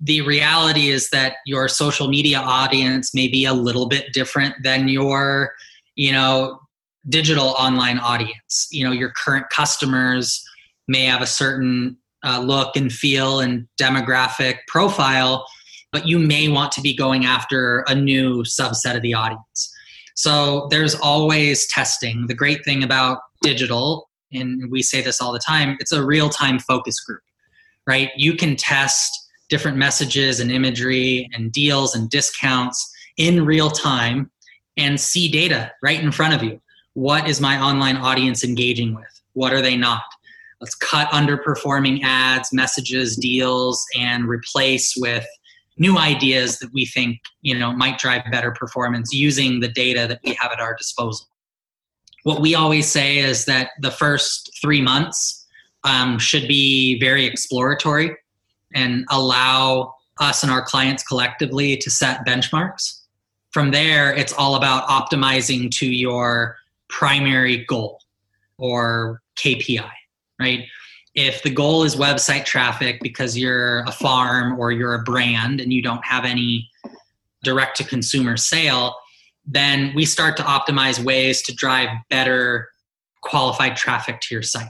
The 0.01 0.21
reality 0.21 0.89
is 0.89 1.09
that 1.09 1.35
your 1.45 1.67
social 1.67 2.07
media 2.07 2.39
audience 2.39 3.13
may 3.13 3.27
be 3.27 3.45
a 3.45 3.53
little 3.53 3.87
bit 3.87 4.13
different 4.13 4.55
than 4.63 4.87
your, 4.87 5.53
you 5.95 6.11
know, 6.11 6.59
digital 7.09 7.49
online 7.57 7.99
audience. 7.99 8.67
You 8.71 8.85
know, 8.85 8.91
your 8.91 9.11
current 9.11 9.49
customers 9.49 10.43
may 10.87 11.05
have 11.05 11.21
a 11.21 11.27
certain 11.27 11.97
uh, 12.23 12.39
look 12.39 12.75
and 12.75 12.91
feel 12.91 13.39
and 13.39 13.67
demographic 13.79 14.59
profile, 14.67 15.47
but 15.91 16.07
you 16.07 16.17
may 16.17 16.47
want 16.47 16.71
to 16.73 16.81
be 16.81 16.95
going 16.95 17.25
after 17.25 17.83
a 17.87 17.95
new 17.95 18.43
subset 18.43 18.95
of 18.95 19.01
the 19.01 19.13
audience. 19.13 19.73
So 20.15 20.67
there's 20.69 20.95
always 20.95 21.67
testing. 21.67 22.27
The 22.27 22.33
great 22.33 22.63
thing 22.63 22.83
about 22.83 23.19
digital, 23.41 24.09
and 24.31 24.71
we 24.71 24.81
say 24.81 25.01
this 25.01 25.21
all 25.21 25.33
the 25.33 25.39
time, 25.39 25.77
it's 25.79 25.91
a 25.91 26.03
real 26.03 26.29
time 26.29 26.59
focus 26.59 26.99
group, 26.99 27.21
right? 27.87 28.09
You 28.15 28.35
can 28.35 28.55
test 28.55 29.11
different 29.49 29.77
messages 29.77 30.39
and 30.39 30.51
imagery 30.51 31.29
and 31.33 31.51
deals 31.51 31.93
and 31.93 32.09
discounts 32.09 32.89
in 33.17 33.45
real 33.45 33.69
time 33.69 34.31
and 34.77 34.99
see 34.99 35.29
data 35.29 35.71
right 35.83 36.01
in 36.01 36.11
front 36.11 36.33
of 36.33 36.43
you. 36.43 36.61
What 36.93 37.27
is 37.27 37.41
my 37.41 37.59
online 37.61 37.97
audience 37.97 38.43
engaging 38.43 38.95
with? 38.95 39.21
What 39.33 39.53
are 39.53 39.61
they 39.61 39.75
not? 39.75 40.03
Let's 40.61 40.75
cut 40.75 41.09
underperforming 41.09 42.01
ads, 42.03 42.53
messages, 42.53 43.17
deals, 43.17 43.83
and 43.97 44.27
replace 44.27 44.93
with 44.95 45.25
new 45.81 45.97
ideas 45.97 46.59
that 46.59 46.71
we 46.71 46.85
think 46.85 47.19
you 47.41 47.57
know 47.57 47.73
might 47.73 47.97
drive 47.97 48.21
better 48.31 48.51
performance 48.51 49.11
using 49.11 49.59
the 49.59 49.67
data 49.67 50.05
that 50.07 50.19
we 50.23 50.37
have 50.39 50.51
at 50.51 50.59
our 50.59 50.75
disposal. 50.75 51.27
What 52.23 52.39
we 52.39 52.53
always 52.53 52.87
say 52.87 53.17
is 53.17 53.45
that 53.45 53.71
the 53.79 53.89
first 53.89 54.55
three 54.61 54.79
months 54.79 55.47
um, 55.83 56.19
should 56.19 56.47
be 56.47 56.99
very 56.99 57.25
exploratory 57.25 58.15
and 58.75 59.05
allow 59.09 59.95
us 60.19 60.43
and 60.43 60.51
our 60.51 60.61
clients 60.61 61.01
collectively 61.01 61.75
to 61.77 61.89
set 61.89 62.25
benchmarks. 62.27 62.99
From 63.49 63.71
there 63.71 64.13
it's 64.13 64.33
all 64.33 64.53
about 64.55 64.87
optimizing 64.87 65.71
to 65.79 65.87
your 65.87 66.57
primary 66.89 67.65
goal 67.65 67.99
or 68.57 69.21
kpi 69.37 69.89
right 70.39 70.65
if 71.15 71.43
the 71.43 71.49
goal 71.49 71.83
is 71.83 71.95
website 71.95 72.45
traffic 72.45 72.99
because 73.01 73.37
you're 73.37 73.79
a 73.81 73.91
farm 73.91 74.59
or 74.59 74.71
you're 74.71 74.93
a 74.93 75.03
brand 75.03 75.59
and 75.59 75.73
you 75.73 75.81
don't 75.81 76.03
have 76.05 76.25
any 76.25 76.69
direct 77.43 77.77
to 77.77 77.83
consumer 77.83 78.37
sale, 78.37 78.95
then 79.45 79.91
we 79.95 80.05
start 80.05 80.37
to 80.37 80.43
optimize 80.43 81.03
ways 81.03 81.41
to 81.43 81.53
drive 81.53 81.89
better 82.09 82.69
qualified 83.21 83.75
traffic 83.75 84.21
to 84.21 84.35
your 84.35 84.41
site. 84.41 84.67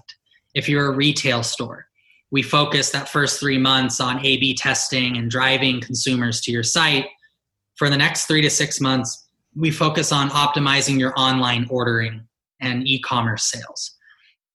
If 0.53 0.67
you're 0.67 0.87
a 0.87 0.95
retail 0.95 1.43
store, 1.43 1.85
we 2.31 2.41
focus 2.41 2.91
that 2.91 3.09
first 3.09 3.39
three 3.39 3.57
months 3.57 3.99
on 3.99 4.25
A 4.25 4.37
B 4.37 4.55
testing 4.55 5.17
and 5.17 5.29
driving 5.29 5.81
consumers 5.81 6.41
to 6.41 6.51
your 6.51 6.63
site. 6.63 7.07
For 7.75 7.89
the 7.89 7.97
next 7.97 8.25
three 8.25 8.41
to 8.41 8.49
six 8.49 8.79
months, 8.79 9.27
we 9.55 9.69
focus 9.69 10.11
on 10.11 10.29
optimizing 10.29 10.97
your 10.97 11.13
online 11.17 11.67
ordering 11.69 12.21
and 12.61 12.87
e 12.87 12.99
commerce 12.99 13.43
sales. 13.51 13.95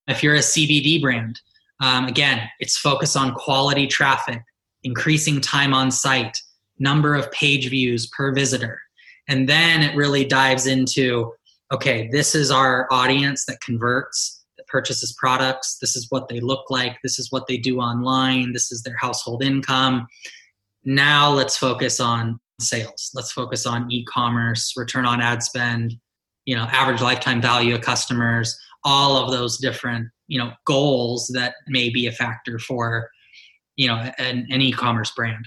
If 0.09 0.23
you're 0.23 0.37
a 0.37 0.39
CBD 0.39 1.03
brand, 1.03 1.41
um, 1.81 2.07
again, 2.07 2.49
it's 2.61 2.77
focused 2.77 3.17
on 3.17 3.35
quality 3.35 3.87
traffic, 3.87 4.43
increasing 4.83 5.41
time 5.41 5.75
on 5.75 5.91
site, 5.91 6.39
number 6.79 7.15
of 7.15 7.31
page 7.33 7.69
views 7.69 8.07
per 8.07 8.33
visitor. 8.33 8.81
And 9.29 9.49
then 9.49 9.83
it 9.83 9.97
really 9.97 10.25
dives 10.25 10.67
into 10.67 11.33
okay, 11.73 12.09
this 12.13 12.37
is 12.37 12.53
our 12.53 12.87
audience 12.93 13.45
that 13.47 13.61
converts, 13.61 14.45
that 14.57 14.67
purchases 14.69 15.13
products. 15.19 15.79
This 15.81 15.97
is 15.97 16.07
what 16.11 16.29
they 16.29 16.39
look 16.39 16.71
like. 16.71 16.97
This 17.03 17.19
is 17.19 17.33
what 17.33 17.49
they 17.49 17.57
do 17.57 17.81
online. 17.81 18.53
This 18.53 18.71
is 18.71 18.83
their 18.83 18.97
household 18.97 19.43
income. 19.43 20.07
Now 20.85 21.31
let's 21.33 21.57
focus 21.57 21.99
on 21.99 22.39
sales. 22.61 23.11
Let's 23.15 23.33
focus 23.33 23.67
on 23.67 23.91
e 23.91 24.05
commerce, 24.05 24.75
return 24.77 25.07
on 25.07 25.21
ad 25.21 25.43
spend, 25.43 25.95
you 26.45 26.55
know, 26.55 26.63
average 26.71 27.03
lifetime 27.03 27.43
value 27.43 27.75
of 27.75 27.81
customers, 27.81 28.57
all 28.87 29.19
of 29.19 29.31
those 29.31 29.59
different 29.59 30.09
you 30.29 30.39
know 30.39 30.53
goals 30.65 31.31
that 31.35 31.57
may 31.69 31.91
be 31.91 32.07
a 32.07 32.13
factor 32.13 32.59
for 32.59 33.11
you 33.77 33.87
know 33.87 33.97
an, 34.19 34.47
an 34.49 34.63
e-commerce 34.63 35.11
brand. 35.11 35.47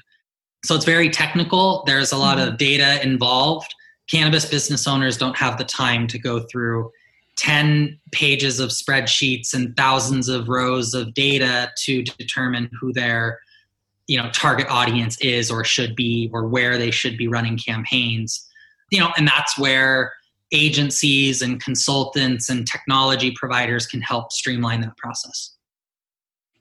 So 0.65 0.75
it's 0.75 0.85
very 0.85 1.09
technical. 1.09 1.83
There's 1.87 2.11
a 2.11 2.17
lot 2.17 2.37
mm-hmm. 2.37 2.49
of 2.49 2.57
data 2.57 3.01
involved. 3.01 3.73
Cannabis 4.11 4.45
business 4.45 4.87
owners 4.87 5.17
don't 5.17 5.37
have 5.37 5.57
the 5.57 5.63
time 5.63 6.05
to 6.07 6.19
go 6.19 6.41
through 6.51 6.91
10 7.37 7.97
pages 8.11 8.59
of 8.59 8.69
spreadsheets 8.69 9.53
and 9.53 9.75
thousands 9.77 10.27
of 10.27 10.49
rows 10.49 10.93
of 10.93 11.13
data 11.13 11.71
to 11.83 12.03
determine 12.03 12.69
who 12.79 12.91
their 12.91 13.39
you 14.07 14.21
know 14.21 14.29
target 14.31 14.67
audience 14.69 15.17
is 15.21 15.49
or 15.49 15.63
should 15.63 15.95
be 15.95 16.29
or 16.33 16.47
where 16.47 16.77
they 16.77 16.91
should 16.91 17.17
be 17.17 17.27
running 17.27 17.57
campaigns. 17.57 18.45
You 18.91 18.99
know 18.99 19.11
and 19.17 19.27
that's 19.27 19.57
where 19.57 20.11
agencies 20.51 21.41
and 21.41 21.61
consultants 21.61 22.49
and 22.49 22.67
technology 22.67 23.31
providers 23.31 23.85
can 23.85 24.01
help 24.01 24.31
streamline 24.31 24.81
that 24.81 24.97
process. 24.97 25.55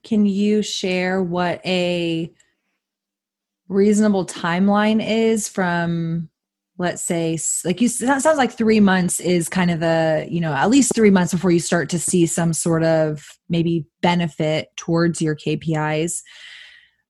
Can 0.02 0.26
you 0.26 0.62
share 0.62 1.22
what 1.22 1.64
a 1.64 2.32
reasonable 3.68 4.24
timeline 4.24 5.06
is 5.06 5.48
from 5.48 6.30
let's 6.78 7.02
say 7.02 7.36
like 7.64 7.80
you 7.80 7.88
sounds 7.88 8.24
like 8.24 8.52
3 8.52 8.78
months 8.80 9.18
is 9.20 9.48
kind 9.48 9.70
of 9.70 9.82
a, 9.82 10.26
you 10.30 10.40
know, 10.40 10.52
at 10.52 10.70
least 10.70 10.94
3 10.94 11.10
months 11.10 11.32
before 11.32 11.50
you 11.50 11.58
start 11.58 11.88
to 11.90 11.98
see 11.98 12.24
some 12.24 12.52
sort 12.52 12.84
of 12.84 13.26
maybe 13.48 13.84
benefit 14.00 14.68
towards 14.76 15.20
your 15.20 15.34
KPIs 15.34 16.22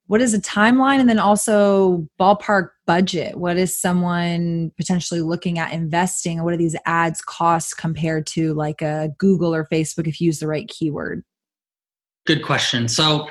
what 0.09 0.23
is 0.23 0.35
a 0.35 0.41
timeline 0.41 0.99
and 0.99 1.09
then 1.09 1.19
also 1.19 2.09
ballpark 2.19 2.71
budget? 2.89 3.37
What 3.37 3.59
is 3.59 3.79
someone 3.79 4.73
potentially 4.79 5.21
looking 5.21 5.59
at 5.59 5.75
investing? 5.75 6.43
What 6.43 6.53
do 6.53 6.57
these 6.57 6.75
ads 6.87 7.21
cost 7.21 7.77
compared 7.77 8.27
to 8.29 8.55
like 8.55 8.81
a 8.81 9.11
google 9.19 9.55
or 9.55 9.67
facebook 9.71 10.07
if 10.07 10.21
you 10.21 10.27
use 10.27 10.41
the 10.41 10.47
right 10.47 10.67
keyword? 10.67 11.23
Good 12.27 12.43
question. 12.43 12.89
So 12.89 13.29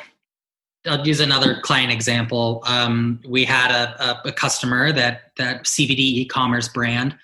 i'll 0.86 1.06
use 1.06 1.20
another 1.20 1.60
client 1.62 1.92
example. 1.92 2.62
Um, 2.66 3.20
we 3.28 3.44
had 3.44 3.72
a, 3.72 4.02
a, 4.02 4.30
a, 4.30 4.32
customer 4.32 4.94
that 4.94 5.32
that 5.38 5.66
cbd 5.66 6.00
e-commerce 6.00 6.70
brand 6.70 7.18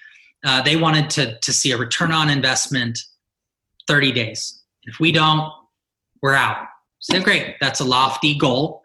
uh, 0.44 0.62
they 0.62 0.76
wanted 0.76 1.10
to, 1.12 1.40
to 1.40 1.54
see 1.54 1.72
a 1.72 1.78
return 1.78 2.12
on 2.12 2.30
investment 2.30 3.00
30 3.88 4.12
days. 4.12 4.62
If 4.84 5.00
we 5.00 5.14
don't 5.14 5.50
we're 6.22 6.34
out. 6.34 6.66
So 7.00 7.22
great. 7.22 7.56
That's 7.62 7.80
a 7.80 7.86
lofty 7.86 8.36
goal. 8.36 8.82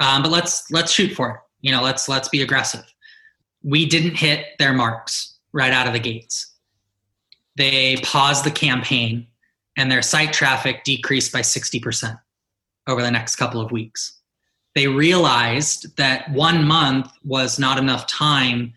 Um, 0.00 0.22
but 0.22 0.30
let's 0.30 0.70
let's 0.70 0.90
shoot 0.90 1.12
for 1.12 1.30
it. 1.30 1.36
You 1.60 1.72
know, 1.72 1.82
let's 1.82 2.08
let's 2.08 2.28
be 2.28 2.42
aggressive. 2.42 2.84
We 3.62 3.86
didn't 3.86 4.16
hit 4.16 4.46
their 4.58 4.72
marks 4.72 5.38
right 5.52 5.72
out 5.72 5.86
of 5.86 5.92
the 5.92 5.98
gates. 5.98 6.54
They 7.56 7.96
paused 8.02 8.44
the 8.44 8.50
campaign, 8.50 9.26
and 9.76 9.90
their 9.90 10.02
site 10.02 10.32
traffic 10.32 10.84
decreased 10.84 11.32
by 11.32 11.42
sixty 11.42 11.80
percent 11.80 12.18
over 12.86 13.02
the 13.02 13.10
next 13.10 13.36
couple 13.36 13.60
of 13.60 13.72
weeks. 13.72 14.18
They 14.74 14.86
realized 14.86 15.96
that 15.96 16.30
one 16.30 16.64
month 16.64 17.10
was 17.24 17.58
not 17.58 17.78
enough 17.78 18.06
time 18.06 18.72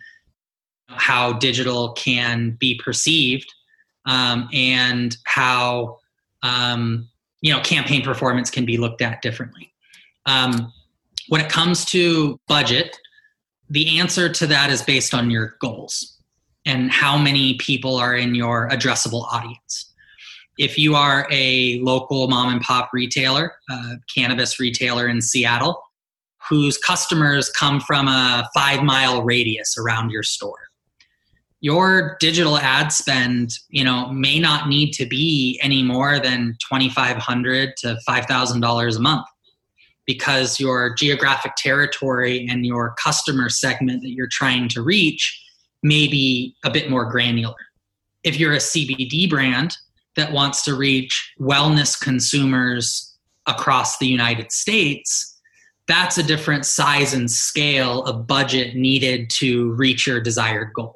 how 0.88 1.34
digital 1.34 1.94
can 1.94 2.52
be 2.60 2.80
perceived 2.84 3.54
um, 4.06 4.50
and 4.52 5.18
how 5.26 6.00
um, 6.44 7.08
you 7.42 7.54
know 7.54 7.62
campaign 7.62 8.02
performance 8.02 8.50
can 8.50 8.66
be 8.66 8.78
looked 8.78 9.02
at 9.02 9.22
differently. 9.22 9.72
Um, 10.26 10.72
when 11.32 11.40
it 11.40 11.50
comes 11.50 11.86
to 11.86 12.38
budget, 12.50 12.98
the 13.70 14.00
answer 14.00 14.28
to 14.28 14.46
that 14.48 14.70
is 14.70 14.82
based 14.82 15.14
on 15.14 15.32
your 15.32 15.56
goals 15.62 16.18
and 16.66 16.92
how 16.92 17.18
many 17.18 17.54
people 17.54 17.96
are 17.96 18.14
in 18.14 18.36
your 18.36 18.68
addressable 18.68 19.24
audience. 19.32 19.94
If 20.58 20.78
you 20.78 20.94
are 20.94 21.26
a 21.32 21.80
local 21.80 22.28
mom 22.28 22.52
and 22.52 22.60
pop 22.60 22.90
retailer, 22.92 23.54
a 23.70 23.94
cannabis 24.14 24.60
retailer 24.60 25.08
in 25.08 25.22
Seattle, 25.22 25.82
whose 26.50 26.78
customers 26.78 27.50
come 27.50 27.80
from 27.80 28.10
a 28.10 28.46
five 28.54 28.84
mile 28.84 29.24
radius 29.24 29.78
around 29.78 30.10
your 30.10 30.24
store, 30.24 30.60
your 31.62 32.18
digital 32.20 32.58
ad 32.58 32.92
spend 32.92 33.54
you 33.70 33.86
know 33.86 34.10
may 34.12 34.38
not 34.38 34.68
need 34.68 34.92
to 34.96 35.06
be 35.06 35.58
any 35.64 35.82
more 35.82 36.20
than 36.20 36.58
2500 36.70 37.78
to 37.78 37.98
$5000 38.06 38.98
a 38.98 39.00
month 39.00 39.26
because 40.06 40.60
your 40.60 40.94
geographic 40.96 41.54
territory 41.58 42.48
and 42.50 42.66
your 42.66 42.96
customer 43.02 43.50
segment 43.50 44.02
that 44.02 44.12
you're 44.12 44.28
trying 44.28 44.68
to 44.70 44.82
reach 44.82 45.40
may 45.84 46.08
be 46.08 46.56
a 46.64 46.72
bit 46.72 46.90
more 46.90 47.06
granular. 47.06 47.56
If 48.24 48.40
you're 48.40 48.54
a 48.54 48.58
CBD 48.58 49.30
brand 49.30 49.76
that 50.16 50.32
wants 50.32 50.64
to 50.66 50.76
reach 50.76 51.34
wellness 51.40 52.00
consumers 52.00 53.16
across 53.48 53.98
the 53.98 54.08
United 54.08 54.52
States, 54.52 55.40
that's 55.88 56.18
a 56.18 56.24
different 56.24 56.66
size 56.66 57.14
and 57.14 57.30
scale 57.30 58.04
of 58.04 58.28
budget 58.28 58.76
needed 58.76 59.30
to 59.30 59.72
reach 59.74 60.08
your 60.08 60.22
desired 60.22 60.72
goal. 60.74 60.96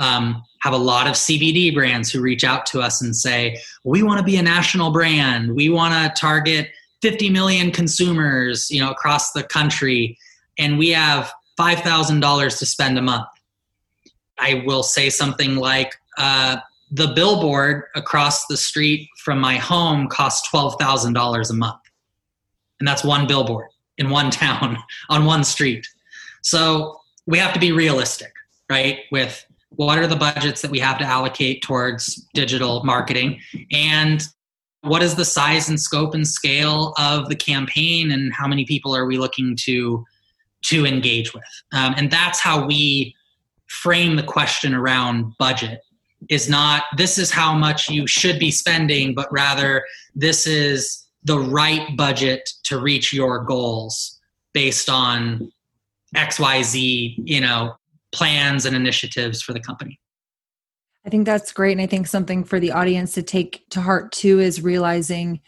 Um, 0.00 0.42
have 0.60 0.74
a 0.74 0.78
lot 0.78 1.06
of 1.06 1.14
CBD 1.14 1.74
brands 1.74 2.10
who 2.10 2.20
reach 2.20 2.44
out 2.44 2.66
to 2.66 2.80
us 2.80 3.00
and 3.00 3.14
say, 3.14 3.60
"We 3.84 4.02
want 4.02 4.18
to 4.18 4.24
be 4.24 4.36
a 4.36 4.42
national 4.42 4.90
brand. 4.90 5.54
We 5.54 5.68
want 5.68 5.94
to 5.94 6.20
target 6.20 6.70
50 7.02 7.30
million 7.30 7.70
consumers, 7.70 8.70
you 8.70 8.80
know, 8.80 8.90
across 8.90 9.32
the 9.32 9.42
country, 9.42 10.18
and 10.58 10.78
we 10.78 10.90
have 10.90 11.32
five 11.56 11.80
thousand 11.80 12.20
dollars 12.20 12.58
to 12.58 12.66
spend 12.66 12.98
a 12.98 13.02
month." 13.02 13.26
I 14.38 14.62
will 14.66 14.82
say 14.82 15.10
something 15.10 15.56
like, 15.56 15.94
uh, 16.16 16.58
"The 16.90 17.08
billboard 17.08 17.84
across 17.94 18.46
the 18.46 18.56
street 18.56 19.08
from 19.18 19.40
my 19.40 19.56
home 19.56 20.08
costs 20.08 20.48
twelve 20.48 20.76
thousand 20.80 21.12
dollars 21.12 21.50
a 21.50 21.54
month, 21.54 21.80
and 22.80 22.88
that's 22.88 23.04
one 23.04 23.26
billboard 23.26 23.68
in 23.98 24.10
one 24.10 24.30
town 24.30 24.78
on 25.08 25.24
one 25.24 25.44
street." 25.44 25.86
So 26.42 27.00
we 27.26 27.38
have 27.38 27.52
to 27.52 27.60
be 27.60 27.72
realistic, 27.72 28.32
right? 28.70 29.00
With 29.12 29.44
what 29.70 29.98
are 29.98 30.06
the 30.06 30.16
budgets 30.16 30.62
that 30.62 30.70
we 30.70 30.78
have 30.78 30.98
to 30.98 31.04
allocate 31.04 31.62
towards 31.62 32.26
digital 32.34 32.82
marketing 32.84 33.40
and 33.70 34.26
what 34.88 35.02
is 35.02 35.14
the 35.14 35.24
size 35.24 35.68
and 35.68 35.80
scope 35.80 36.14
and 36.14 36.26
scale 36.26 36.94
of 36.98 37.28
the 37.28 37.36
campaign 37.36 38.10
and 38.10 38.32
how 38.32 38.46
many 38.46 38.64
people 38.64 38.94
are 38.94 39.06
we 39.06 39.18
looking 39.18 39.56
to 39.56 40.04
to 40.62 40.86
engage 40.86 41.32
with 41.34 41.44
um, 41.72 41.94
and 41.96 42.10
that's 42.10 42.40
how 42.40 42.66
we 42.66 43.14
frame 43.66 44.16
the 44.16 44.22
question 44.22 44.74
around 44.74 45.32
budget 45.38 45.80
is 46.28 46.48
not 46.48 46.84
this 46.96 47.18
is 47.18 47.30
how 47.30 47.54
much 47.54 47.88
you 47.88 48.06
should 48.06 48.38
be 48.38 48.50
spending 48.50 49.14
but 49.14 49.30
rather 49.30 49.84
this 50.14 50.46
is 50.46 51.06
the 51.24 51.38
right 51.38 51.96
budget 51.96 52.48
to 52.64 52.80
reach 52.80 53.12
your 53.12 53.44
goals 53.44 54.18
based 54.52 54.88
on 54.88 55.52
xyz 56.16 57.14
you 57.24 57.40
know 57.40 57.74
plans 58.12 58.64
and 58.64 58.74
initiatives 58.74 59.42
for 59.42 59.52
the 59.52 59.60
company. 59.60 59.98
I 61.08 61.10
think 61.10 61.24
that's 61.24 61.54
great. 61.54 61.72
And 61.72 61.80
I 61.80 61.86
think 61.86 62.06
something 62.06 62.44
for 62.44 62.60
the 62.60 62.72
audience 62.72 63.14
to 63.14 63.22
take 63.22 63.64
to 63.70 63.80
heart 63.80 64.12
too 64.12 64.40
is 64.40 64.60
realizing, 64.60 65.40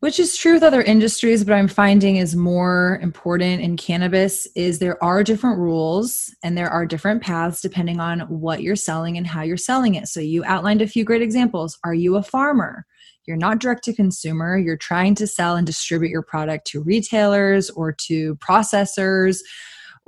which 0.00 0.18
is 0.18 0.36
true 0.36 0.54
with 0.54 0.64
other 0.64 0.82
industries, 0.82 1.44
but 1.44 1.52
I'm 1.52 1.68
finding 1.68 2.16
is 2.16 2.34
more 2.34 2.98
important 3.00 3.60
in 3.60 3.76
cannabis, 3.76 4.48
is 4.56 4.80
there 4.80 5.00
are 5.00 5.22
different 5.22 5.60
rules 5.60 6.34
and 6.42 6.58
there 6.58 6.68
are 6.68 6.84
different 6.84 7.22
paths 7.22 7.60
depending 7.60 8.00
on 8.00 8.22
what 8.22 8.60
you're 8.60 8.74
selling 8.74 9.16
and 9.16 9.24
how 9.24 9.42
you're 9.42 9.56
selling 9.56 9.94
it. 9.94 10.08
So 10.08 10.18
you 10.18 10.42
outlined 10.44 10.82
a 10.82 10.88
few 10.88 11.04
great 11.04 11.22
examples. 11.22 11.78
Are 11.84 11.94
you 11.94 12.16
a 12.16 12.22
farmer? 12.24 12.84
You're 13.24 13.36
not 13.36 13.60
direct 13.60 13.84
to 13.84 13.94
consumer. 13.94 14.58
You're 14.58 14.76
trying 14.76 15.14
to 15.14 15.28
sell 15.28 15.54
and 15.54 15.64
distribute 15.64 16.10
your 16.10 16.22
product 16.22 16.66
to 16.72 16.82
retailers 16.82 17.70
or 17.70 17.92
to 17.92 18.34
processors 18.38 19.42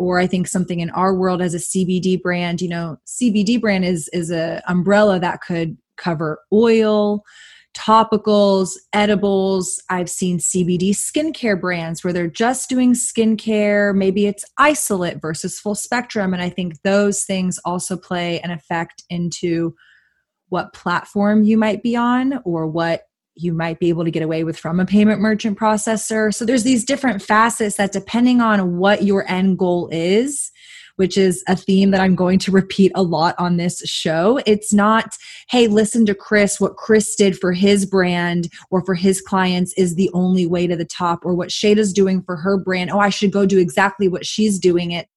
or 0.00 0.18
I 0.18 0.26
think 0.26 0.48
something 0.48 0.80
in 0.80 0.88
our 0.90 1.14
world 1.14 1.42
as 1.42 1.52
a 1.52 1.58
CBD 1.58 2.20
brand, 2.20 2.62
you 2.62 2.70
know, 2.70 2.96
CBD 3.06 3.60
brand 3.60 3.84
is 3.84 4.08
is 4.14 4.30
a 4.30 4.62
umbrella 4.66 5.20
that 5.20 5.42
could 5.42 5.76
cover 5.98 6.40
oil, 6.50 7.22
topicals, 7.76 8.70
edibles. 8.94 9.78
I've 9.90 10.08
seen 10.08 10.38
CBD 10.38 10.92
skincare 10.92 11.60
brands 11.60 12.02
where 12.02 12.14
they're 12.14 12.28
just 12.28 12.70
doing 12.70 12.94
skincare. 12.94 13.94
Maybe 13.94 14.24
it's 14.24 14.46
isolate 14.56 15.20
versus 15.20 15.60
full 15.60 15.74
spectrum. 15.74 16.32
And 16.32 16.42
I 16.42 16.48
think 16.48 16.80
those 16.80 17.24
things 17.24 17.60
also 17.66 17.94
play 17.98 18.40
an 18.40 18.50
effect 18.50 19.04
into 19.10 19.74
what 20.48 20.72
platform 20.72 21.42
you 21.42 21.58
might 21.58 21.82
be 21.82 21.94
on 21.94 22.40
or 22.46 22.66
what 22.66 23.02
you 23.34 23.52
might 23.52 23.78
be 23.78 23.88
able 23.88 24.04
to 24.04 24.10
get 24.10 24.22
away 24.22 24.44
with 24.44 24.58
from 24.58 24.80
a 24.80 24.86
payment 24.86 25.20
merchant 25.20 25.58
processor. 25.58 26.34
So 26.34 26.44
there's 26.44 26.64
these 26.64 26.84
different 26.84 27.22
facets 27.22 27.76
that 27.76 27.92
depending 27.92 28.40
on 28.40 28.76
what 28.78 29.04
your 29.04 29.28
end 29.30 29.58
goal 29.58 29.88
is, 29.92 30.50
which 30.96 31.16
is 31.16 31.42
a 31.48 31.56
theme 31.56 31.92
that 31.92 32.00
I'm 32.00 32.14
going 32.14 32.38
to 32.40 32.50
repeat 32.50 32.92
a 32.94 33.02
lot 33.02 33.34
on 33.38 33.56
this 33.56 33.78
show. 33.86 34.40
It's 34.44 34.74
not, 34.74 35.16
hey, 35.48 35.66
listen 35.66 36.04
to 36.06 36.14
Chris, 36.14 36.60
what 36.60 36.76
Chris 36.76 37.14
did 37.16 37.38
for 37.38 37.52
his 37.52 37.86
brand 37.86 38.50
or 38.70 38.84
for 38.84 38.94
his 38.94 39.22
clients 39.22 39.72
is 39.78 39.94
the 39.94 40.10
only 40.12 40.46
way 40.46 40.66
to 40.66 40.76
the 40.76 40.84
top, 40.84 41.20
or 41.24 41.34
what 41.34 41.50
Shada's 41.50 41.94
doing 41.94 42.22
for 42.22 42.36
her 42.36 42.58
brand. 42.58 42.90
Oh, 42.90 42.98
I 42.98 43.08
should 43.08 43.32
go 43.32 43.46
do 43.46 43.58
exactly 43.58 44.08
what 44.08 44.26
she's 44.26 44.58
doing 44.58 44.90
it. 44.90 45.08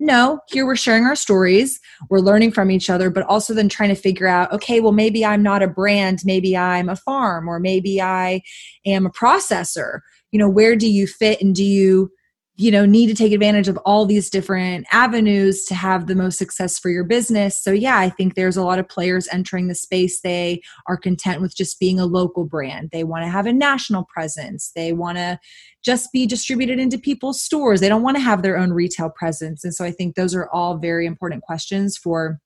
No, 0.00 0.40
here 0.48 0.64
we're 0.64 0.76
sharing 0.76 1.04
our 1.04 1.16
stories, 1.16 1.80
we're 2.08 2.20
learning 2.20 2.52
from 2.52 2.70
each 2.70 2.88
other, 2.88 3.10
but 3.10 3.24
also 3.24 3.52
then 3.52 3.68
trying 3.68 3.88
to 3.88 3.94
figure 3.94 4.28
out 4.28 4.52
okay, 4.52 4.80
well, 4.80 4.92
maybe 4.92 5.24
I'm 5.24 5.42
not 5.42 5.62
a 5.62 5.68
brand, 5.68 6.20
maybe 6.24 6.56
I'm 6.56 6.88
a 6.88 6.96
farm, 6.96 7.48
or 7.48 7.58
maybe 7.58 8.00
I 8.00 8.42
am 8.86 9.06
a 9.06 9.10
processor. 9.10 10.00
You 10.30 10.38
know, 10.38 10.48
where 10.48 10.76
do 10.76 10.88
you 10.88 11.06
fit 11.06 11.40
and 11.40 11.54
do 11.54 11.64
you 11.64 12.10
you 12.58 12.72
know 12.72 12.84
need 12.84 13.06
to 13.06 13.14
take 13.14 13.32
advantage 13.32 13.68
of 13.68 13.78
all 13.86 14.04
these 14.04 14.28
different 14.28 14.84
avenues 14.90 15.64
to 15.64 15.76
have 15.76 16.08
the 16.08 16.16
most 16.16 16.36
success 16.36 16.76
for 16.76 16.90
your 16.90 17.04
business. 17.04 17.62
So 17.62 17.70
yeah 17.70 17.98
i 17.98 18.10
think 18.10 18.34
there's 18.34 18.56
a 18.56 18.64
lot 18.64 18.80
of 18.80 18.88
players 18.88 19.28
entering 19.32 19.68
the 19.68 19.74
space. 19.74 20.20
They 20.20 20.60
are 20.88 20.96
content 20.96 21.40
with 21.40 21.56
just 21.56 21.78
being 21.78 22.00
a 22.00 22.06
local 22.06 22.44
brand. 22.44 22.90
They 22.92 23.04
want 23.04 23.22
to 23.24 23.30
have 23.30 23.46
a 23.46 23.52
national 23.52 24.04
presence. 24.04 24.72
They 24.74 24.92
want 24.92 25.18
to 25.18 25.38
just 25.84 26.12
be 26.12 26.26
distributed 26.26 26.80
into 26.80 26.98
people's 26.98 27.40
stores. 27.40 27.80
They 27.80 27.88
don't 27.88 28.02
want 28.02 28.16
to 28.16 28.22
have 28.22 28.42
their 28.42 28.58
own 28.58 28.72
retail 28.72 29.08
presence. 29.08 29.64
And 29.64 29.74
so 29.74 29.84
i 29.84 29.92
think 29.92 30.16
those 30.16 30.34
are 30.34 30.48
all 30.50 30.76
very 30.76 31.06
important 31.06 31.44
questions 31.44 31.96
for 31.96 32.40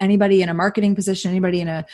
anybody 0.00 0.42
in 0.42 0.48
a 0.48 0.54
marketing 0.54 0.94
position 0.94 1.30
anybody 1.30 1.60
in 1.60 1.68
a 1.68 1.84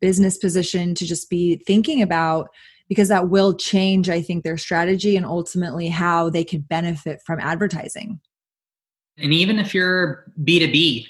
business 0.00 0.36
position 0.36 0.94
to 0.96 1.06
just 1.06 1.30
be 1.30 1.62
thinking 1.64 2.02
about 2.02 2.48
because 2.92 3.08
that 3.08 3.30
will 3.30 3.54
change, 3.54 4.10
I 4.10 4.20
think, 4.20 4.44
their 4.44 4.58
strategy 4.58 5.16
and 5.16 5.24
ultimately 5.24 5.88
how 5.88 6.28
they 6.28 6.44
could 6.44 6.68
benefit 6.68 7.22
from 7.24 7.40
advertising. 7.40 8.20
And 9.16 9.32
even 9.32 9.58
if 9.58 9.74
you're 9.74 10.30
B2B, 10.44 11.06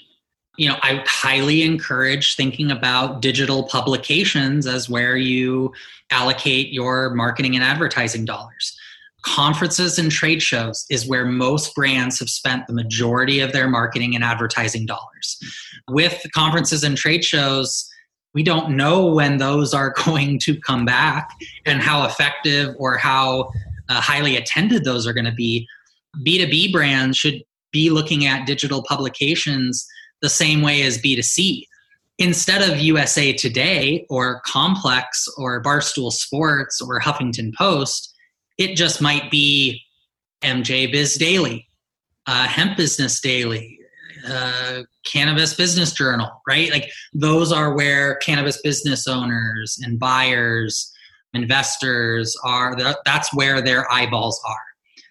you 0.55 0.69
know, 0.69 0.77
I 0.81 1.03
highly 1.05 1.61
encourage 1.63 2.37
thinking 2.37 2.71
about 2.71 3.21
digital 3.21 3.63
publications 3.63 4.65
as 4.65 4.89
where 4.89 5.17
you 5.17 5.73
allocate 6.09 6.71
your 6.71 7.09
marketing 7.15 7.53
and 7.53 7.65
advertising 7.65 8.23
dollars. 8.23 8.79
Conferences 9.23 9.99
and 9.99 10.09
trade 10.09 10.41
shows 10.41 10.85
is 10.89 11.05
where 11.05 11.25
most 11.25 11.75
brands 11.75 12.17
have 12.19 12.29
spent 12.29 12.65
the 12.67 12.73
majority 12.73 13.41
of 13.41 13.51
their 13.51 13.67
marketing 13.67 14.15
and 14.15 14.23
advertising 14.23 14.85
dollars. 14.85 15.37
With 15.89 16.25
conferences 16.33 16.85
and 16.85 16.95
trade 16.95 17.25
shows, 17.25 17.89
we 18.33 18.43
don't 18.43 18.75
know 18.75 19.05
when 19.05 19.37
those 19.37 19.73
are 19.73 19.93
going 20.05 20.39
to 20.39 20.59
come 20.59 20.85
back 20.85 21.29
and 21.65 21.81
how 21.81 22.05
effective 22.05 22.75
or 22.77 22.97
how 22.97 23.51
uh, 23.89 24.01
highly 24.01 24.35
attended 24.35 24.83
those 24.83 25.05
are 25.07 25.13
going 25.13 25.25
to 25.25 25.33
be. 25.33 25.67
B2B 26.25 26.71
brands 26.71 27.17
should 27.17 27.41
be 27.71 27.89
looking 27.89 28.25
at 28.25 28.45
digital 28.45 28.83
publications 28.83 29.85
the 30.21 30.29
same 30.29 30.61
way 30.61 30.83
as 30.83 30.97
B2C. 30.99 31.63
Instead 32.19 32.61
of 32.61 32.79
USA 32.79 33.33
Today 33.33 34.05
or 34.09 34.41
Complex 34.45 35.27
or 35.37 35.61
Barstool 35.61 36.11
Sports 36.11 36.79
or 36.79 36.99
Huffington 36.99 37.53
Post, 37.55 38.13
it 38.57 38.75
just 38.75 39.01
might 39.01 39.31
be 39.31 39.81
MJ 40.43 40.91
Biz 40.91 41.15
Daily, 41.15 41.67
uh, 42.27 42.45
Hemp 42.45 42.77
Business 42.77 43.19
Daily, 43.19 43.79
uh, 44.25 44.81
cannabis 45.05 45.53
business 45.53 45.91
journal 45.91 46.29
right? 46.47 46.71
Like 46.71 46.91
those 47.13 47.51
are 47.51 47.73
where 47.73 48.15
cannabis 48.15 48.61
business 48.61 49.07
owners 49.07 49.79
and 49.83 49.99
buyers 49.99 50.91
investors 51.33 52.37
are 52.43 52.75
that's 53.05 53.33
where 53.33 53.61
their 53.61 53.91
eyeballs 53.91 54.41
are. 54.47 54.65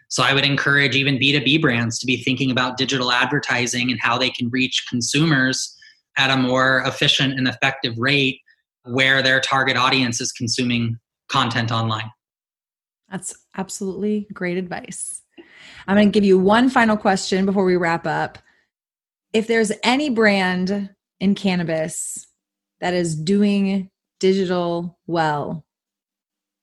So 0.08 0.22
i 0.22 0.34
would 0.34 0.44
encourage 0.44 0.94
even 0.94 1.16
b2b 1.18 1.60
brands 1.60 1.98
to 1.98 2.06
be 2.06 2.18
thinking 2.22 2.50
about 2.50 2.76
digital 2.76 3.10
advertising 3.10 3.90
and 3.90 3.98
how 4.00 4.18
they 4.18 4.30
can 4.30 4.50
reach 4.50 4.84
consumers 4.88 5.76
at 6.16 6.30
a 6.30 6.36
more 6.36 6.82
efficient 6.86 7.38
and 7.38 7.48
effective 7.48 7.94
rate 7.98 8.40
where 8.84 9.22
their 9.22 9.40
target 9.40 9.76
audience 9.76 10.20
is 10.20 10.32
consuming 10.32 10.98
content 11.28 11.72
online. 11.72 12.10
That's 13.10 13.34
absolutely 13.56 14.26
great 14.32 14.58
advice. 14.58 15.22
I'm 15.86 15.96
going 15.96 16.08
to 16.08 16.12
give 16.12 16.24
you 16.24 16.38
one 16.38 16.68
final 16.68 16.96
question 16.96 17.46
before 17.46 17.64
we 17.64 17.76
wrap 17.76 18.06
up 18.06 18.38
if 19.32 19.46
there's 19.46 19.72
any 19.82 20.10
brand 20.10 20.90
in 21.20 21.34
cannabis 21.34 22.26
that 22.80 22.94
is 22.94 23.14
doing 23.14 23.90
digital 24.20 24.98
well, 25.06 25.64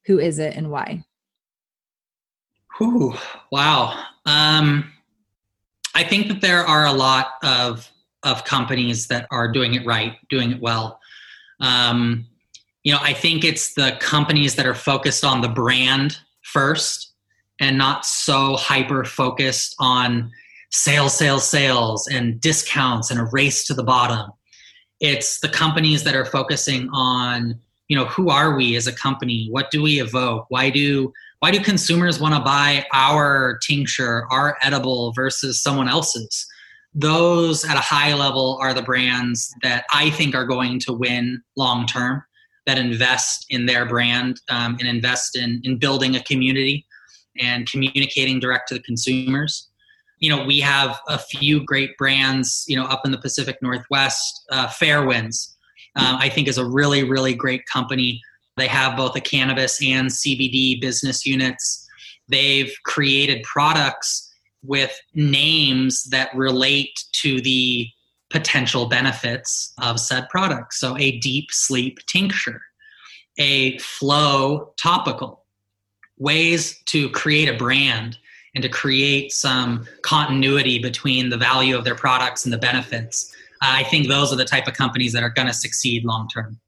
who 0.06 0.18
is 0.18 0.38
it 0.38 0.56
and 0.56 0.70
why? 0.70 1.04
Ooh, 2.80 3.14
wow. 3.50 4.04
Um, 4.24 4.90
I 5.94 6.04
think 6.04 6.28
that 6.28 6.40
there 6.40 6.64
are 6.64 6.86
a 6.86 6.92
lot 6.92 7.34
of 7.42 7.90
of 8.22 8.44
companies 8.44 9.06
that 9.06 9.26
are 9.30 9.50
doing 9.50 9.74
it 9.74 9.86
right, 9.86 10.16
doing 10.28 10.52
it 10.52 10.60
well. 10.60 11.00
Um, 11.60 12.26
you 12.84 12.92
know, 12.92 12.98
I 13.00 13.14
think 13.14 13.44
it's 13.44 13.72
the 13.72 13.96
companies 13.98 14.56
that 14.56 14.66
are 14.66 14.74
focused 14.74 15.24
on 15.24 15.40
the 15.40 15.48
brand 15.48 16.18
first 16.42 17.14
and 17.60 17.78
not 17.78 18.04
so 18.04 18.56
hyper 18.56 19.04
focused 19.04 19.74
on 19.78 20.30
sales, 20.70 21.16
sales, 21.16 21.48
sales, 21.48 22.06
and 22.08 22.40
discounts 22.40 23.10
and 23.10 23.20
a 23.20 23.24
race 23.32 23.64
to 23.64 23.74
the 23.74 23.82
bottom. 23.82 24.30
It's 25.00 25.40
the 25.40 25.48
companies 25.48 26.04
that 26.04 26.14
are 26.14 26.24
focusing 26.24 26.88
on, 26.92 27.58
you 27.88 27.96
know, 27.96 28.04
who 28.06 28.30
are 28.30 28.56
we 28.56 28.76
as 28.76 28.86
a 28.86 28.92
company? 28.92 29.48
What 29.50 29.70
do 29.70 29.82
we 29.82 30.00
evoke? 30.00 30.46
Why 30.48 30.70
do 30.70 31.12
why 31.40 31.50
do 31.50 31.60
consumers 31.60 32.20
want 32.20 32.34
to 32.34 32.40
buy 32.40 32.84
our 32.92 33.58
tincture, 33.66 34.26
our 34.30 34.58
edible 34.62 35.12
versus 35.14 35.62
someone 35.62 35.88
else's? 35.88 36.46
those 36.94 37.64
at 37.64 37.76
a 37.76 37.80
high 37.80 38.14
level 38.14 38.58
are 38.60 38.74
the 38.74 38.82
brands 38.82 39.54
that 39.62 39.84
I 39.92 40.10
think 40.10 40.34
are 40.34 40.44
going 40.44 40.80
to 40.80 40.92
win 40.92 41.42
long 41.56 41.86
term, 41.86 42.22
that 42.66 42.78
invest 42.78 43.46
in 43.48 43.66
their 43.66 43.86
brand 43.86 44.40
um, 44.48 44.76
and 44.80 44.88
invest 44.88 45.36
in, 45.36 45.60
in 45.64 45.78
building 45.78 46.16
a 46.16 46.22
community 46.24 46.86
and 47.38 47.70
communicating 47.70 48.40
direct 48.40 48.68
to 48.68 48.74
the 48.74 48.82
consumers. 48.82 49.68
You 50.20 50.30
know, 50.30 50.44
we 50.44 50.60
have 50.60 51.00
a 51.08 51.18
few 51.18 51.64
great 51.64 51.96
brands, 51.96 52.64
you 52.68 52.76
know, 52.76 52.84
up 52.84 53.02
in 53.04 53.10
the 53.10 53.18
Pacific 53.18 53.56
Northwest. 53.62 54.44
Uh, 54.50 54.68
Fairwinds, 54.68 55.54
um, 55.96 56.16
I 56.16 56.28
think, 56.28 56.46
is 56.46 56.58
a 56.58 56.64
really, 56.64 57.04
really 57.04 57.34
great 57.34 57.66
company. 57.66 58.20
They 58.56 58.66
have 58.66 58.96
both 58.96 59.16
a 59.16 59.20
cannabis 59.20 59.82
and 59.82 60.08
CBD 60.08 60.80
business 60.80 61.24
units. 61.24 61.88
They've 62.28 62.72
created 62.84 63.42
products 63.42 64.30
with 64.62 64.92
names 65.14 66.04
that 66.04 66.34
relate 66.34 67.04
to 67.12 67.40
the 67.40 67.88
potential 68.28 68.86
benefits 68.86 69.72
of 69.82 69.98
said 69.98 70.28
product. 70.28 70.74
So, 70.74 70.96
a 70.98 71.18
deep 71.18 71.50
sleep 71.50 71.98
tincture, 72.06 72.60
a 73.38 73.78
flow 73.78 74.72
topical, 74.76 75.44
ways 76.18 76.78
to 76.86 77.08
create 77.10 77.48
a 77.48 77.56
brand 77.56 78.18
and 78.54 78.62
to 78.62 78.68
create 78.68 79.32
some 79.32 79.86
continuity 80.02 80.78
between 80.78 81.30
the 81.30 81.36
value 81.36 81.76
of 81.76 81.84
their 81.84 81.94
products 81.94 82.44
and 82.44 82.52
the 82.52 82.58
benefits. 82.58 83.34
Uh, 83.62 83.78
I 83.78 83.84
think 83.84 84.08
those 84.08 84.32
are 84.32 84.36
the 84.36 84.44
type 84.44 84.66
of 84.66 84.74
companies 84.74 85.12
that 85.12 85.22
are 85.22 85.30
going 85.30 85.48
to 85.48 85.54
succeed 85.54 86.04
long 86.04 86.28
term. 86.28 86.58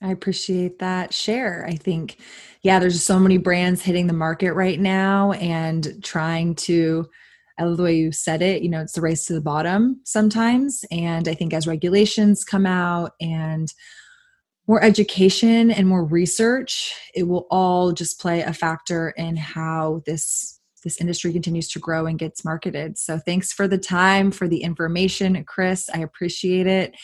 I 0.00 0.10
appreciate 0.10 0.78
that 0.78 1.12
share. 1.12 1.66
I 1.66 1.74
think, 1.74 2.18
yeah, 2.62 2.78
there's 2.78 3.02
so 3.02 3.18
many 3.18 3.36
brands 3.36 3.82
hitting 3.82 4.06
the 4.06 4.12
market 4.12 4.52
right 4.52 4.78
now 4.78 5.32
and 5.32 6.02
trying 6.04 6.54
to 6.56 7.08
I 7.58 7.64
love 7.64 7.76
the 7.76 7.82
way 7.82 7.96
you 7.96 8.12
said 8.12 8.40
it. 8.40 8.62
You 8.62 8.68
know, 8.68 8.80
it's 8.80 8.92
the 8.92 9.00
race 9.00 9.24
to 9.26 9.32
the 9.32 9.40
bottom 9.40 10.00
sometimes. 10.04 10.84
And 10.90 11.26
I 11.26 11.34
think 11.34 11.52
as 11.52 11.66
regulations 11.66 12.44
come 12.44 12.66
out 12.66 13.12
and 13.20 13.72
more 14.68 14.82
education 14.82 15.70
and 15.70 15.88
more 15.88 16.04
research, 16.04 16.94
it 17.14 17.24
will 17.24 17.46
all 17.50 17.92
just 17.92 18.20
play 18.20 18.42
a 18.42 18.52
factor 18.52 19.10
in 19.10 19.36
how 19.36 20.02
this 20.06 20.57
this 20.82 21.00
industry 21.00 21.32
continues 21.32 21.68
to 21.68 21.78
grow 21.78 22.06
and 22.06 22.18
gets 22.18 22.44
marketed. 22.44 22.98
So 22.98 23.18
thanks 23.18 23.52
for 23.52 23.66
the 23.68 23.78
time, 23.78 24.30
for 24.30 24.48
the 24.48 24.62
information, 24.62 25.42
Chris. 25.44 25.88
I 25.92 25.98
appreciate 25.98 26.66
it. 26.66 26.94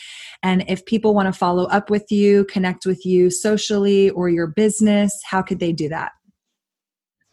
And 0.43 0.63
if 0.67 0.85
people 0.85 1.13
want 1.13 1.27
to 1.27 1.37
follow 1.37 1.65
up 1.65 1.89
with 1.89 2.11
you, 2.11 2.45
connect 2.45 2.85
with 2.85 3.05
you 3.05 3.29
socially 3.29 4.09
or 4.11 4.29
your 4.29 4.47
business, 4.47 5.19
how 5.29 5.41
could 5.41 5.59
they 5.59 5.71
do 5.71 5.89
that? 5.89 6.11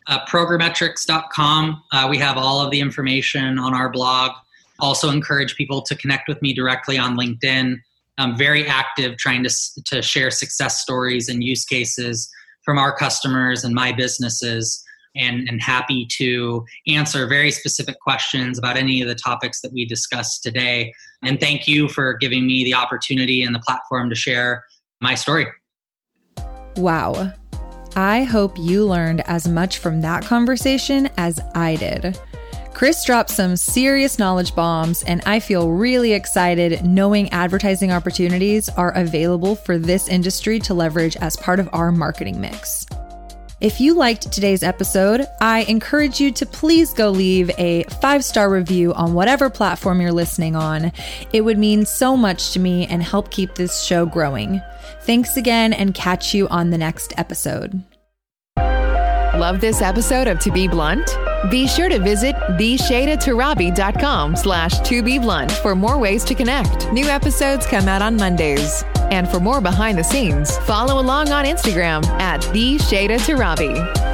uh, 0.06 0.24
programetrix.com. 0.26 1.82
Uh, 1.92 2.06
we 2.10 2.18
have 2.18 2.36
all 2.36 2.60
of 2.60 2.70
the 2.70 2.80
information 2.80 3.58
on 3.58 3.74
our 3.74 3.90
blog. 3.90 4.32
Also, 4.80 5.10
encourage 5.10 5.54
people 5.54 5.82
to 5.82 5.94
connect 5.94 6.28
with 6.28 6.40
me 6.42 6.52
directly 6.52 6.98
on 6.98 7.16
LinkedIn. 7.16 7.76
I'm 8.18 8.36
very 8.36 8.66
active 8.66 9.16
trying 9.16 9.44
to, 9.44 9.50
to 9.86 10.02
share 10.02 10.30
success 10.30 10.80
stories 10.80 11.28
and 11.28 11.42
use 11.42 11.64
cases 11.64 12.28
from 12.64 12.78
our 12.78 12.94
customers 12.94 13.64
and 13.64 13.74
my 13.74 13.92
businesses, 13.92 14.82
and, 15.14 15.48
and 15.48 15.60
happy 15.60 16.06
to 16.18 16.64
answer 16.86 17.26
very 17.26 17.50
specific 17.50 17.98
questions 18.00 18.58
about 18.58 18.76
any 18.76 19.02
of 19.02 19.08
the 19.08 19.14
topics 19.14 19.60
that 19.60 19.72
we 19.72 19.84
discussed 19.84 20.42
today. 20.42 20.92
And 21.22 21.38
thank 21.38 21.68
you 21.68 21.88
for 21.88 22.14
giving 22.14 22.46
me 22.46 22.64
the 22.64 22.74
opportunity 22.74 23.42
and 23.42 23.54
the 23.54 23.60
platform 23.60 24.08
to 24.10 24.14
share 24.14 24.64
my 25.00 25.14
story. 25.14 25.46
Wow. 26.76 27.32
I 27.94 28.22
hope 28.22 28.56
you 28.58 28.86
learned 28.86 29.20
as 29.26 29.46
much 29.46 29.78
from 29.78 30.00
that 30.00 30.24
conversation 30.24 31.10
as 31.18 31.38
I 31.54 31.76
did. 31.76 32.18
Chris 32.72 33.04
dropped 33.04 33.28
some 33.30 33.54
serious 33.54 34.18
knowledge 34.18 34.54
bombs, 34.54 35.02
and 35.04 35.22
I 35.26 35.40
feel 35.40 35.70
really 35.70 36.14
excited 36.14 36.84
knowing 36.84 37.28
advertising 37.30 37.92
opportunities 37.92 38.70
are 38.70 38.92
available 38.92 39.54
for 39.54 39.76
this 39.78 40.08
industry 40.08 40.58
to 40.60 40.74
leverage 40.74 41.16
as 41.16 41.36
part 41.36 41.60
of 41.60 41.68
our 41.72 41.92
marketing 41.92 42.40
mix. 42.40 42.86
If 43.62 43.80
you 43.80 43.94
liked 43.94 44.32
today's 44.32 44.64
episode, 44.64 45.24
I 45.40 45.60
encourage 45.68 46.18
you 46.18 46.32
to 46.32 46.44
please 46.44 46.92
go 46.92 47.10
leave 47.10 47.48
a 47.58 47.84
five 48.00 48.24
star 48.24 48.50
review 48.50 48.92
on 48.94 49.14
whatever 49.14 49.48
platform 49.48 50.00
you're 50.00 50.10
listening 50.10 50.56
on. 50.56 50.90
It 51.32 51.42
would 51.42 51.58
mean 51.58 51.86
so 51.86 52.16
much 52.16 52.50
to 52.54 52.58
me 52.58 52.88
and 52.88 53.04
help 53.04 53.30
keep 53.30 53.54
this 53.54 53.84
show 53.84 54.04
growing. 54.04 54.60
Thanks 55.02 55.36
again 55.36 55.72
and 55.72 55.94
catch 55.94 56.34
you 56.34 56.48
on 56.48 56.70
the 56.70 56.78
next 56.78 57.12
episode. 57.16 57.80
Love 58.56 59.60
this 59.60 59.80
episode 59.80 60.26
of 60.26 60.40
To 60.40 60.50
Be 60.50 60.66
Blunt? 60.66 61.16
Be 61.48 61.68
sure 61.68 61.88
to 61.88 62.00
visit 62.00 62.34
theshadatarabi.com 62.34 64.34
slash 64.34 64.80
to 64.80 65.04
be 65.04 65.20
blunt 65.20 65.52
for 65.52 65.76
more 65.76 65.98
ways 65.98 66.24
to 66.24 66.34
connect. 66.34 66.92
New 66.92 67.06
episodes 67.06 67.64
come 67.66 67.86
out 67.86 68.02
on 68.02 68.16
Mondays. 68.16 68.84
And 69.12 69.28
for 69.28 69.40
more 69.40 69.60
behind 69.60 69.98
the 69.98 70.02
scenes, 70.02 70.56
follow 70.60 70.98
along 70.98 71.32
on 71.32 71.44
Instagram 71.44 72.02
at 72.18 72.40
the 72.54 72.78
Shada 72.78 73.18
Tarabi. 73.18 74.11